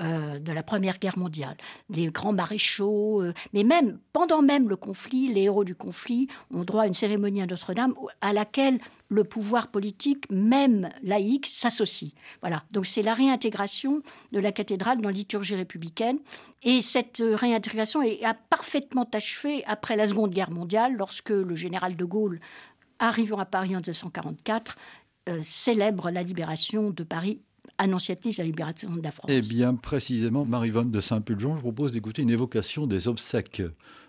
euh, 0.00 0.40
de 0.40 0.50
la 0.50 0.64
Première 0.64 0.98
Guerre 0.98 1.18
mondiale. 1.18 1.56
Les 1.88 2.08
grands 2.08 2.32
maréchaux, 2.32 3.22
euh, 3.22 3.32
mais 3.52 3.62
même 3.62 4.00
pendant 4.12 4.42
même 4.42 4.68
le 4.68 4.76
conflit, 4.76 5.28
les 5.28 5.42
héros 5.42 5.62
du 5.62 5.76
conflit 5.76 6.26
ont 6.50 6.64
droit 6.64 6.82
à 6.82 6.86
une 6.88 6.94
cérémonie 6.94 7.42
à 7.42 7.46
Notre-Dame 7.46 7.94
à 8.20 8.32
laquelle 8.32 8.80
le 9.08 9.24
pouvoir 9.24 9.68
politique, 9.68 10.30
même 10.30 10.90
laïque, 11.02 11.46
s'associe. 11.46 12.12
Voilà. 12.40 12.62
Donc 12.72 12.86
c'est 12.86 13.02
la 13.02 13.14
réintégration 13.14 14.02
de 14.32 14.38
la 14.38 14.52
cathédrale 14.52 15.00
dans 15.00 15.08
la 15.08 15.14
liturgie 15.14 15.54
républicaine. 15.54 16.18
Et 16.62 16.82
cette 16.82 17.22
réintégration 17.24 18.02
est, 18.02 18.22
a 18.24 18.34
parfaitement 18.34 19.08
achevé 19.12 19.64
après 19.66 19.96
la 19.96 20.06
Seconde 20.06 20.32
Guerre 20.32 20.50
mondiale, 20.50 20.94
lorsque 20.96 21.30
le 21.30 21.54
général 21.54 21.96
de 21.96 22.04
Gaulle, 22.04 22.40
arrivant 22.98 23.38
à 23.38 23.46
Paris 23.46 23.70
en 23.70 23.80
1944, 23.80 24.76
euh, 25.28 25.38
célèbre 25.42 26.10
la 26.10 26.22
libération 26.22 26.90
de 26.90 27.02
Paris 27.02 27.40
annonciatrice 27.78 28.38
la 28.38 28.44
libération 28.44 28.90
de 28.94 29.00
la 29.00 29.10
France. 29.10 29.30
Eh 29.30 29.40
bien, 29.40 29.74
précisément, 29.74 30.44
Marie-Vonne 30.44 30.90
de 30.90 31.00
Saint-Pulgent, 31.00 31.56
je 31.56 31.60
propose 31.60 31.92
d'écouter 31.92 32.22
une 32.22 32.30
évocation 32.30 32.86
des 32.86 33.08
obsèques 33.08 33.62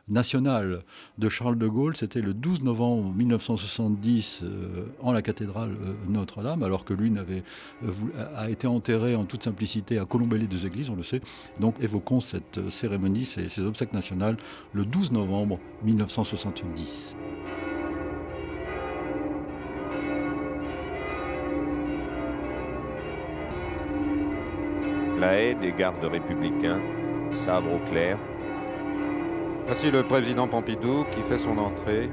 nationales 0.10 0.84
de 1.18 1.30
Charles 1.30 1.58
de 1.58 1.68
Gaulle. 1.68 1.96
C'était 1.96 2.22
le 2.22 2.34
12 2.34 2.64
novembre 2.64 3.14
1970 3.16 4.42
euh, 4.44 4.86
en 5.02 5.12
la 5.12 5.22
cathédrale 5.22 5.72
euh, 5.72 5.94
Notre-Dame, 6.08 6.64
alors 6.64 6.86
que 6.86 6.94
lui 6.94 7.12
n'avait, 7.12 7.44
euh, 7.84 7.92
a 8.36 8.50
été 8.50 8.68
enterré 8.68 9.16
en 9.16 9.26
toute 9.26 9.44
simplicité 9.44 10.00
à 10.00 10.06
Colombey 10.06 10.40
des 10.40 10.66
Églises, 10.66 10.90
on 10.90 10.96
le 10.96 11.04
sait. 11.04 11.22
Donc 11.60 11.76
évoquons 11.82 12.20
cette 12.20 12.70
cérémonie, 12.70 13.26
ces, 13.26 13.50
ces 13.50 13.64
obsèques 13.64 13.94
nationales, 13.94 14.38
le 14.74 14.86
12 14.86 15.12
novembre 15.12 15.60
1970. 15.84 17.18
La 25.20 25.38
haie 25.38 25.54
des 25.54 25.74
gardes 25.74 26.06
républicains, 26.06 26.80
sabre 27.34 27.74
au 27.74 27.90
clair. 27.90 28.18
Voici 29.70 29.92
le 29.92 30.02
président 30.02 30.48
Pompidou 30.48 31.06
qui 31.12 31.22
fait 31.22 31.38
son 31.38 31.56
entrée. 31.60 32.10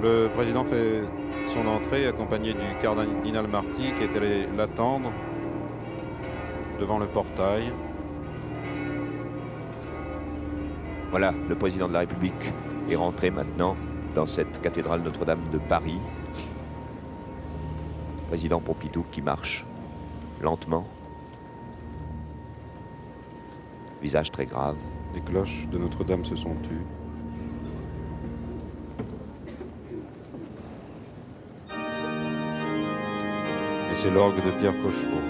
Le 0.00 0.28
président 0.28 0.64
fait 0.64 1.02
son 1.48 1.66
entrée 1.66 2.06
accompagné 2.06 2.52
du 2.52 2.60
cardinal 2.80 3.48
Marty 3.48 3.92
qui 3.98 4.04
est 4.04 4.16
allé 4.16 4.46
l'attendre 4.56 5.10
devant 6.78 7.00
le 7.00 7.06
portail. 7.06 7.72
Voilà, 11.10 11.34
le 11.48 11.56
président 11.56 11.88
de 11.88 11.94
la 11.94 11.98
République 11.98 12.52
est 12.88 12.94
rentré 12.94 13.32
maintenant 13.32 13.74
dans 14.14 14.28
cette 14.28 14.60
cathédrale 14.60 15.00
Notre-Dame 15.02 15.42
de 15.52 15.58
Paris 15.58 15.98
président 18.28 18.60
Pompidou 18.60 19.04
qui 19.10 19.22
marche 19.22 19.64
lentement, 20.40 20.86
visage 24.02 24.30
très 24.30 24.46
grave. 24.46 24.76
Les 25.14 25.20
cloches 25.20 25.66
de 25.72 25.78
Notre-Dame 25.78 26.24
se 26.24 26.36
sont 26.36 26.54
tues. 26.62 26.84
Et 33.90 33.94
c'est 33.94 34.10
l'orgue 34.10 34.44
de 34.44 34.50
Pierre 34.60 34.74
Cochereau. 34.82 35.22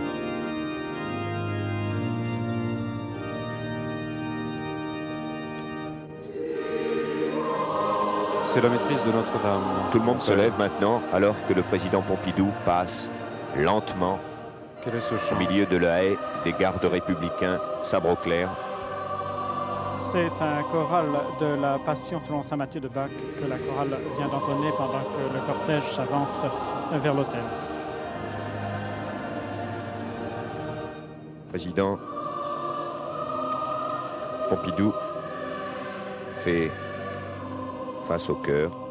c'est 8.59 8.62
la 8.62 8.70
maîtrise 8.70 9.04
de 9.04 9.12
Notre-Dame. 9.12 9.62
Tout 9.92 9.98
le 9.98 10.04
monde 10.04 10.20
se 10.22 10.33
lève 10.33 10.59
maintenant 10.59 11.02
alors 11.12 11.37
que 11.46 11.52
le 11.52 11.62
président 11.62 12.02
Pompidou 12.02 12.48
passe 12.64 13.09
lentement 13.57 14.18
au 14.88 15.37
milieu 15.37 15.66
de 15.66 15.77
la 15.77 16.03
haie 16.03 16.18
des 16.44 16.53
gardes 16.53 16.85
républicains, 16.85 17.61
sabre 17.83 18.11
au 18.11 18.16
clair. 18.16 18.48
C'est 19.98 20.31
un 20.40 20.62
choral 20.70 21.07
de 21.40 21.61
la 21.61 21.79
Passion 21.79 22.20
selon 22.20 22.42
Saint 22.42 22.57
Matthieu 22.57 22.81
de 22.81 22.88
Bach 22.88 23.11
que 23.38 23.44
la 23.44 23.59
chorale 23.59 23.98
vient 24.16 24.29
d'entonner 24.29 24.70
pendant 24.77 25.01
que 25.01 25.35
le 25.35 25.40
cortège 25.46 25.92
s'avance 25.92 26.44
vers 26.92 27.14
l'hôtel. 27.14 27.42
Président 31.50 31.98
Pompidou 34.48 34.94
fait 36.37 36.71
face 38.06 38.31
au 38.31 38.37
cœur. 38.37 38.87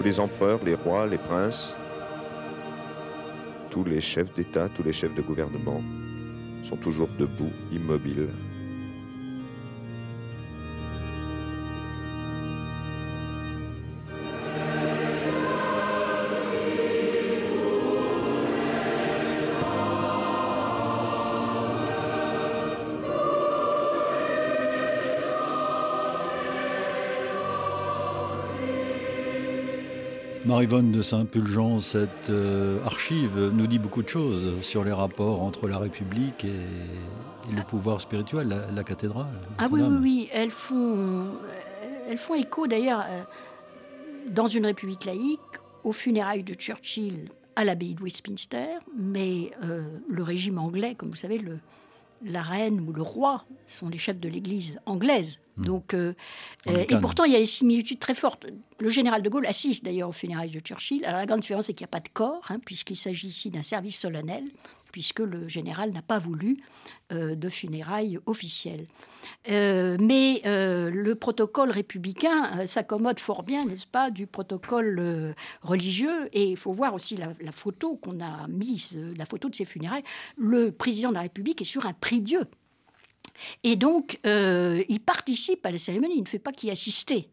Tous 0.00 0.06
les 0.06 0.18
empereurs, 0.18 0.60
les 0.64 0.74
rois, 0.74 1.06
les 1.06 1.18
princes, 1.18 1.74
tous 3.68 3.84
les 3.84 4.00
chefs 4.00 4.34
d'État, 4.34 4.66
tous 4.74 4.82
les 4.82 4.94
chefs 4.94 5.14
de 5.14 5.20
gouvernement 5.20 5.82
sont 6.64 6.76
toujours 6.76 7.10
debout, 7.18 7.52
immobiles, 7.70 8.28
Marivonne 30.46 30.90
de 30.90 31.02
Saint-Pulgent, 31.02 31.80
cette 31.80 32.30
euh, 32.30 32.82
archive 32.86 33.50
nous 33.52 33.66
dit 33.66 33.78
beaucoup 33.78 34.02
de 34.02 34.08
choses 34.08 34.62
sur 34.62 34.84
les 34.84 34.92
rapports 34.92 35.42
entre 35.42 35.68
la 35.68 35.78
République 35.78 36.44
et, 36.44 37.54
le 37.54 37.62
pouvoir 37.62 38.00
spirituel, 38.00 38.48
la, 38.72 38.84
cathédrale. 38.84 39.26
Ah 39.58 39.66
oui, 39.72 39.82
oui, 39.82 39.96
oui, 40.00 40.28
elles 40.32 40.52
font, 40.52 41.26
elles 42.08 42.18
font 42.18 42.36
écho 42.36 42.68
d'ailleurs 42.68 43.04
euh, 43.08 43.22
dans 44.28 44.46
une 44.46 44.66
République 44.66 45.04
laïque 45.04 45.40
aux 45.82 45.92
funérailles 45.92 46.44
de 46.44 46.54
Churchill 46.54 47.28
à 47.56 47.64
l'abbaye 47.64 47.94
de 47.94 48.02
Westminster, 48.02 48.78
mais 48.96 49.50
euh, 49.64 49.82
le 50.08 50.22
régime 50.22 50.58
anglais, 50.58 50.94
comme 50.96 51.10
vous 51.10 51.16
savez, 51.16 51.38
le, 51.38 51.58
la 52.22 52.42
reine 52.42 52.80
ou 52.80 52.92
le 52.92 53.02
roi 53.02 53.44
sont 53.66 53.88
les 53.88 53.98
chefs 53.98 54.18
de 54.18 54.28
l'Église 54.28 54.78
anglaise. 54.86 55.38
Hmm. 55.56 55.62
Donc, 55.64 55.94
euh, 55.94 56.14
euh, 56.68 56.84
et 56.88 56.96
pourtant, 57.00 57.24
il 57.24 57.32
y 57.32 57.36
a 57.36 57.38
des 57.38 57.46
similitudes 57.46 57.98
très 57.98 58.14
fortes. 58.14 58.46
Le 58.78 58.90
général 58.90 59.22
de 59.22 59.28
Gaulle 59.28 59.46
assiste 59.46 59.84
d'ailleurs 59.84 60.08
aux 60.08 60.12
funérailles 60.12 60.50
de 60.50 60.60
Churchill. 60.60 61.04
Alors, 61.04 61.18
la 61.18 61.26
grande 61.26 61.40
différence, 61.40 61.66
c'est 61.66 61.74
qu'il 61.74 61.84
n'y 61.84 61.90
a 61.90 61.96
pas 61.96 62.00
de 62.00 62.08
corps, 62.12 62.44
hein, 62.50 62.58
puisqu'il 62.64 62.96
s'agit 62.96 63.28
ici 63.28 63.50
d'un 63.50 63.62
service 63.62 63.98
solennel 63.98 64.44
puisque 64.92 65.20
le 65.20 65.48
général 65.48 65.92
n'a 65.92 66.02
pas 66.02 66.18
voulu 66.18 66.58
euh, 67.12 67.34
de 67.34 67.48
funérailles 67.48 68.18
officielles. 68.26 68.86
Euh, 69.48 69.96
mais 70.00 70.42
euh, 70.46 70.90
le 70.90 71.14
protocole 71.14 71.70
républicain 71.70 72.66
s'accommode 72.66 73.20
fort 73.20 73.42
bien, 73.42 73.64
n'est-ce 73.64 73.86
pas, 73.86 74.10
du 74.10 74.26
protocole 74.26 75.34
religieux. 75.62 76.28
Et 76.32 76.44
il 76.44 76.56
faut 76.56 76.72
voir 76.72 76.94
aussi 76.94 77.16
la, 77.16 77.52
photo 77.52 77.96
qu'on 77.96 78.20
a 78.20 78.46
mise, 78.48 78.98
la 79.16 79.26
photo 79.26 79.48
de 79.48 79.54
ces 79.54 79.64
funérailles. 79.64 80.04
Le 80.36 80.70
président 80.70 81.10
de 81.10 81.14
la 81.14 81.22
République 81.22 81.60
est 81.62 81.64
sur 81.64 81.86
un 81.86 81.92
prie-dieu. 81.92 82.44
Et 83.64 83.76
donc, 83.76 84.18
il 84.24 85.00
participe 85.00 85.64
à 85.64 85.70
la 85.70 85.78
cérémonie, 85.78 86.16
il 86.16 86.22
ne 86.22 86.28
fait 86.28 86.38
pas 86.38 86.52
qu'y 86.52 86.70
assister. 86.70 87.28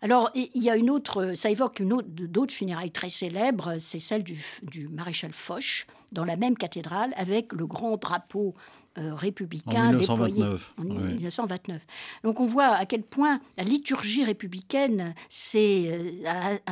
Alors, 0.00 0.30
il 0.34 0.62
y 0.62 0.70
a 0.70 0.76
une 0.76 0.90
autre, 0.90 1.34
ça 1.34 1.50
évoque 1.50 1.80
une 1.80 1.92
autre, 1.92 2.08
d'autres 2.08 2.54
funérailles 2.54 2.90
très 2.90 3.10
célèbres, 3.10 3.76
c'est 3.78 3.98
celle 3.98 4.22
du, 4.22 4.88
maréchal 4.88 5.32
Foch, 5.32 5.86
dans 6.12 6.24
la 6.24 6.36
même 6.36 6.56
cathédrale, 6.56 7.12
avec 7.16 7.52
le 7.52 7.66
grand 7.66 7.96
drapeau 7.96 8.54
euh, 8.98 9.14
républicain 9.14 9.88
en 9.88 9.92
1929. 9.92 10.74
en 10.78 10.84
1929. 10.84 11.86
Donc 12.24 12.40
on 12.40 12.44
voit 12.44 12.74
à 12.74 12.84
quel 12.84 13.02
point 13.02 13.40
la 13.56 13.64
liturgie 13.64 14.22
républicaine 14.22 15.14
s'est 15.30 15.88
euh, 15.90 16.66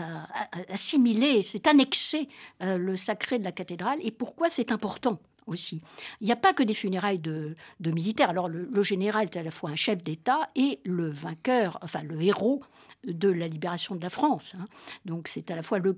assimilée, 0.68 1.40
s'est 1.40 1.66
annexée 1.66 2.28
euh, 2.62 2.76
le 2.76 2.98
sacré 2.98 3.38
de 3.38 3.44
la 3.44 3.52
cathédrale 3.52 3.98
et 4.02 4.10
pourquoi 4.10 4.50
c'est 4.50 4.70
important 4.70 5.18
aussi. 5.46 5.80
Il 6.20 6.26
n'y 6.26 6.32
a 6.32 6.36
pas 6.36 6.52
que 6.52 6.62
des 6.62 6.74
funérailles 6.74 7.18
de, 7.18 7.54
militaires. 7.84 8.30
Alors 8.30 8.48
le, 8.48 8.82
général 8.82 9.24
est 9.24 9.36
à 9.36 9.42
la 9.42 9.50
fois 9.50 9.70
un 9.70 9.76
chef 9.76 10.02
d'État 10.02 10.48
et 10.56 10.80
le 10.84 11.10
vainqueur, 11.10 11.78
enfin 11.82 12.02
le 12.02 12.20
héros 12.22 12.62
de 13.06 13.28
la 13.28 13.48
libération 13.48 13.94
de 13.94 14.02
la 14.02 14.10
France. 14.10 14.54
Hein. 14.58 14.66
Donc 15.04 15.28
c'est 15.28 15.50
à 15.50 15.56
la 15.56 15.62
fois 15.62 15.78
le, 15.78 15.96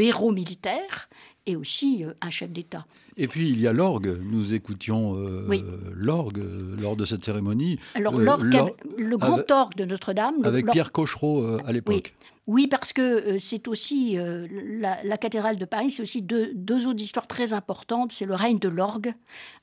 héros 0.00 0.32
militaire 0.32 1.08
et 1.46 1.56
aussi 1.56 2.04
euh, 2.04 2.12
un 2.20 2.30
chef 2.30 2.50
d'État. 2.50 2.86
Et 3.16 3.28
puis 3.28 3.48
il 3.50 3.60
y 3.60 3.66
a 3.66 3.72
l'orgue. 3.72 4.18
Nous 4.22 4.54
écoutions 4.54 5.16
euh, 5.16 5.92
l'orgue 5.94 6.38
euh, 6.38 6.76
lors 6.80 6.96
de 6.96 7.04
cette 7.04 7.24
cérémonie. 7.24 7.78
Alors 7.94 8.18
l'orgue, 8.18 8.74
le 8.96 9.16
grand 9.16 9.50
orgue 9.50 9.76
de 9.76 9.84
Notre-Dame. 9.84 10.44
Avec 10.44 10.70
Pierre 10.70 10.92
Cochereau 10.92 11.58
à 11.64 11.72
l'époque. 11.72 12.14
Oui, 12.16 12.33
parce 12.68 12.92
que 12.92 13.02
euh, 13.02 13.38
c'est 13.38 13.68
aussi 13.68 14.18
euh, 14.18 14.46
la, 14.78 15.16
cathédrale 15.16 15.56
de 15.56 15.64
Paris, 15.64 15.90
c'est 15.90 16.02
aussi 16.02 16.20
deux, 16.20 16.86
autres 16.86 17.02
histoires 17.02 17.26
très 17.26 17.52
importantes. 17.52 18.12
C'est 18.12 18.26
le 18.26 18.34
règne 18.34 18.58
de 18.58 18.68
l'orgue 18.68 19.14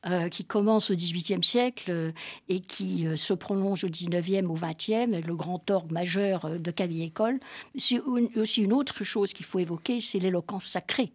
euh, 0.07 0.29
qui 0.29 0.45
commence 0.45 0.89
au 0.89 0.95
XVIIIe 0.95 1.43
siècle 1.43 2.13
et 2.49 2.59
qui 2.59 3.05
se 3.15 3.33
prolonge 3.33 3.83
au 3.83 3.89
XIXe, 3.89 4.47
au 4.47 4.53
XXe, 4.53 5.13
avec 5.13 5.27
le 5.27 5.35
grand 5.35 5.69
orgue 5.69 5.91
majeur 5.91 6.59
de 6.59 6.71
Caville-École. 6.71 7.39
C'est 7.77 7.99
aussi 8.35 8.61
une 8.61 8.73
autre 8.73 9.03
chose 9.03 9.33
qu'il 9.33 9.45
faut 9.45 9.59
évoquer, 9.59 10.01
c'est 10.01 10.19
l'éloquence 10.19 10.65
sacrée 10.65 11.11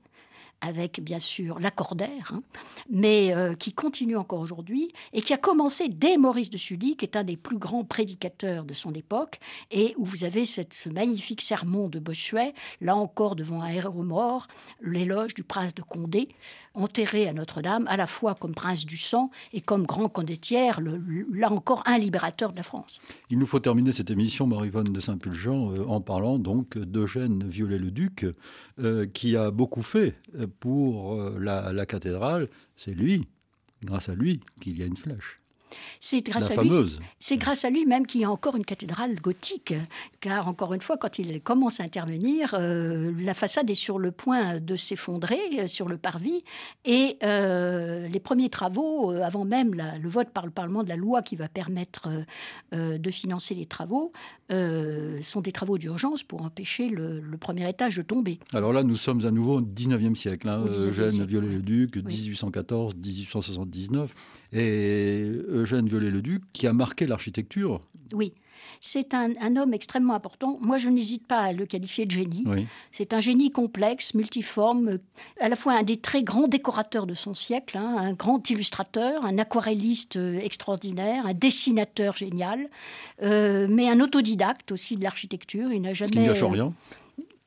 avec 0.60 1.00
bien 1.00 1.18
sûr 1.18 1.58
l'accordaire, 1.58 2.32
hein, 2.34 2.42
mais 2.90 3.34
euh, 3.34 3.54
qui 3.54 3.72
continue 3.72 4.16
encore 4.16 4.40
aujourd'hui 4.40 4.92
et 5.12 5.22
qui 5.22 5.32
a 5.32 5.36
commencé 5.36 5.88
dès 5.88 6.16
Maurice 6.16 6.50
de 6.50 6.56
Sully, 6.56 6.96
qui 6.96 7.04
est 7.04 7.16
un 7.16 7.24
des 7.24 7.36
plus 7.36 7.58
grands 7.58 7.84
prédicateurs 7.84 8.64
de 8.64 8.74
son 8.74 8.92
époque, 8.94 9.38
et 9.70 9.94
où 9.96 10.04
vous 10.04 10.24
avez 10.24 10.46
ce 10.46 10.88
magnifique 10.88 11.42
sermon 11.42 11.88
de 11.88 11.98
Bossuet, 11.98 12.54
là 12.80 12.96
encore 12.96 13.36
devant 13.36 13.62
un 13.62 13.68
héros 13.68 14.02
mort, 14.02 14.46
l'éloge 14.80 15.34
du 15.34 15.42
prince 15.42 15.74
de 15.74 15.82
Condé, 15.82 16.28
enterré 16.74 17.28
à 17.28 17.32
Notre-Dame, 17.32 17.86
à 17.88 17.96
la 17.96 18.06
fois 18.06 18.34
comme 18.34 18.54
prince 18.54 18.86
du 18.86 18.96
sang 18.96 19.30
et 19.52 19.60
comme 19.60 19.86
grand 19.86 20.08
condétière, 20.08 20.80
là 20.80 21.50
encore 21.50 21.82
un 21.86 21.98
libérateur 21.98 22.52
de 22.52 22.56
la 22.56 22.62
France. 22.62 22.98
Il 23.30 23.38
nous 23.38 23.46
faut 23.46 23.60
terminer 23.60 23.92
cette 23.92 24.10
émission, 24.10 24.46
Marivonne 24.46 24.92
de 24.92 25.00
Saint-Pulgent, 25.00 25.72
euh, 25.72 25.84
en 25.86 26.00
parlant 26.00 26.38
donc 26.38 26.76
d'Eugène 26.78 27.44
Viollet-le-Duc, 27.48 28.26
euh, 28.78 29.06
qui 29.06 29.36
a 29.36 29.50
beaucoup 29.50 29.82
fait 29.82 30.14
pour 30.46 31.14
euh, 31.14 31.38
la, 31.38 31.86
cathédrale, 31.86 32.48
c'est 32.76 32.94
lui, 32.94 33.26
grâce 33.84 34.08
à 34.08 34.14
lui, 34.14 34.40
qu'il 34.60 34.78
y 34.78 34.82
a 34.82 34.86
une 34.86 34.96
flèche. 34.96 35.40
C'est 36.00 36.20
grâce, 36.20 36.50
à 36.50 36.62
lui, 36.62 36.98
c'est 37.18 37.36
grâce 37.36 37.64
à 37.64 37.70
lui 37.70 37.86
même 37.86 38.06
qu'il 38.06 38.20
y 38.20 38.24
a 38.24 38.30
encore 38.30 38.56
une 38.56 38.64
cathédrale 38.64 39.14
gothique, 39.20 39.74
car 40.20 40.48
encore 40.48 40.74
une 40.74 40.80
fois, 40.80 40.96
quand 40.96 41.18
il 41.18 41.40
commence 41.40 41.80
à 41.80 41.84
intervenir, 41.84 42.54
euh, 42.54 43.12
la 43.18 43.34
façade 43.34 43.70
est 43.70 43.74
sur 43.74 43.98
le 43.98 44.10
point 44.10 44.60
de 44.60 44.76
s'effondrer 44.76 45.40
euh, 45.58 45.66
sur 45.66 45.88
le 45.88 45.96
parvis, 45.96 46.44
et 46.84 47.18
les 47.20 48.20
premiers 48.20 48.48
travaux, 48.48 49.10
avant 49.10 49.44
même 49.44 49.74
le 49.74 50.08
vote 50.08 50.30
par 50.30 50.44
le 50.44 50.52
Parlement 50.52 50.82
de 50.82 50.88
la 50.88 50.96
loi 50.96 51.22
qui 51.22 51.36
va 51.36 51.48
permettre 51.48 52.08
de 52.72 53.10
financer 53.10 53.54
les 53.54 53.66
travaux, 53.66 54.12
sont 54.50 55.40
des 55.40 55.52
travaux 55.52 55.78
d'urgence 55.78 56.22
pour 56.22 56.42
empêcher 56.42 56.88
le, 56.88 57.22
premier 57.38 57.68
étage 57.68 57.96
de 57.96 58.02
tomber. 58.02 58.38
Alors 58.52 58.72
là, 58.72 58.82
nous 58.82 58.96
sommes 58.96 59.24
à 59.26 59.30
nouveau 59.30 59.58
au 59.58 59.60
19e 59.60 60.14
siècle, 60.14 60.48
hein, 60.48 60.64
Eugène 60.66 61.24
Viollet-le-Duc, 61.24 61.96
1814-1879, 61.96 64.08
et 64.52 65.32
Eugène 65.56 65.88
Viollet-le-Duc 65.88 66.42
qui 66.52 66.66
a 66.66 66.72
marqué 66.72 67.06
l'architecture. 67.06 67.80
Oui. 68.12 68.32
C'est 68.80 69.14
un, 69.14 69.56
homme 69.56 69.74
extrêmement 69.74 70.14
important. 70.14 70.58
Moi, 70.60 70.78
je 70.78 70.88
n'hésite 70.88 71.26
pas 71.26 71.40
à 71.40 71.52
le 71.52 71.66
qualifier 71.66 72.06
de 72.06 72.10
génie. 72.10 72.44
C'est 72.92 73.12
un 73.12 73.20
génie 73.20 73.50
complexe, 73.50 74.14
multiforme, 74.14 74.98
à 75.40 75.48
la 75.48 75.56
fois 75.56 75.74
un 75.74 75.82
des 75.82 75.96
très 75.96 76.22
grands 76.22 76.48
décorateurs 76.48 77.06
de 77.06 77.14
son 77.14 77.34
siècle, 77.34 77.78
hein, 77.78 77.96
un 77.98 78.12
grand 78.12 78.48
illustrateur, 78.50 79.24
un 79.24 79.38
aquarelliste 79.38 80.16
euh, 80.16 80.38
extraordinaire, 80.40 81.26
un 81.26 81.34
dessinateur 81.34 82.16
génial, 82.16 82.68
euh, 83.22 83.66
mais 83.68 83.88
un 83.88 84.00
autodidacte 84.00 84.72
aussi 84.72 84.96
de 84.96 85.02
l'architecture. 85.02 85.72
Il 85.72 85.82
n'a 85.82 85.94
jamais. 85.94 86.08
Ce 86.08 86.12
qui 86.12 86.18
ne 86.18 86.52
rien 86.52 86.72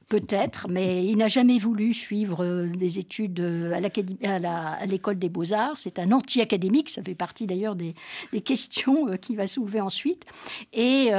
Peut-être, 0.10 0.68
mais 0.68 1.06
il 1.06 1.18
n'a 1.18 1.28
jamais 1.28 1.60
voulu 1.60 1.94
suivre 1.94 2.44
euh, 2.44 2.66
des 2.66 2.98
études 2.98 3.40
euh, 3.42 3.80
à 4.24 4.86
l'école 4.88 5.20
des 5.20 5.30
beaux-arts. 5.30 5.78
C'est 5.78 6.00
un 6.00 6.12
anti-académique, 6.12 6.90
ça 6.90 7.04
fait 7.04 7.14
partie 7.14 7.46
d'ailleurs 7.46 7.76
des, 7.76 7.94
questions 8.44 9.08
euh, 9.08 9.18
qu'il 9.18 9.38
va 9.38 9.46
soulever 9.46 9.82
ensuite. 9.82 10.26
Et, 10.74 11.12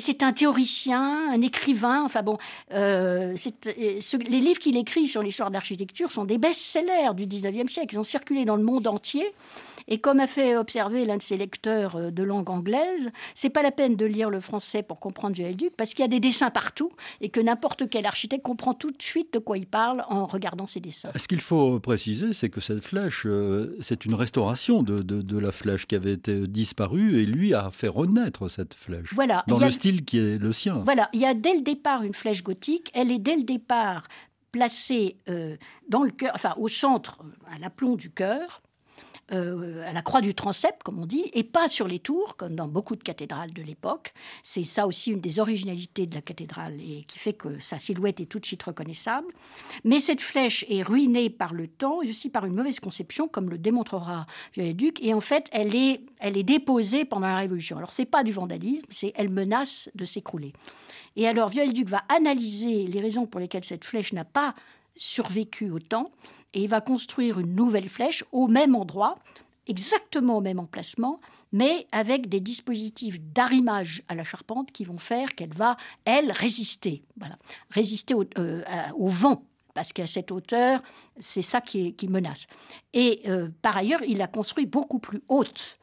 c'est 0.00 0.24
un 0.24 0.32
théoricien, 0.32 1.30
un 1.30 1.40
écrivain. 1.40 2.02
Enfin 2.02 2.22
bon, 2.22 2.36
les 2.70 3.36
livres 4.28 4.58
qu'il 4.58 4.76
écrit 4.76 5.06
sur 5.06 5.22
l'histoire 5.22 5.50
de 5.50 5.54
l'architecture 5.54 6.10
sont 6.10 6.24
des 6.24 6.38
best-sellers 6.38 7.14
du 7.14 7.26
19e 7.26 7.68
siècle. 7.68 7.94
Ils 7.94 7.98
ont 7.98 8.04
circulé 8.04 8.44
dans 8.44 8.56
le 8.56 8.64
monde 8.64 8.88
entier. 8.88 9.24
Et 9.92 9.98
comme 9.98 10.20
a 10.20 10.28
fait 10.28 10.56
observer 10.56 11.04
l'un 11.04 11.16
de 11.16 11.22
ses 11.22 11.36
lecteurs 11.36 11.96
euh, 11.96 12.10
de 12.10 12.22
langue 12.22 12.48
anglaise, 12.48 13.10
c'est 13.34 13.50
pas 13.50 13.62
la 13.62 13.72
peine 13.72 13.96
de 13.96 14.06
lire 14.06 14.30
le 14.30 14.40
français 14.40 14.84
pour 14.84 15.00
comprendre 15.00 15.34
Viollet-le-Duc 15.34 15.74
parce 15.76 15.90
qu'il 15.90 16.02
y 16.02 16.04
a 16.04 16.08
des 16.08 16.20
dessins 16.20 16.50
partout 16.50 16.92
et 17.20 17.28
que 17.28 17.40
n'importe 17.40 17.90
quel 17.90 18.06
architecte 18.06 18.44
comprend 18.44 18.72
tout 18.72 18.92
de 18.92 19.02
suite 19.02 19.32
de 19.34 19.40
quoi 19.40 19.58
il 19.58 19.66
parle 19.66 20.04
en 20.08 20.26
regardant 20.26 20.66
ses 20.66 20.78
dessins. 20.78 21.10
Ce 21.16 21.26
qu'il 21.26 21.40
faut 21.40 21.80
préciser, 21.80 22.32
c'est 22.32 22.50
que 22.50 22.60
cette 22.60 22.84
flèche, 22.84 23.26
euh, 23.26 23.76
c'est 23.80 24.04
une 24.04 24.14
restauration 24.14 24.84
de, 24.84 25.02
de, 25.02 25.38
la 25.38 25.50
flèche 25.50 25.86
qui 25.86 25.96
avait 25.96 26.12
été 26.12 26.46
disparue 26.46 27.20
et 27.20 27.26
lui 27.26 27.54
a 27.54 27.70
fait 27.72 27.88
renaître 27.88 28.48
cette 28.48 28.74
flèche. 28.74 29.12
Voilà. 29.12 29.42
Dans 29.48 29.58
le 29.58 29.70
style 29.70 30.04
qui 30.04 30.18
est 30.18 30.38
le 30.38 30.52
sien. 30.52 30.82
Voilà. 30.84 31.08
Il 31.12 31.20
y 31.20 31.26
a 31.26 31.34
dès 31.34 31.54
le 31.54 31.62
départ 31.62 32.02
une 32.02 32.14
flèche 32.14 32.44
gothique. 32.44 32.90
Elle 32.94 33.10
est 33.10 33.18
dès 33.18 33.36
le 33.36 33.42
départ 33.42 34.06
placée 34.52 35.16
euh, 35.28 35.56
dans 35.88 36.02
le 36.02 36.10
cœur, 36.10 36.32
enfin 36.34 36.54
au 36.58 36.68
centre, 36.68 37.20
à 37.50 37.58
l'aplomb 37.58 37.96
du 37.96 38.10
cœur. 38.10 38.62
Euh, 39.32 39.88
à 39.88 39.92
la 39.92 40.02
croix 40.02 40.20
du 40.20 40.34
transept, 40.34 40.82
comme 40.82 40.98
on 40.98 41.06
dit, 41.06 41.30
et 41.34 41.44
pas 41.44 41.68
sur 41.68 41.86
les 41.86 41.98
tours, 41.98 42.36
comme 42.36 42.54
dans 42.54 42.68
beaucoup 42.68 42.96
de 42.96 43.02
cathédrales 43.02 43.52
de 43.52 43.62
l'époque. 43.62 44.12
C'est 44.42 44.64
ça 44.64 44.86
aussi 44.86 45.10
une 45.12 45.20
des 45.20 45.38
originalités 45.38 46.06
de 46.06 46.14
la 46.14 46.20
cathédrale 46.20 46.80
et 46.80 47.04
qui 47.04 47.18
fait 47.18 47.32
que 47.32 47.60
sa 47.60 47.78
silhouette 47.78 48.20
est 48.20 48.26
tout 48.26 48.40
de 48.40 48.46
suite 48.46 48.62
reconnaissable. 48.62 49.28
Mais 49.84 50.00
cette 50.00 50.20
flèche 50.20 50.64
est 50.68 50.82
ruinée 50.82 51.30
par 51.30 51.54
le 51.54 51.68
temps 51.68 52.02
et 52.02 52.10
aussi 52.10 52.28
par 52.28 52.44
une 52.44 52.54
mauvaise 52.54 52.80
conception, 52.80 53.28
comme 53.28 53.50
le 53.50 53.58
démontrera 53.58 54.26
Viollet-Duc. 54.54 55.02
Et 55.02 55.14
en 55.14 55.20
fait, 55.20 55.48
elle 55.52 55.74
est, 55.74 56.00
elle 56.18 56.36
est 56.36 56.42
déposée 56.42 57.04
pendant 57.04 57.28
la 57.28 57.36
Révolution. 57.36 57.76
Alors, 57.76 57.92
c'est 57.92 58.06
pas 58.06 58.24
du 58.24 58.32
vandalisme, 58.32 58.86
c'est 58.90 59.12
elle 59.14 59.30
menace 59.30 59.90
de 59.94 60.04
s'écrouler. 60.04 60.52
Et 61.16 61.28
alors, 61.28 61.48
Viollet-Duc 61.48 61.88
va 61.88 62.02
analyser 62.08 62.86
les 62.86 63.00
raisons 63.00 63.26
pour 63.26 63.40
lesquelles 63.40 63.64
cette 63.64 63.84
flèche 63.84 64.12
n'a 64.12 64.24
pas 64.24 64.54
survécu 64.96 65.70
au 65.70 65.78
temps 65.78 66.10
et 66.54 66.62
il 66.62 66.68
va 66.68 66.80
construire 66.80 67.38
une 67.38 67.54
nouvelle 67.54 67.88
flèche 67.88 68.24
au 68.32 68.48
même 68.48 68.74
endroit, 68.74 69.18
exactement 69.66 70.38
au 70.38 70.40
même 70.40 70.58
emplacement, 70.58 71.20
mais 71.52 71.86
avec 71.92 72.28
des 72.28 72.40
dispositifs 72.40 73.20
d'arrimage 73.20 74.02
à 74.08 74.14
la 74.14 74.24
charpente 74.24 74.72
qui 74.72 74.84
vont 74.84 74.98
faire 74.98 75.34
qu'elle 75.34 75.52
va, 75.52 75.76
elle, 76.04 76.32
résister. 76.32 77.02
Voilà. 77.16 77.36
Résister 77.70 78.14
au, 78.14 78.24
euh, 78.38 78.62
vent, 78.98 79.44
parce 79.74 79.92
qu'à 79.92 80.06
cette 80.06 80.32
hauteur, 80.32 80.82
c'est 81.18 81.42
ça 81.42 81.60
qui, 81.60 81.94
menace. 82.08 82.46
Et 82.92 83.22
euh, 83.26 83.48
par 83.62 83.76
ailleurs, 83.76 84.02
il 84.06 84.22
a 84.22 84.26
construit 84.26 84.66
beaucoup 84.66 84.98
plus 84.98 85.22
haute 85.28 85.79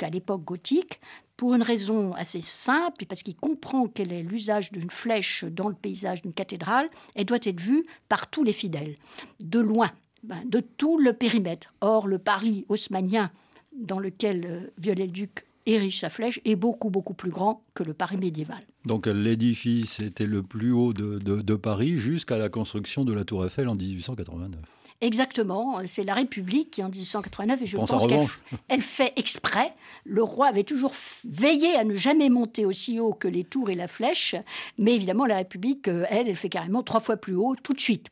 qu'à 0.00 0.08
l'époque 0.08 0.44
gothique, 0.44 0.98
pour 1.36 1.54
une 1.54 1.62
raison 1.62 2.14
assez 2.14 2.40
simple, 2.40 3.04
parce 3.06 3.22
qu'il 3.22 3.36
comprend 3.36 3.86
quel 3.86 4.12
est 4.12 4.22
l'usage 4.22 4.72
d'une 4.72 4.90
flèche 4.90 5.44
dans 5.44 5.68
le 5.68 5.74
paysage 5.74 6.22
d'une 6.22 6.32
cathédrale, 6.32 6.88
elle 7.14 7.26
doit 7.26 7.38
être 7.42 7.60
vue 7.60 7.84
par 8.08 8.30
tous 8.30 8.42
les 8.42 8.54
fidèles, 8.54 8.96
de 9.40 9.60
loin, 9.60 9.90
ben, 10.22 10.40
de 10.46 10.60
tout 10.60 10.98
le 10.98 11.12
périmètre. 11.12 11.74
Or, 11.82 12.06
le 12.06 12.18
Paris 12.18 12.64
haussmanien 12.68 13.30
dans 13.76 13.98
lequel 13.98 14.46
euh, 14.46 14.60
Viollet-le-Duc 14.78 15.44
érige 15.66 16.00
sa 16.00 16.08
flèche 16.08 16.40
est 16.46 16.56
beaucoup, 16.56 16.88
beaucoup 16.88 17.14
plus 17.14 17.30
grand 17.30 17.62
que 17.74 17.82
le 17.82 17.92
Paris 17.92 18.16
médiéval. 18.16 18.60
Donc 18.86 19.06
l'édifice 19.06 20.00
était 20.00 20.26
le 20.26 20.42
plus 20.42 20.72
haut 20.72 20.94
de, 20.94 21.18
de 21.18 21.54
Paris 21.54 21.98
jusqu'à 21.98 22.38
la 22.38 22.48
construction 22.48 23.04
de 23.04 23.12
la 23.12 23.24
Tour 23.24 23.44
Eiffel 23.44 23.68
en 23.68 23.74
1889. 23.74 24.79
Exactement, 25.02 25.80
c'est 25.86 26.04
la 26.04 26.12
République 26.12 26.72
qui 26.72 26.82
en 26.82 26.90
1889, 26.90 27.62
et 27.62 27.66
je 27.66 27.78
pense, 27.78 28.06
qu'elle 28.06 28.82
fait 28.82 29.14
exprès. 29.16 29.72
Le 30.04 30.22
roi 30.22 30.48
avait 30.48 30.62
toujours 30.62 30.92
veillé 31.24 31.74
à 31.74 31.84
ne 31.84 31.96
jamais 31.96 32.28
monter 32.28 32.66
aussi 32.66 33.00
haut 33.00 33.14
que 33.14 33.26
les 33.26 33.44
tours 33.44 33.70
et 33.70 33.74
la 33.74 33.88
flèche, 33.88 34.34
mais 34.76 34.94
évidemment 34.94 35.24
la 35.24 35.36
République, 35.36 35.88
euh, 35.88 36.04
elle, 36.10 36.28
elle 36.28 36.36
fait 36.36 36.50
carrément 36.50 36.82
trois 36.82 37.00
fois 37.00 37.16
plus 37.16 37.34
haut 37.34 37.56
tout 37.62 37.72
de 37.72 37.80
suite. 37.80 38.08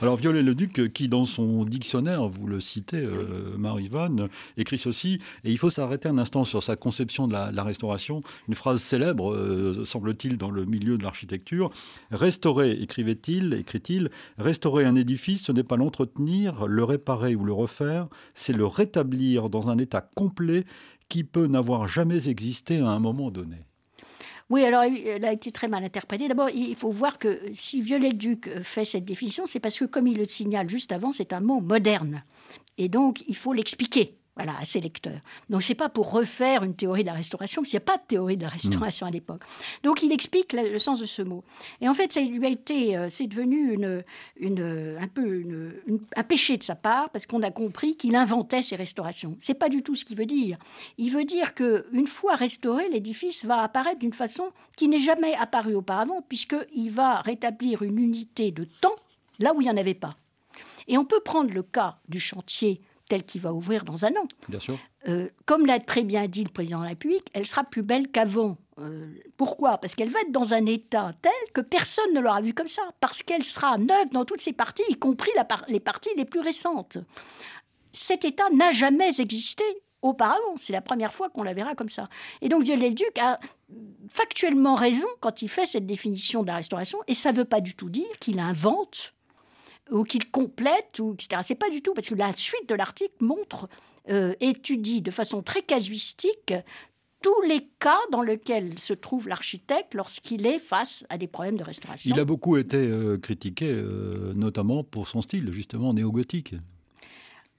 Alors 0.00 0.16
Viollet-le-Duc, 0.16 0.80
euh, 0.80 0.88
qui 0.88 1.08
dans 1.08 1.26
son 1.26 1.66
dictionnaire, 1.66 2.26
vous 2.26 2.46
le 2.46 2.58
citez, 2.58 2.96
euh, 2.96 3.54
Marie-Vanne, 3.58 4.30
écrit 4.56 4.78
ceci, 4.78 5.18
et 5.44 5.50
il 5.50 5.58
faut 5.58 5.70
s'arrêter 5.70 6.08
un 6.08 6.16
instant 6.16 6.46
sur 6.46 6.62
sa 6.62 6.74
conception 6.74 7.28
de 7.28 7.34
la, 7.34 7.62
restauration, 7.62 8.22
une 8.48 8.54
phrase 8.54 8.80
célèbre, 8.80 9.84
semble-t-il, 9.84 10.38
dans 10.38 10.50
le 10.50 10.64
milieu 10.64 10.96
de 10.96 11.02
l'architecture. 11.02 11.70
Restaurer, 12.10 12.70
écrivait-il, 12.80 13.52
écrit-il, 13.52 14.10
restaurer 14.38 14.86
un 14.86 14.94
édifice, 14.94 15.42
ce 15.42 15.52
n'est 15.52 15.62
pas 15.62 15.76
l'entretenir 15.76 16.29
le 16.66 16.84
réparer 16.84 17.34
ou 17.34 17.44
le 17.44 17.52
refaire, 17.52 18.08
c'est 18.34 18.52
le 18.52 18.66
rétablir 18.66 19.50
dans 19.50 19.70
un 19.70 19.78
état 19.78 20.00
complet 20.00 20.64
qui 21.08 21.24
peut 21.24 21.46
n'avoir 21.46 21.88
jamais 21.88 22.28
existé 22.28 22.78
à 22.78 22.88
un 22.88 23.00
moment 23.00 23.30
donné. 23.30 23.56
Oui, 24.48 24.64
alors 24.64 24.82
elle 24.82 25.24
a 25.24 25.32
été 25.32 25.52
très 25.52 25.68
mal 25.68 25.84
interprétée. 25.84 26.26
D'abord, 26.26 26.50
il 26.50 26.74
faut 26.74 26.90
voir 26.90 27.18
que 27.18 27.40
si 27.52 27.82
Viollet-le-Duc 27.82 28.62
fait 28.62 28.84
cette 28.84 29.04
définition, 29.04 29.46
c'est 29.46 29.60
parce 29.60 29.78
que, 29.78 29.84
comme 29.84 30.08
il 30.08 30.18
le 30.18 30.26
signale 30.26 30.68
juste 30.68 30.90
avant, 30.90 31.12
c'est 31.12 31.32
un 31.32 31.40
mot 31.40 31.60
moderne. 31.60 32.24
Et 32.76 32.88
donc, 32.88 33.22
il 33.28 33.36
faut 33.36 33.52
l'expliquer 33.52 34.19
voilà, 34.36 34.56
à 34.58 34.64
ses 34.64 34.80
lecteurs. 34.80 35.20
Donc, 35.48 35.62
c'est 35.62 35.74
pas 35.74 35.88
pour 35.88 36.10
refaire 36.10 36.62
une 36.62 36.74
théorie 36.74 37.02
de 37.02 37.08
la 37.08 37.14
restauration, 37.14 37.62
parce 37.62 37.70
qu'il 37.70 37.78
n'y 37.78 37.82
a 37.82 37.86
pas 37.86 37.98
de 37.98 38.06
théorie 38.06 38.36
de 38.36 38.42
la 38.42 38.48
restauration 38.48 39.06
à 39.06 39.10
l'époque. 39.10 39.42
Donc, 39.82 40.02
il 40.02 40.12
explique 40.12 40.52
le, 40.52 40.78
sens 40.78 41.00
de 41.00 41.04
ce 41.04 41.22
mot. 41.22 41.44
Et 41.80 41.88
en 41.88 41.94
fait, 41.94 42.12
ça 42.12 42.20
lui 42.20 42.46
a 42.46 42.48
été, 42.48 42.96
euh, 42.96 43.08
c'est 43.08 43.26
devenu 43.26 43.74
une, 43.74 44.04
une, 44.38 44.96
un 44.98 45.08
peu 45.08 45.44
un 46.16 46.22
péché 46.22 46.56
de 46.56 46.62
sa 46.62 46.74
part, 46.74 47.10
parce 47.10 47.26
qu'on 47.26 47.42
a 47.42 47.50
compris 47.50 47.96
qu'il 47.96 48.16
inventait 48.16 48.62
ces 48.62 48.76
restaurations. 48.76 49.36
C'est 49.38 49.54
pas 49.54 49.68
du 49.68 49.82
tout 49.82 49.94
ce 49.94 50.04
qu'il 50.04 50.16
veut 50.16 50.26
dire. 50.26 50.58
Il 50.96 51.10
veut 51.10 51.24
dire 51.24 51.54
que 51.54 51.86
une 51.92 52.06
fois 52.06 52.36
restauré, 52.36 52.88
l'édifice 52.88 53.44
va 53.44 53.62
apparaître 53.62 53.98
d'une 53.98 54.12
façon 54.12 54.50
qui 54.76 54.88
n'est 54.88 55.00
jamais 55.00 55.34
apparue 55.34 55.74
auparavant, 55.74 56.22
puisqu'il 56.26 56.90
va 56.90 57.20
rétablir 57.20 57.82
une 57.82 57.98
unité 57.98 58.52
de 58.52 58.64
temps 58.64 58.96
là 59.38 59.52
où 59.54 59.60
il 59.60 59.64
n'y 59.64 59.70
en 59.70 59.76
avait 59.76 59.94
pas. 59.94 60.16
Et 60.86 60.98
on 60.98 61.04
peut 61.04 61.20
prendre 61.20 61.52
le 61.52 61.62
cas 61.62 61.98
du 62.08 62.20
chantier 62.20 62.80
tel 63.10 63.24
qu'il 63.24 63.40
va 63.40 63.52
ouvrir 63.52 63.84
dans 63.84 64.04
un 64.04 64.10
an. 64.10 64.26
Bien 64.48 64.60
sûr. 64.60 64.78
Euh, 65.08 65.28
comme 65.44 65.66
l'a 65.66 65.80
très 65.80 66.04
bien 66.04 66.28
dit 66.28 66.44
le 66.44 66.50
président 66.50 66.78
de 66.78 66.84
la 66.84 66.90
République, 66.90 67.28
elle 67.34 67.44
sera 67.44 67.64
plus 67.64 67.82
belle 67.82 68.08
qu'avant. 68.08 68.56
Euh, 68.78 69.12
pourquoi? 69.36 69.78
Parce 69.78 69.94
qu'elle 69.96 70.10
va 70.10 70.20
être 70.20 70.30
dans 70.30 70.54
un 70.54 70.64
état 70.64 71.12
tel 71.20 71.32
que 71.52 71.60
personne 71.60 72.14
ne 72.14 72.20
l'aura 72.20 72.40
vue 72.40 72.54
comme 72.54 72.68
ça. 72.68 72.82
Parce 73.00 73.22
qu'elle 73.22 73.44
sera 73.44 73.76
neuve 73.78 74.10
dans 74.12 74.24
toutes 74.24 74.40
ses 74.40 74.52
parties, 74.52 74.84
y 74.88 74.94
compris 74.94 75.32
les 75.68 75.80
parties 75.80 76.10
les 76.16 76.24
plus 76.24 76.40
récentes. 76.40 76.98
Cet 77.92 78.24
état 78.24 78.48
n'a 78.50 78.70
jamais 78.70 79.08
existé 79.20 79.64
auparavant. 80.02 80.54
C'est 80.56 80.72
la 80.72 80.80
première 80.80 81.12
fois 81.12 81.28
qu'on 81.30 81.42
la 81.42 81.52
verra 81.52 81.74
comme 81.74 81.88
ça. 81.88 82.08
Et 82.40 82.48
donc 82.48 82.62
Viollet-le-Duc 82.62 83.18
a 83.18 83.38
factuellement 84.08 84.76
raison 84.76 85.08
quand 85.18 85.42
il 85.42 85.48
fait 85.48 85.66
cette 85.66 85.86
définition 85.86 86.42
de 86.42 86.46
la 86.46 86.56
restauration, 86.56 86.98
et 87.08 87.14
ça 87.14 87.32
ne 87.32 87.38
veut 87.38 87.44
pas 87.44 87.60
du 87.60 87.74
tout 87.74 87.90
dire 87.90 88.08
qu'il 88.20 88.38
invente 88.38 89.14
ou 89.90 90.04
qu'il 90.04 90.30
complète, 90.30 90.98
ou 91.00 91.14
etc. 91.14 91.42
C'est 91.44 91.54
pas 91.54 91.70
du 91.70 91.82
tout, 91.82 91.94
parce 91.94 92.08
que 92.08 92.14
la 92.14 92.34
suite 92.34 92.68
de 92.68 92.74
l'article 92.74 93.14
montre, 93.20 93.68
euh, 94.08 94.32
étudie 94.40 95.02
de 95.02 95.10
façon 95.10 95.42
très 95.42 95.62
casuistique 95.62 96.54
tous 97.22 97.42
les 97.42 97.68
cas 97.78 97.98
dans 98.10 98.22
lesquels 98.22 98.78
se 98.78 98.94
trouve 98.94 99.28
l'architecte 99.28 99.94
lorsqu'il 99.94 100.46
est 100.46 100.58
face 100.58 101.04
à 101.10 101.18
des 101.18 101.26
problèmes 101.26 101.58
de 101.58 101.64
restauration. 101.64 102.14
Il 102.14 102.20
a 102.20 102.24
beaucoup 102.24 102.56
été 102.56 102.78
euh, 102.78 103.18
critiqué, 103.18 103.72
euh, 103.74 104.32
notamment 104.34 104.84
pour 104.84 105.06
son 105.08 105.22
style, 105.22 105.52
justement, 105.52 105.92
néo-gothique. 105.92 106.54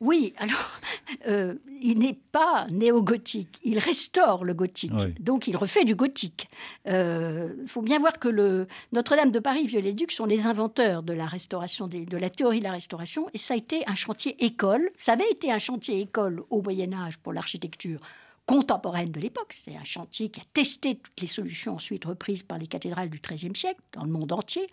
Oui, 0.02 0.34
alors, 0.38 0.80
euh, 1.28 1.54
il 1.80 2.00
n'est 2.00 2.18
pas 2.32 2.66
néo-gothique, 2.72 3.60
il 3.64 3.78
restaure 3.78 4.44
le 4.44 4.56
gothique, 4.56 4.92
donc 5.20 5.48
il 5.48 5.56
refait 5.56 5.86
du 5.86 5.94
gothique. 5.96 6.48
Il 6.86 6.92
euh, 6.94 7.68
faut 7.68 7.84
bien 7.84 8.00
voir 8.00 8.18
que 8.18 8.28
le 8.28 8.68
Notre-Dame 8.92 9.32
de 9.32 9.40
Paris, 9.40 9.68
Viollet-Duc 9.68 10.12
sont 10.12 10.26
les 10.26 10.48
inventeurs 10.48 11.04
de 11.04 11.14
la 11.14 11.28
restauration, 11.28 11.88
de 11.88 12.18
la 12.18 12.30
théorie 12.32 12.60
de 12.60 12.64
la 12.64 12.72
restauration, 12.72 13.30
et 13.36 13.38
ça 13.38 13.54
a 13.54 13.58
été 13.58 13.84
un 13.88 13.96
chantier 13.96 14.44
école. 14.44 14.90
Ça 14.98 15.14
avait 15.14 15.30
été 15.30 15.52
un 15.52 15.60
chantier 15.60 16.02
école 16.02 16.42
au 16.50 16.64
Moyen 16.64 16.94
Âge 16.94 17.20
pour 17.20 17.32
l'architecture 17.32 18.00
contemporaine 18.52 19.12
de 19.12 19.22
l'époque. 19.22 19.54
C'est 19.54 19.78
un 19.78 19.84
chantier 19.86 20.28
qui 20.30 20.42
a 20.42 20.44
testé 20.54 20.96
toutes 20.96 21.22
les 21.22 21.28
solutions 21.28 21.76
ensuite 21.76 22.04
reprises 22.04 22.44
par 22.44 22.58
les 22.58 22.68
cathédrales 22.68 23.10
du 23.10 23.22
XIIIe 23.22 23.56
siècle 23.56 23.80
dans 23.94 24.04
le 24.04 24.12
monde 24.12 24.34
entier. 24.34 24.68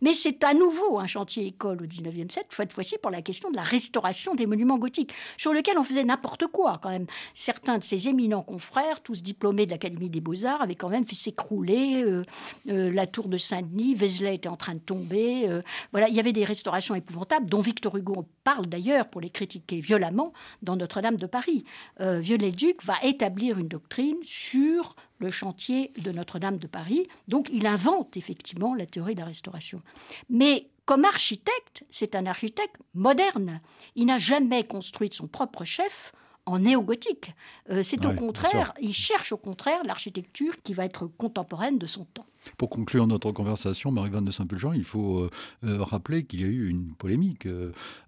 Mais 0.00 0.14
c'est 0.14 0.44
à 0.44 0.54
nouveau 0.54 0.98
un 0.98 1.06
chantier 1.06 1.46
école 1.46 1.82
au 1.82 1.86
XIXe 1.86 2.32
siècle, 2.32 2.48
cette 2.50 2.72
fois-ci 2.72 2.96
pour 3.02 3.10
la 3.10 3.22
question 3.22 3.50
de 3.50 3.56
la 3.56 3.62
restauration 3.62 4.34
des 4.34 4.46
monuments 4.46 4.78
gothiques, 4.78 5.12
sur 5.36 5.52
lequel 5.52 5.76
on 5.78 5.82
faisait 5.82 6.04
n'importe 6.04 6.46
quoi 6.46 6.78
quand 6.80 6.90
même. 6.90 7.06
Certains 7.34 7.78
de 7.78 7.84
ces 7.84 8.08
éminents 8.08 8.42
confrères, 8.42 9.02
tous 9.02 9.22
diplômés 9.22 9.66
de 9.66 9.72
l'Académie 9.72 10.08
des 10.08 10.20
Beaux-Arts, 10.20 10.62
avaient 10.62 10.76
quand 10.76 10.88
même 10.88 11.04
fait 11.04 11.16
s'écrouler 11.16 12.02
euh, 12.04 12.22
euh, 12.68 12.92
la 12.92 13.06
tour 13.06 13.28
de 13.28 13.36
Saint-Denis, 13.36 13.94
Vézelay 13.94 14.36
était 14.36 14.48
en 14.48 14.56
train 14.56 14.74
de 14.74 14.80
tomber. 14.80 15.48
Euh, 15.48 15.62
voilà, 15.92 16.08
il 16.08 16.14
y 16.14 16.20
avait 16.20 16.32
des 16.32 16.44
restaurations 16.44 16.94
épouvantables, 16.94 17.50
dont 17.50 17.60
Victor 17.60 17.96
Hugo 17.96 18.26
parle 18.44 18.66
d'ailleurs 18.66 19.08
pour 19.08 19.20
les 19.20 19.30
critiquer 19.30 19.80
violemment 19.80 20.32
dans 20.62 20.76
Notre-Dame 20.76 21.16
de 21.16 21.26
Paris. 21.26 21.64
Viollet-le-Duc 22.00 22.84
va 22.84 22.94
établir 23.18 23.58
une 23.58 23.66
doctrine 23.66 24.18
sur 24.24 24.94
le 25.18 25.32
chantier 25.32 25.92
de 25.98 26.12
Notre-Dame 26.12 26.56
de 26.56 26.68
Paris. 26.68 27.08
Donc 27.26 27.48
il 27.52 27.66
invente 27.66 28.16
effectivement 28.16 28.76
la 28.76 28.86
théorie 28.86 29.16
de 29.16 29.20
la 29.20 29.26
restauration. 29.26 29.82
Mais 30.30 30.68
comme 30.84 31.04
architecte, 31.04 31.84
c'est 31.90 32.14
un 32.14 32.26
architecte 32.26 32.76
moderne. 32.94 33.60
Il 33.96 34.06
n'a 34.06 34.20
jamais 34.20 34.62
construit 34.62 35.10
son 35.12 35.26
propre 35.26 35.64
chef 35.64 36.12
en 36.48 36.58
néo-gothique. 36.58 37.30
Euh, 37.70 37.82
c'est 37.82 38.04
au 38.06 38.12
contraire, 38.12 38.72
il 38.80 38.92
cherche 38.92 39.32
au 39.32 39.36
contraire 39.36 39.84
l'architecture 39.84 40.54
qui 40.62 40.74
va 40.74 40.84
être 40.84 41.06
contemporaine 41.06 41.78
de 41.78 41.86
son 41.86 42.04
temps. 42.04 42.26
Pour 42.56 42.70
conclure 42.70 43.06
notre 43.06 43.30
conversation, 43.32 43.90
Marie-Vanne 43.90 44.24
de 44.24 44.30
Saint-Pulgent, 44.30 44.72
il 44.72 44.84
faut 44.84 45.18
euh, 45.18 45.30
euh, 45.64 45.82
rappeler 45.82 46.24
qu'il 46.24 46.40
y 46.40 46.44
a 46.44 46.46
eu 46.46 46.68
une 46.68 46.94
polémique 46.94 47.46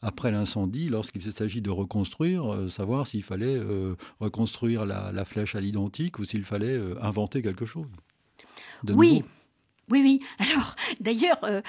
après 0.03 0.33
l'incendie, 0.33 0.89
lorsqu'il 0.89 1.21
s'agit 1.21 1.61
de 1.61 1.71
reconstruire, 1.71 2.71
savoir 2.71 3.07
s'il 3.07 3.23
fallait 3.23 3.61
reconstruire 4.19 4.85
la, 4.85 5.25
flèche 5.25 5.55
à 5.55 5.61
l'identique 5.61 6.19
ou 6.19 6.25
s'il 6.25 6.45
fallait 6.45 6.79
inventer 7.01 7.43
quelque 7.43 7.67
chose. 7.67 7.87
oui. 8.89 9.23
Oui, 9.91 10.01
oui. 10.03 10.21
Alors, 10.39 10.77
d'ailleurs, 11.01 11.39
euh, 11.45 11.61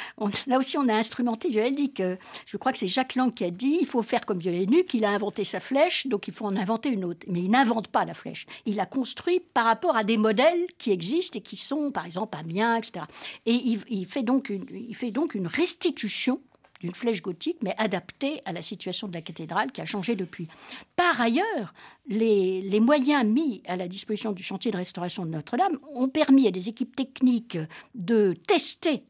là 0.48 0.58
aussi, 0.58 0.78
on 0.78 0.88
a 0.88 0.94
instrumenté 0.94 1.50
Viollet-Duc. 1.50 2.02
je 2.46 2.58
crois 2.58 2.72
que 2.72 2.78
c'est 2.78 2.88
Jacques 2.88 3.16
Lang 3.16 3.34
qui 3.34 3.44
a 3.44 3.52
dit 3.52 3.78
il 3.82 3.88
faut 3.88 4.02
faire 4.02 4.26
comme 4.26 4.40
Viollet-Duc. 4.40 4.94
Il 4.94 5.06
a 5.06 5.10
inventé 5.10 5.44
sa 5.44 5.60
flèche, 5.60 6.08
donc 6.08 6.28
il 6.28 6.34
faut 6.34 6.46
en 6.46 6.56
inventer 6.56 6.90
une 6.90 7.06
autre. 7.06 7.26
Mais 7.28 7.40
il 7.40 7.50
n'invente 7.50 7.88
pas 7.88 8.06
la 8.06 8.14
flèche. 8.14 8.46
Il 8.66 8.76
la 8.76 8.86
construit 8.86 9.40
par 9.40 9.66
rapport 9.66 9.96
à 9.96 10.04
des 10.04 10.18
modèles 10.18 10.68
qui 10.78 10.92
existent 10.92 11.38
et 11.38 11.42
qui 11.42 11.56
sont, 11.56 11.92
par 11.92 12.06
exemple, 12.06 12.38
Amiens, 12.38 12.78
etc. 12.78 13.06
Et 13.46 13.54
il 13.54 14.06
fait 14.06 14.24
donc 14.24 14.50
une 14.50 15.48
restitution 15.48 16.40
d'une 16.82 16.94
flèche 16.94 17.22
gothique, 17.22 17.58
mais 17.62 17.76
adaptée 17.78 18.42
à 18.46 18.52
la 18.52 18.62
situation 18.62 19.08
de 19.08 19.14
la 19.14 19.22
cathédrale 19.22 19.72
qui 19.72 19.82
a 19.82 19.86
changé 19.86 20.16
depuis. 20.16 20.48
Par 20.96 21.22
ailleurs, 21.22 21.74
les, 22.08 22.62
les, 22.62 22.80
moyens 22.80 23.26
mis 23.26 23.62
à 23.68 23.76
la 23.76 23.88
disposition 23.88 24.32
du 24.32 24.44
chantier 24.44 24.72
de 24.72 24.78
restauration 24.78 25.26
de 25.26 25.32
Notre-Dame 25.32 25.78
ont 25.94 26.10
permis 26.10 26.48
à 26.48 26.52
des 26.52 26.70
équipes 26.70 26.96
techniques 26.96 27.58
de 27.96 28.34
tester 28.48 29.04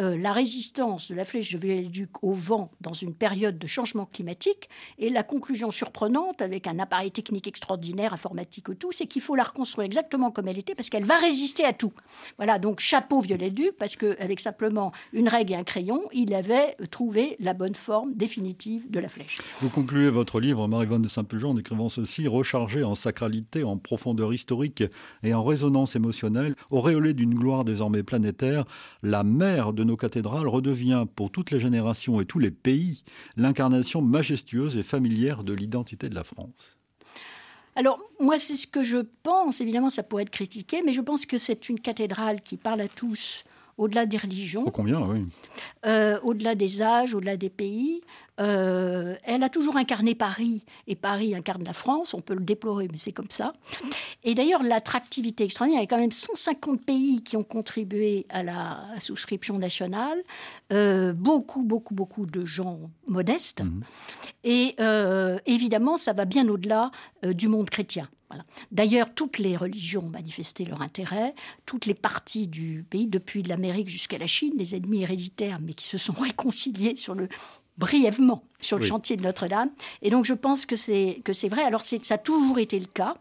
euh, 0.00 0.18
la 0.18 0.32
résistance 0.32 1.08
de 1.08 1.14
la 1.14 1.24
flèche 1.24 1.52
de 1.52 1.58
Viollet-le-Duc 1.58 2.22
au 2.22 2.32
vent 2.32 2.72
dans 2.80 2.94
une 2.94 3.14
période 3.14 3.58
de 3.58 3.66
changement 3.68 4.06
climatique. 4.06 4.68
Et 4.98 5.08
la 5.08 5.22
conclusion 5.22 5.70
surprenante, 5.70 6.42
avec 6.42 6.66
un 6.66 6.80
appareil 6.80 7.12
technique 7.12 7.46
extraordinaire, 7.46 8.12
informatique 8.12 8.68
ou 8.68 8.74
tout, 8.74 8.90
c'est 8.90 9.06
qu'il 9.06 9.22
faut 9.22 9.36
la 9.36 9.44
reconstruire 9.44 9.86
exactement 9.86 10.32
comme 10.32 10.48
elle 10.48 10.58
était 10.58 10.74
parce 10.74 10.90
qu'elle 10.90 11.04
va 11.04 11.16
résister 11.18 11.64
à 11.64 11.72
tout. 11.72 11.92
Voilà, 12.38 12.58
donc 12.58 12.80
chapeau 12.80 13.20
Viollet-le-Duc, 13.20 13.76
parce 13.78 13.94
qu'avec 13.94 14.40
simplement 14.40 14.90
une 15.12 15.28
règle 15.28 15.52
et 15.52 15.56
un 15.56 15.62
crayon, 15.62 16.02
il 16.12 16.34
avait 16.34 16.76
trouvé 16.90 17.36
la 17.38 17.54
bonne 17.54 17.76
forme 17.76 18.14
définitive 18.14 18.90
de 18.90 18.98
la 18.98 19.08
flèche. 19.08 19.38
Vous 19.60 19.70
concluez 19.70 20.10
votre 20.10 20.40
livre, 20.40 20.66
Marie-Vonne 20.66 21.02
de 21.02 21.08
Saint-Pulgent, 21.08 21.50
en 21.50 21.56
écrivant 21.56 21.88
ceci 21.88 22.26
rechargé 22.26 22.82
en 22.82 22.96
sacralité, 22.96 23.62
en 23.62 23.76
profondeur 23.76 24.34
historique 24.34 24.82
et 25.22 25.34
en 25.34 25.44
résonance 25.44 25.94
émotionnelle, 25.94 26.56
auréolé 26.70 27.14
d'une 27.14 27.34
gloire 27.34 27.64
désormais 27.64 28.02
planétaire, 28.02 28.64
la 29.04 29.22
mère 29.22 29.72
de 29.72 29.83
nos 29.84 29.96
cathédrales 29.96 30.48
redevient 30.48 31.06
pour 31.14 31.30
toutes 31.30 31.50
les 31.50 31.60
générations 31.60 32.20
et 32.20 32.26
tous 32.26 32.38
les 32.38 32.50
pays 32.50 33.04
l'incarnation 33.36 34.02
majestueuse 34.02 34.76
et 34.76 34.82
familière 34.82 35.44
de 35.44 35.52
l'identité 35.52 36.08
de 36.08 36.14
la 36.14 36.24
France. 36.24 36.76
Alors, 37.76 37.98
moi, 38.20 38.38
c'est 38.38 38.54
ce 38.54 38.66
que 38.66 38.84
je 38.84 38.98
pense. 39.22 39.60
Évidemment, 39.60 39.90
ça 39.90 40.02
pourrait 40.02 40.22
être 40.22 40.30
critiqué, 40.30 40.82
mais 40.84 40.92
je 40.92 41.00
pense 41.00 41.26
que 41.26 41.38
c'est 41.38 41.68
une 41.68 41.80
cathédrale 41.80 42.40
qui 42.40 42.56
parle 42.56 42.80
à 42.80 42.88
tous, 42.88 43.44
au-delà 43.76 44.06
des 44.06 44.16
religions. 44.16 44.64
Oh, 44.66 44.70
combien, 44.70 45.00
oui. 45.02 45.26
Euh, 45.86 46.18
au-delà 46.22 46.54
des 46.54 46.82
âges, 46.82 47.14
au-delà 47.14 47.36
des 47.36 47.50
pays. 47.50 48.00
Euh, 48.40 49.14
elle 49.22 49.44
a 49.44 49.48
toujours 49.48 49.76
incarné 49.76 50.14
Paris, 50.16 50.64
et 50.88 50.96
Paris 50.96 51.36
incarne 51.36 51.62
la 51.62 51.72
France, 51.72 52.14
on 52.14 52.20
peut 52.20 52.34
le 52.34 52.40
déplorer, 52.40 52.88
mais 52.90 52.98
c'est 52.98 53.12
comme 53.12 53.30
ça. 53.30 53.52
Et 54.24 54.34
d'ailleurs, 54.34 54.64
l'attractivité 54.64 55.44
extraordinaire, 55.44 55.80
il 55.80 55.84
y 55.84 55.86
a 55.86 55.88
quand 55.88 56.00
même 56.00 56.10
150 56.10 56.84
pays 56.84 57.22
qui 57.22 57.36
ont 57.36 57.44
contribué 57.44 58.26
à 58.30 58.42
la 58.42 58.80
souscription 58.98 59.56
nationale, 59.58 60.18
euh, 60.72 61.12
beaucoup, 61.12 61.62
beaucoup, 61.62 61.94
beaucoup 61.94 62.26
de 62.26 62.44
gens 62.44 62.80
modestes, 63.06 63.62
mmh. 63.62 63.82
et 64.42 64.76
évidemment, 65.46 65.96
ça 65.96 66.12
va 66.12 66.24
bien 66.24 66.48
au-delà 66.48 66.90
du 67.22 67.46
monde 67.46 67.70
chrétien. 67.70 68.08
D'ailleurs, 68.72 69.14
toutes 69.14 69.38
les 69.38 69.56
religions 69.56 70.04
ont 70.04 70.10
manifesté 70.10 70.64
leur 70.64 70.82
intérêt, 70.82 71.34
toutes 71.66 71.86
les 71.86 71.94
parties 71.94 72.46
du 72.46 72.84
pays, 72.88 73.06
depuis 73.06 73.42
l'Amérique 73.42 73.88
jusqu'à 73.88 74.18
la 74.18 74.26
Chine, 74.26 74.54
les 74.56 74.74
ennemis 74.74 75.02
héréditaires, 75.02 75.58
mais 75.60 75.74
qui 75.74 75.86
se 75.86 75.98
sont 75.98 76.12
réconciliés 76.20 76.96
sur 76.96 77.14
le 77.14 77.28
brièvement 77.76 78.44
sur 78.60 78.78
le 78.78 78.84
chantier 78.84 79.16
de 79.16 79.22
Notre-Dame. 79.22 79.70
Et 80.00 80.10
donc 80.10 80.24
je 80.24 80.32
pense 80.32 80.64
que 80.64 80.76
c'est 80.76 81.20
que 81.24 81.32
c'est 81.32 81.48
vrai. 81.48 81.62
Alors 81.62 81.82
ça 81.82 81.96
a 82.10 82.18
toujours 82.18 82.58
été 82.58 82.78
le 82.78 82.86
cas. 82.86 83.16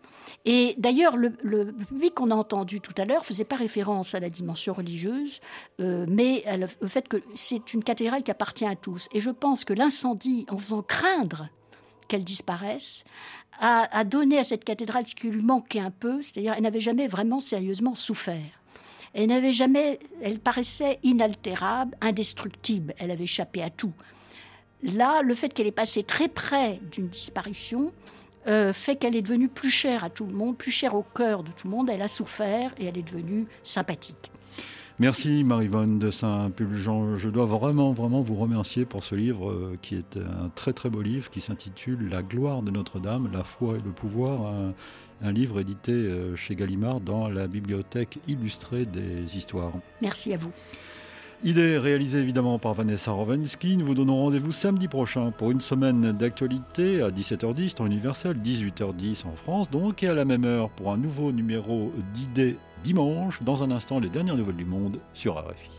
Et 0.45 0.75
d'ailleurs 0.77 1.17
le, 1.17 1.31
public 1.31 2.15
qu'on 2.15 2.31
a 2.31 2.35
entendu 2.35 2.79
tout 2.79 2.93
à 2.97 3.05
l'heure 3.05 3.25
faisait 3.25 3.43
pas 3.43 3.57
référence 3.57 4.15
à 4.15 4.19
la 4.19 4.29
dimension 4.29 4.73
religieuse, 4.73 5.41
euh, 5.81 6.05
mais 6.07 6.45
au 6.81 6.87
fait 6.87 7.07
que 7.07 7.17
c'est 7.33 7.73
une 7.73 7.83
cathédrale 7.83 8.23
qui 8.23 8.31
appartient 8.31 8.65
à 8.65 8.75
tous. 8.75 9.09
Et 9.11 9.19
je 9.19 9.29
pense 9.29 9.65
que 9.65 9.73
l'incendie, 9.73 10.45
en 10.49 10.57
faisant 10.57 10.81
craindre 10.81 11.49
qu'elle 12.07 12.23
disparaisse, 12.23 13.03
a, 13.59 14.03
donné 14.03 14.39
à 14.39 14.43
cette 14.43 14.63
cathédrale 14.63 15.05
ce 15.05 15.15
qui 15.15 15.27
lui 15.27 15.41
manquait 15.41 15.79
un 15.79 15.91
peu, 15.91 16.21
c'est-à-dire 16.21 16.53
elle 16.55 16.63
n'avait 16.63 16.79
jamais 16.79 17.07
vraiment 17.07 17.39
sérieusement 17.39 17.95
souffert. 17.95 18.61
Elle 19.13 19.27
n'avait 19.27 19.51
jamais, 19.51 19.99
elle 20.21 20.39
paraissait 20.39 20.99
inaltérable, 21.03 21.95
indestructible, 22.01 22.95
elle 22.97 23.11
avait 23.11 23.25
échappé 23.25 23.61
à 23.61 23.69
tout. 23.69 23.93
Là, 24.81 25.21
le 25.21 25.33
fait 25.33 25.49
qu'elle 25.49 25.67
est 25.67 25.71
passée 25.71 26.03
très 26.03 26.27
près 26.27 26.79
d'une 26.91 27.07
disparition 27.07 27.93
euh, 28.47 28.73
fait 28.73 28.97
qu'elle 28.97 29.15
est 29.15 29.21
devenue 29.21 29.47
plus 29.47 29.71
chère 29.71 30.03
à 30.03 30.09
tout 30.09 30.25
le 30.25 30.33
monde, 30.33 30.57
plus 30.57 30.71
chère 30.71 30.95
au 30.95 31.03
cœur 31.03 31.43
de 31.43 31.51
tout 31.51 31.67
le 31.67 31.71
monde. 31.71 31.89
Elle 31.89 32.01
a 32.01 32.09
souffert 32.09 32.73
et 32.77 32.85
elle 32.85 32.97
est 32.97 33.03
devenue 33.03 33.45
sympathique. 33.63 34.31
Merci 35.03 35.43
Marivonne 35.43 35.99
de 35.99 36.11
Saint-Pulgent. 36.11 37.17
Je 37.17 37.27
dois 37.27 37.45
vraiment, 37.45 37.91
vraiment 37.91 38.21
vous 38.21 38.35
remercier 38.35 38.85
pour 38.85 39.03
ce 39.03 39.15
livre 39.15 39.51
euh, 39.51 39.77
qui 39.81 39.95
est 39.95 40.15
un 40.15 40.47
très 40.55 40.71
très 40.71 40.89
beau 40.89 41.01
livre 41.01 41.29
qui 41.29 41.41
s'intitule 41.41 42.07
La 42.09 42.23
gloire 42.23 42.61
de 42.61 42.71
Notre-Dame, 42.71 43.29
la 43.33 43.43
foi 43.43 43.75
et 43.75 43.83
le 43.83 43.91
pouvoir. 43.91 44.53
Un, 45.21 45.31
livre 45.33 45.59
édité 45.59 45.91
euh, 45.91 46.37
chez 46.37 46.55
Gallimard 46.55 47.01
dans 47.01 47.27
la 47.27 47.47
bibliothèque 47.47 48.19
illustrée 48.29 48.85
des 48.85 49.35
histoires. 49.35 49.73
Merci 50.01 50.33
à 50.33 50.37
vous. 50.37 50.53
Idée 51.43 51.77
réalisée 51.77 52.19
évidemment 52.19 52.57
par 52.57 52.73
Vanessa 52.73 53.11
Rovensky. 53.11 53.75
Nous 53.75 53.85
vous 53.85 53.95
donnons 53.95 54.15
rendez-vous 54.15 54.53
samedi 54.53 54.87
prochain 54.87 55.31
pour 55.31 55.51
une 55.51 55.59
semaine 55.59 56.13
d'actualité 56.13 57.01
à 57.01 57.09
17h10 57.09 57.73
temps 57.73 57.85
universel, 57.85 58.37
18h10 58.37 59.27
en 59.27 59.35
France 59.35 59.69
donc, 59.69 60.01
et 60.01 60.07
à 60.07 60.13
la 60.13 60.23
même 60.23 60.45
heure 60.45 60.69
pour 60.69 60.93
un 60.93 60.97
nouveau 60.97 61.33
numéro 61.33 61.91
d'idées 62.13 62.55
dimanche. 62.83 63.41
Dans 63.41 63.63
un 63.63 63.71
instant, 63.71 63.99
les 63.99 64.09
dernières 64.09 64.37
nouvelles 64.37 64.57
du 64.57 64.65
monde 64.65 64.99
sur 65.13 65.35
RFI. 65.35 65.71